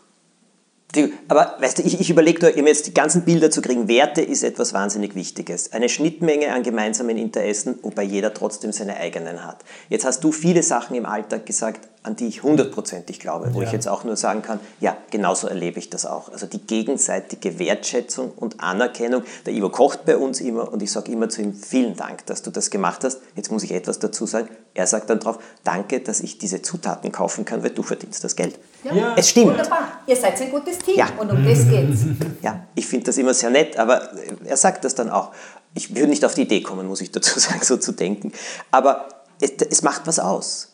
Aber 1.28 1.56
weißt 1.58 1.78
du, 1.78 1.82
ich, 1.82 2.00
ich 2.00 2.08
überlege 2.08 2.46
nur, 2.46 2.56
um 2.56 2.66
jetzt 2.66 2.86
die 2.86 2.94
ganzen 2.94 3.22
Bilder 3.22 3.50
zu 3.50 3.60
kriegen. 3.60 3.88
Werte 3.88 4.22
ist 4.22 4.42
etwas 4.42 4.72
wahnsinnig 4.72 5.14
Wichtiges. 5.14 5.72
Eine 5.72 5.88
Schnittmenge 5.88 6.52
an 6.52 6.62
gemeinsamen 6.62 7.18
Interessen, 7.18 7.78
wobei 7.82 8.02
jeder 8.04 8.32
trotzdem 8.32 8.72
seine 8.72 8.96
eigenen 8.96 9.44
hat. 9.44 9.64
Jetzt 9.90 10.06
hast 10.06 10.24
du 10.24 10.32
viele 10.32 10.62
Sachen 10.62 10.96
im 10.96 11.04
Alltag 11.04 11.44
gesagt, 11.44 11.88
an 12.08 12.16
die 12.16 12.26
ich 12.26 12.42
hundertprozentig 12.42 13.20
glaube, 13.20 13.52
wo 13.52 13.60
ich 13.60 13.70
jetzt 13.70 13.86
auch 13.86 14.02
nur 14.02 14.16
sagen 14.16 14.40
kann, 14.40 14.58
ja, 14.80 14.96
genauso 15.10 15.46
erlebe 15.46 15.78
ich 15.78 15.90
das 15.90 16.06
auch. 16.06 16.32
Also 16.32 16.46
die 16.46 16.58
gegenseitige 16.66 17.58
Wertschätzung 17.58 18.32
und 18.34 18.60
Anerkennung. 18.60 19.22
Der 19.44 19.52
Ivo 19.52 19.68
kocht 19.68 20.06
bei 20.06 20.16
uns 20.16 20.40
immer 20.40 20.72
und 20.72 20.82
ich 20.82 20.90
sage 20.90 21.12
immer 21.12 21.28
zu 21.28 21.42
ihm, 21.42 21.52
vielen 21.52 21.96
Dank, 21.96 22.24
dass 22.24 22.40
du 22.40 22.50
das 22.50 22.70
gemacht 22.70 23.04
hast. 23.04 23.20
Jetzt 23.36 23.52
muss 23.52 23.62
ich 23.62 23.72
etwas 23.72 23.98
dazu 23.98 24.24
sagen. 24.24 24.48
Er 24.72 24.86
sagt 24.86 25.10
dann 25.10 25.20
drauf, 25.20 25.38
danke, 25.64 26.00
dass 26.00 26.20
ich 26.20 26.38
diese 26.38 26.62
Zutaten 26.62 27.12
kaufen 27.12 27.44
kann, 27.44 27.62
weil 27.62 27.70
du 27.70 27.82
verdienst 27.82 28.24
das 28.24 28.34
Geld. 28.36 28.58
Ja. 28.84 29.14
Es 29.14 29.28
stimmt. 29.28 29.48
Wunderbar. 29.50 30.00
Ihr 30.06 30.16
seid 30.16 30.40
ein 30.40 30.50
gutes 30.50 30.78
Team 30.78 30.96
Ja. 30.96 31.08
und 31.18 31.30
um 31.30 31.44
das 31.44 31.68
geht's. 31.68 32.00
Ja, 32.42 32.64
ich 32.74 32.86
finde 32.86 33.04
das 33.06 33.18
immer 33.18 33.34
sehr 33.34 33.50
nett, 33.50 33.78
aber 33.78 34.10
er 34.46 34.56
sagt 34.56 34.84
das 34.84 34.94
dann 34.94 35.10
auch. 35.10 35.32
Ich 35.74 35.94
würde 35.94 36.08
nicht 36.08 36.24
auf 36.24 36.32
die 36.34 36.42
Idee 36.42 36.62
kommen, 36.62 36.86
muss 36.86 37.02
ich 37.02 37.12
dazu 37.12 37.38
sagen, 37.38 37.60
so 37.62 37.76
zu 37.76 37.92
denken. 37.92 38.32
Aber 38.70 39.08
es, 39.42 39.52
es 39.68 39.82
macht 39.82 40.06
was 40.06 40.18
aus. 40.18 40.68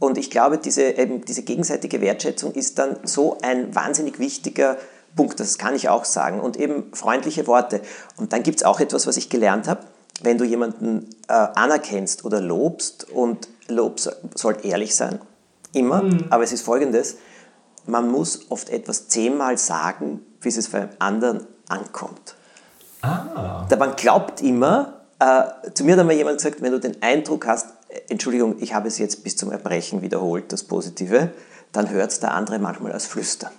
Und 0.00 0.18
ich 0.18 0.30
glaube, 0.30 0.58
diese, 0.58 0.82
eben 0.82 1.24
diese 1.24 1.42
gegenseitige 1.42 2.00
Wertschätzung 2.00 2.52
ist 2.54 2.78
dann 2.78 2.96
so 3.04 3.38
ein 3.42 3.72
wahnsinnig 3.74 4.18
wichtiger 4.18 4.78
Punkt, 5.14 5.38
das 5.38 5.58
kann 5.58 5.76
ich 5.76 5.88
auch 5.88 6.04
sagen. 6.04 6.40
Und 6.40 6.56
eben 6.56 6.92
freundliche 6.94 7.46
Worte. 7.46 7.80
Und 8.16 8.32
dann 8.32 8.42
gibt 8.42 8.60
es 8.60 8.64
auch 8.64 8.80
etwas, 8.80 9.06
was 9.06 9.16
ich 9.16 9.28
gelernt 9.28 9.68
habe. 9.68 9.82
Wenn 10.22 10.38
du 10.38 10.44
jemanden 10.44 11.10
äh, 11.28 11.32
anerkennst 11.32 12.24
oder 12.24 12.40
lobst, 12.40 13.08
und 13.10 13.48
Lob 13.68 14.00
so- 14.00 14.10
soll 14.34 14.56
ehrlich 14.62 14.96
sein, 14.96 15.20
immer, 15.72 16.02
aber 16.30 16.42
es 16.42 16.52
ist 16.52 16.62
folgendes, 16.62 17.16
man 17.86 18.10
muss 18.10 18.50
oft 18.50 18.70
etwas 18.70 19.08
zehnmal 19.08 19.56
sagen, 19.58 20.20
bis 20.40 20.56
es 20.56 20.68
bei 20.68 20.80
einem 20.80 20.90
anderen 20.98 21.46
ankommt. 21.68 22.34
Ah. 23.02 23.66
Da 23.68 23.76
man 23.76 23.96
glaubt 23.96 24.42
immer, 24.42 25.00
äh, 25.18 25.70
zu 25.72 25.84
mir 25.84 25.92
hat 25.92 26.00
einmal 26.00 26.16
jemand 26.16 26.38
gesagt, 26.38 26.60
wenn 26.60 26.72
du 26.72 26.80
den 26.80 27.00
Eindruck 27.02 27.46
hast, 27.46 27.68
Entschuldigung, 28.08 28.56
ich 28.60 28.74
habe 28.74 28.88
es 28.88 28.98
jetzt 28.98 29.24
bis 29.24 29.36
zum 29.36 29.50
Erbrechen 29.50 30.02
wiederholt, 30.02 30.52
das 30.52 30.64
Positive, 30.64 31.32
dann 31.72 31.90
hört 31.90 32.10
es 32.10 32.20
der 32.20 32.32
andere 32.34 32.58
manchmal 32.58 32.92
als 32.92 33.06
Flüstern. 33.06 33.52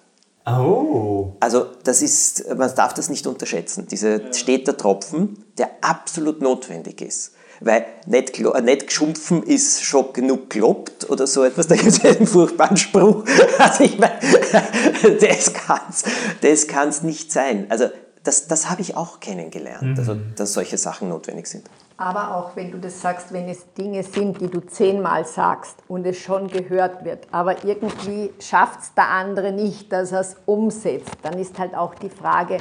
Oh. 0.46 1.34
Also 1.40 1.68
das 1.84 2.02
ist, 2.02 2.46
man 2.56 2.74
darf 2.76 2.94
das 2.94 3.10
nicht 3.10 3.28
unterschätzen, 3.28 3.88
dieser 3.88 4.34
steter 4.34 4.76
Tropfen, 4.76 5.46
der 5.58 5.70
absolut 5.82 6.42
notwendig 6.42 7.02
ist. 7.02 7.34
Weil 7.64 7.86
nicht, 8.08 8.40
äh, 8.40 8.62
nicht 8.62 8.88
geschumpfen 8.88 9.44
ist 9.44 9.84
schon 9.84 10.14
genug 10.14 10.50
gelobt 10.50 11.08
oder 11.12 11.28
so 11.28 11.44
etwas, 11.44 11.68
da 11.68 11.76
gibt 11.76 11.90
es 11.90 12.04
einen 12.04 12.26
furchtbaren 12.26 12.78
Spruch. 12.78 13.24
Also 13.60 13.84
ich 13.84 14.00
meine, 14.00 14.16
das 15.22 15.54
kann 15.54 15.82
es 15.90 16.04
das 16.42 16.68
kann's 16.68 17.04
nicht 17.04 17.32
sein. 17.32 17.68
Also 17.70 17.90
das, 18.24 18.48
das 18.48 18.70
habe 18.70 18.82
ich 18.82 18.98
auch 18.98 19.20
kennengelernt, 19.20 19.98
also, 19.98 20.16
dass 20.36 20.54
solche 20.54 20.78
Sachen 20.78 21.10
notwendig 21.10 21.48
sind. 21.48 21.66
Aber 22.02 22.36
auch 22.36 22.56
wenn 22.56 22.72
du 22.72 22.80
das 22.80 23.00
sagst, 23.00 23.32
wenn 23.32 23.48
es 23.48 23.74
Dinge 23.74 24.02
sind, 24.02 24.42
die 24.42 24.48
du 24.48 24.60
zehnmal 24.62 25.24
sagst 25.24 25.78
und 25.88 26.04
es 26.08 26.18
schon 26.18 26.48
gehört 26.48 27.06
wird, 27.06 27.28
aber 27.32 27.64
irgendwie 27.64 28.32
schafft 28.40 28.80
es 28.82 28.94
der 28.96 29.08
andere 29.10 29.52
nicht, 29.52 29.94
dass 29.94 30.12
er 30.12 30.22
es 30.22 30.36
umsetzt, 30.48 31.12
dann 31.22 31.38
ist 31.38 31.60
halt 31.60 31.76
auch 31.76 31.94
die 31.94 32.10
Frage, 32.10 32.58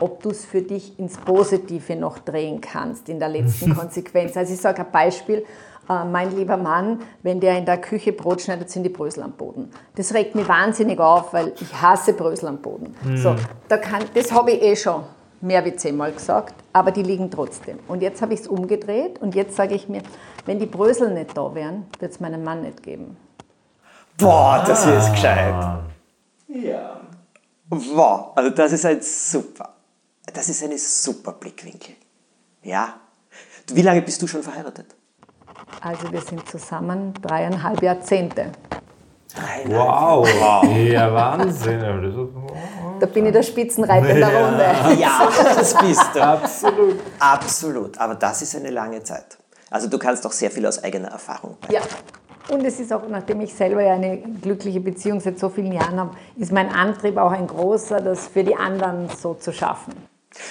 ob 0.00 0.20
du 0.24 0.30
es 0.30 0.44
für 0.44 0.62
dich 0.62 0.98
ins 0.98 1.16
Positive 1.18 1.94
noch 1.94 2.18
drehen 2.18 2.60
kannst 2.60 3.08
in 3.08 3.20
der 3.20 3.28
letzten 3.28 3.74
Konsequenz. 3.78 4.36
Also 4.36 4.54
ich 4.54 4.60
sage 4.60 4.80
ein 4.80 4.90
Beispiel. 4.90 5.44
äh, 5.88 6.04
Mein 6.04 6.34
lieber 6.34 6.56
Mann, 6.56 6.98
wenn 7.22 7.38
der 7.38 7.58
in 7.58 7.66
der 7.66 7.78
Küche 7.78 8.12
Brot 8.12 8.40
schneidet, 8.42 8.70
sind 8.70 8.82
die 8.82 8.88
Brösel 8.88 9.22
am 9.22 9.32
Boden. 9.32 9.70
Das 9.94 10.12
regt 10.14 10.34
mich 10.34 10.48
wahnsinnig 10.48 10.98
auf, 10.98 11.32
weil 11.32 11.52
ich 11.60 11.80
hasse 11.80 12.12
Brösel 12.12 12.48
am 12.48 12.58
Boden. 12.58 12.96
So, 13.14 13.36
da 13.68 13.76
kann, 13.76 14.02
das 14.14 14.32
habe 14.32 14.50
ich 14.50 14.62
eh 14.62 14.74
schon 14.74 15.04
mehr 15.40 15.64
wie 15.64 15.74
zehnmal 15.74 16.12
gesagt, 16.12 16.54
aber 16.72 16.90
die 16.90 17.02
liegen 17.02 17.30
trotzdem. 17.30 17.78
Und 17.88 18.02
jetzt 18.02 18.20
habe 18.22 18.34
ich 18.34 18.40
es 18.40 18.48
umgedreht 18.48 19.20
und 19.20 19.34
jetzt 19.34 19.56
sage 19.56 19.74
ich 19.74 19.88
mir, 19.88 20.02
wenn 20.46 20.58
die 20.58 20.66
Brösel 20.66 21.12
nicht 21.12 21.36
da 21.36 21.54
wären, 21.54 21.86
wird 21.98 22.12
es 22.12 22.20
meinen 22.20 22.42
Mann 22.44 22.62
nicht 22.62 22.82
geben. 22.82 23.16
Boah, 24.18 24.62
das 24.66 24.84
hier 24.84 24.96
ist 24.98 25.10
gescheit. 25.12 25.54
Ja. 26.48 27.00
Wow, 27.68 28.32
also 28.34 28.50
das 28.50 28.72
ist 28.72 28.84
ein 28.84 29.00
super, 29.00 29.74
das 30.34 30.48
ist 30.48 30.62
eine 30.64 30.76
super 30.76 31.32
Blickwinkel. 31.32 31.94
Ja. 32.62 32.94
Wie 33.72 33.82
lange 33.82 34.02
bist 34.02 34.20
du 34.20 34.26
schon 34.26 34.42
verheiratet? 34.42 34.94
Also 35.80 36.10
wir 36.12 36.20
sind 36.20 36.48
zusammen 36.48 37.14
dreieinhalb 37.22 37.80
Jahrzehnte. 37.82 38.50
Wow. 39.66 40.28
Ja, 40.76 41.12
Wahnsinn. 41.14 41.80
Ist- 41.80 42.79
Da 43.00 43.06
bin 43.06 43.26
ich 43.26 43.32
der 43.32 43.42
Spitzenreiter 43.42 44.10
in 44.10 44.16
der 44.18 44.44
Runde. 44.44 45.00
Ja, 45.00 45.28
das 45.56 45.74
bist 45.74 46.10
du. 46.14 46.22
Absolut. 46.22 46.96
Absolut, 47.18 47.98
aber 47.98 48.14
das 48.14 48.42
ist 48.42 48.54
eine 48.54 48.70
lange 48.70 49.02
Zeit. 49.02 49.38
Also 49.70 49.88
du 49.88 49.98
kannst 49.98 50.26
auch 50.26 50.32
sehr 50.32 50.50
viel 50.50 50.66
aus 50.66 50.82
eigener 50.84 51.08
Erfahrung. 51.08 51.56
Ja. 51.70 51.80
Und 52.50 52.64
es 52.64 52.80
ist 52.80 52.92
auch, 52.92 53.08
nachdem 53.08 53.40
ich 53.40 53.54
selber 53.54 53.82
ja 53.82 53.94
eine 53.94 54.18
glückliche 54.18 54.80
Beziehung 54.80 55.20
seit 55.20 55.38
so 55.38 55.48
vielen 55.48 55.72
Jahren 55.72 55.98
habe, 55.98 56.16
ist 56.36 56.52
mein 56.52 56.68
Antrieb 56.68 57.16
auch 57.16 57.30
ein 57.30 57.46
großer, 57.46 58.00
das 58.00 58.28
für 58.28 58.44
die 58.44 58.56
anderen 58.56 59.08
so 59.08 59.34
zu 59.34 59.52
schaffen. 59.52 59.94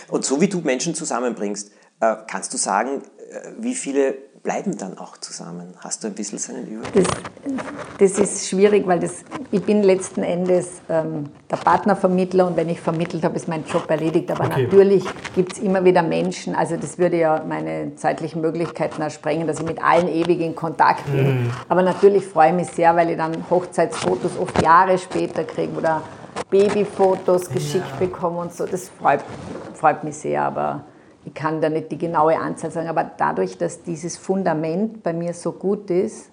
Und 0.08 0.26
so 0.26 0.40
wie 0.40 0.48
du 0.48 0.60
Menschen 0.62 0.96
zusammenbringst, 0.96 1.72
äh, 2.00 2.16
kannst 2.28 2.54
du 2.54 2.58
sagen, 2.58 3.02
äh, 3.30 3.52
wie 3.60 3.76
viele 3.76 4.16
bleiben 4.44 4.78
dann 4.78 4.98
auch 4.98 5.18
zusammen? 5.18 5.74
Hast 5.80 6.04
du 6.04 6.08
ein 6.08 6.14
bisschen 6.14 6.38
seinen 6.40 6.68
Überblick? 6.68 7.08
Das, 7.98 8.14
das 8.14 8.20
ist 8.20 8.50
schwierig, 8.50 8.88
weil 8.88 9.00
das, 9.00 9.24
ich 9.52 9.62
bin 9.64 9.84
letzten 9.84 10.24
Endes 10.24 10.82
ähm, 10.90 11.30
der 11.52 11.58
Partnervermittler 11.58 12.48
und 12.48 12.56
wenn 12.56 12.70
ich 12.70 12.80
vermittelt 12.80 13.24
habe, 13.24 13.36
ist 13.36 13.48
mein 13.48 13.64
Job 13.66 13.90
erledigt. 13.90 14.32
Aber 14.32 14.46
Okay. 14.46 14.64
natürlich 14.64 15.06
gibt 15.36 15.54
es 15.54 15.60
immer 15.60 15.84
wieder 15.84 16.02
Menschen, 16.02 16.56
also 16.56 16.76
das 16.78 16.98
würde 16.98 17.18
ja 17.18 17.44
meine 17.48 17.96
zeitlichen 17.96 18.42
Möglichkeiten 18.42 19.04
auch 19.04 19.12
sprengen, 19.12 19.46
dass 19.48 19.60
ich 19.60 19.66
mit 19.66 19.84
allen 19.84 20.08
ewig 20.08 20.40
in 20.40 20.56
Kontakt 20.56 21.06
bin. 21.12 21.52
Aber 21.68 21.82
natürlich 21.82 22.26
freue 22.26 22.50
ich 22.50 22.56
mich 22.56 22.68
sehr, 22.70 22.96
weil 22.96 23.10
ich 23.12 23.18
dann 23.18 23.44
Hochzeitsfotos 23.50 24.38
oft 24.40 24.62
Jahre 24.64 24.98
später 24.98 25.44
kriege 25.44 25.74
oder 25.78 26.02
Babyfotos 26.50 27.50
geschickt 27.50 28.00
bekomme 28.00 28.40
und 28.40 28.54
so. 28.54 28.66
Das 28.66 28.90
freut, 28.90 29.22
freut 29.74 30.04
mich 30.04 30.16
sehr, 30.18 30.44
aber 30.44 30.84
ich 31.26 31.34
kann 31.34 31.62
da 31.62 31.70
nicht 31.70 31.92
die 31.92 31.98
genaue 31.98 32.38
Anzahl 32.40 32.72
sagen. 32.72 32.88
Aber 32.88 33.04
dadurch, 33.18 33.58
dass 33.58 33.84
dieses 33.84 34.18
Fundament 34.18 35.04
bei 35.04 35.14
mir 35.14 35.34
so 35.34 35.52
gut 35.52 35.90
ist, 35.90 36.32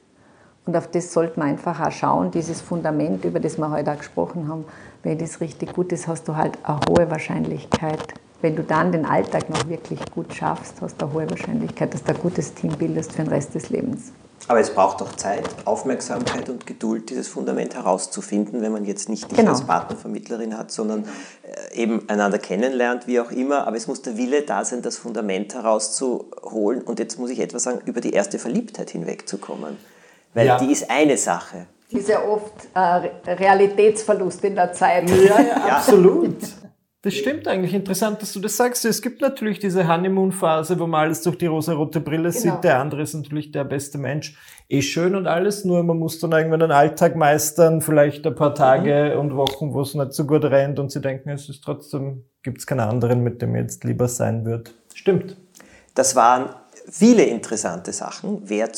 und 0.66 0.76
auf 0.76 0.88
das 0.90 1.12
sollte 1.12 1.38
man 1.38 1.50
einfach 1.50 1.80
auch 1.80 1.92
schauen, 1.92 2.32
dieses 2.32 2.60
Fundament, 2.60 3.24
über 3.24 3.38
das 3.38 3.56
wir 3.56 3.70
heute 3.70 3.92
auch 3.92 3.98
gesprochen 3.98 4.48
haben. 4.48 4.64
Wenn 5.04 5.16
das 5.16 5.40
richtig 5.40 5.72
gut 5.72 5.92
ist, 5.92 6.08
hast 6.08 6.26
du 6.26 6.36
halt 6.36 6.58
eine 6.64 6.80
hohe 6.88 7.08
Wahrscheinlichkeit. 7.08 8.02
Wenn 8.42 8.56
du 8.56 8.64
dann 8.64 8.90
den 8.90 9.06
Alltag 9.06 9.48
noch 9.48 9.68
wirklich 9.68 10.00
gut 10.10 10.34
schaffst, 10.34 10.82
hast 10.82 11.00
du 11.00 11.06
eine 11.06 11.14
hohe 11.14 11.30
Wahrscheinlichkeit, 11.30 11.94
dass 11.94 12.02
du 12.02 12.12
ein 12.12 12.18
gutes 12.18 12.52
Team 12.52 12.72
bildest 12.72 13.12
für 13.12 13.22
den 13.22 13.28
Rest 13.28 13.54
des 13.54 13.70
Lebens. 13.70 14.12
Aber 14.48 14.60
es 14.60 14.70
braucht 14.70 15.02
auch 15.02 15.12
Zeit, 15.16 15.42
Aufmerksamkeit 15.64 16.48
und 16.48 16.66
Geduld, 16.66 17.10
dieses 17.10 17.26
Fundament 17.26 17.74
herauszufinden, 17.74 18.62
wenn 18.62 18.70
man 18.72 18.84
jetzt 18.84 19.08
nicht 19.08 19.28
dich 19.30 19.38
Genau. 19.38 19.50
als 19.50 19.62
Partnervermittlerin 19.66 20.56
hat, 20.56 20.70
sondern 20.70 21.04
äh, 21.72 21.74
eben 21.82 22.08
einander 22.08 22.38
kennenlernt, 22.38 23.06
wie 23.08 23.18
auch 23.18 23.32
immer. 23.32 23.66
Aber 23.66 23.76
es 23.76 23.88
muss 23.88 24.02
der 24.02 24.16
Wille 24.16 24.42
da 24.42 24.64
sein, 24.64 24.82
das 24.82 24.96
Fundament 24.98 25.54
herauszuholen. 25.54 26.82
Und 26.82 26.98
jetzt 27.00 27.18
muss 27.18 27.30
ich 27.30 27.40
etwas 27.40 27.64
sagen, 27.64 27.80
über 27.86 28.00
die 28.00 28.10
erste 28.12 28.38
Verliebtheit 28.38 28.90
hinwegzukommen. 28.90 29.76
Weil 30.34 30.46
Ja. 30.46 30.58
die 30.58 30.70
ist 30.70 30.90
eine 30.90 31.16
Sache. 31.16 31.66
Ist 31.90 32.08
ja 32.08 32.22
oft 32.24 32.52
äh, 32.74 33.32
Realitätsverlust 33.32 34.44
in 34.44 34.54
der 34.54 34.72
Zeit. 34.72 35.08
Ja, 35.10 35.40
ja, 35.40 35.54
absolut. 35.76 36.36
Das 37.06 37.14
stimmt 37.14 37.46
eigentlich. 37.46 37.72
Interessant, 37.72 38.20
dass 38.20 38.32
du 38.32 38.40
das 38.40 38.56
sagst. 38.56 38.84
Es 38.84 39.00
gibt 39.00 39.20
natürlich 39.20 39.60
diese 39.60 39.86
Honeymoon-Phase, 39.86 40.80
wo 40.80 40.88
man 40.88 41.02
alles 41.02 41.22
durch 41.22 41.38
die 41.38 41.46
rosarote 41.46 42.00
Brille 42.00 42.30
Genau. 42.30 42.40
sieht. 42.56 42.64
Der 42.64 42.80
andere 42.80 43.02
ist 43.02 43.14
natürlich 43.14 43.52
der 43.52 43.62
beste 43.62 43.96
Mensch. 43.96 44.36
Eh 44.68 44.82
schön 44.82 45.14
und 45.14 45.28
alles, 45.28 45.64
nur 45.64 45.84
man 45.84 45.98
muss 46.00 46.18
dann 46.18 46.32
irgendwann 46.32 46.58
den 46.58 46.72
Alltag 46.72 47.14
meistern, 47.14 47.80
vielleicht 47.80 48.26
ein 48.26 48.34
paar 48.34 48.56
Tage 48.56 49.20
und 49.20 49.36
Wochen, 49.36 49.72
wo 49.72 49.82
es 49.82 49.94
nicht 49.94 50.14
so 50.14 50.26
gut 50.26 50.44
rennt 50.46 50.80
und 50.80 50.90
sie 50.90 51.00
denken, 51.00 51.28
es 51.28 51.48
ist 51.48 51.62
trotzdem, 51.62 52.24
gibt 52.42 52.58
es 52.58 52.66
keinen 52.66 52.80
anderen, 52.80 53.22
mit 53.22 53.40
dem 53.40 53.54
jetzt 53.54 53.84
lieber 53.84 54.08
sein 54.08 54.44
wird. 54.44 54.74
Stimmt. 54.92 55.36
Das 55.94 56.16
waren 56.16 56.48
viele 56.88 57.24
interessante 57.24 57.92
Sachen, 57.92 58.42
wer, 58.44 58.68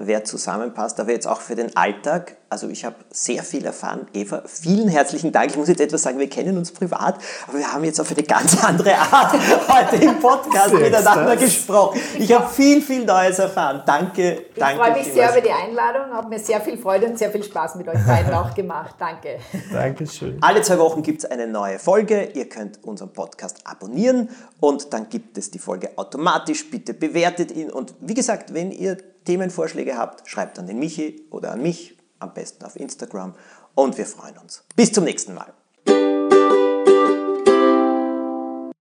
wer 0.00 0.24
zusammenpasst, 0.24 1.00
aber 1.00 1.12
jetzt 1.12 1.26
auch 1.26 1.40
für 1.40 1.54
den 1.54 1.76
Alltag. 1.76 2.36
Also 2.48 2.68
ich 2.68 2.84
habe 2.84 2.94
sehr 3.10 3.42
viel 3.42 3.64
erfahren. 3.64 4.06
Eva, 4.12 4.42
vielen 4.46 4.88
herzlichen 4.88 5.32
Dank. 5.32 5.50
Ich 5.50 5.56
muss 5.56 5.66
jetzt 5.66 5.80
etwas 5.80 6.02
sagen, 6.02 6.18
wir 6.20 6.28
kennen 6.28 6.56
uns 6.56 6.70
privat, 6.70 7.16
aber 7.48 7.58
wir 7.58 7.72
haben 7.72 7.82
jetzt 7.82 8.00
auf 8.00 8.12
eine 8.12 8.22
ganz 8.22 8.62
andere 8.62 8.94
Art 8.96 9.32
heute 9.68 9.96
im 9.96 10.20
Podcast 10.20 10.72
miteinander 10.72 11.36
gesprochen. 11.36 12.00
Ich 12.18 12.32
habe 12.32 12.48
viel, 12.48 12.80
viel 12.82 13.04
Neues 13.04 13.40
erfahren. 13.40 13.82
Danke, 13.84 14.44
Ich 14.54 14.60
danke. 14.60 14.76
freue 14.84 14.92
mich 14.92 15.12
sehr 15.12 15.32
über 15.32 15.40
die 15.40 15.50
Einladung, 15.50 16.12
habe 16.12 16.28
mir 16.28 16.38
sehr 16.38 16.60
viel 16.60 16.78
Freude 16.78 17.06
und 17.06 17.18
sehr 17.18 17.30
viel 17.32 17.42
Spaß 17.42 17.74
mit 17.76 17.88
euch 17.88 18.04
beiden 18.06 18.32
auch 18.32 18.54
gemacht. 18.54 18.94
Danke. 18.98 19.38
Dankeschön. 19.72 20.38
Alle 20.40 20.62
zwei 20.62 20.78
Wochen 20.78 21.02
gibt 21.02 21.24
es 21.24 21.30
eine 21.30 21.48
neue 21.48 21.80
Folge. 21.80 22.28
Ihr 22.34 22.48
könnt 22.48 22.84
unseren 22.84 23.12
Podcast 23.12 23.58
abonnieren 23.64 24.28
und 24.60 24.92
dann 24.92 25.08
gibt 25.08 25.36
es 25.36 25.50
die 25.50 25.58
Folge 25.58 25.90
automatisch. 25.96 26.70
Bitte 26.70 26.94
bewertet 26.94 27.45
ihn 27.50 27.70
und 27.70 27.94
wie 28.00 28.14
gesagt, 28.14 28.54
wenn 28.54 28.72
ihr 28.72 28.98
Themenvorschläge 29.24 29.96
habt, 29.96 30.28
schreibt 30.28 30.58
an 30.58 30.66
den 30.66 30.78
Michi 30.78 31.26
oder 31.30 31.52
an 31.52 31.62
mich, 31.62 31.96
am 32.18 32.32
besten 32.32 32.64
auf 32.64 32.76
Instagram 32.76 33.34
und 33.74 33.98
wir 33.98 34.06
freuen 34.06 34.38
uns. 34.38 34.64
Bis 34.74 34.92
zum 34.92 35.04
nächsten 35.04 35.34
Mal. 35.34 35.52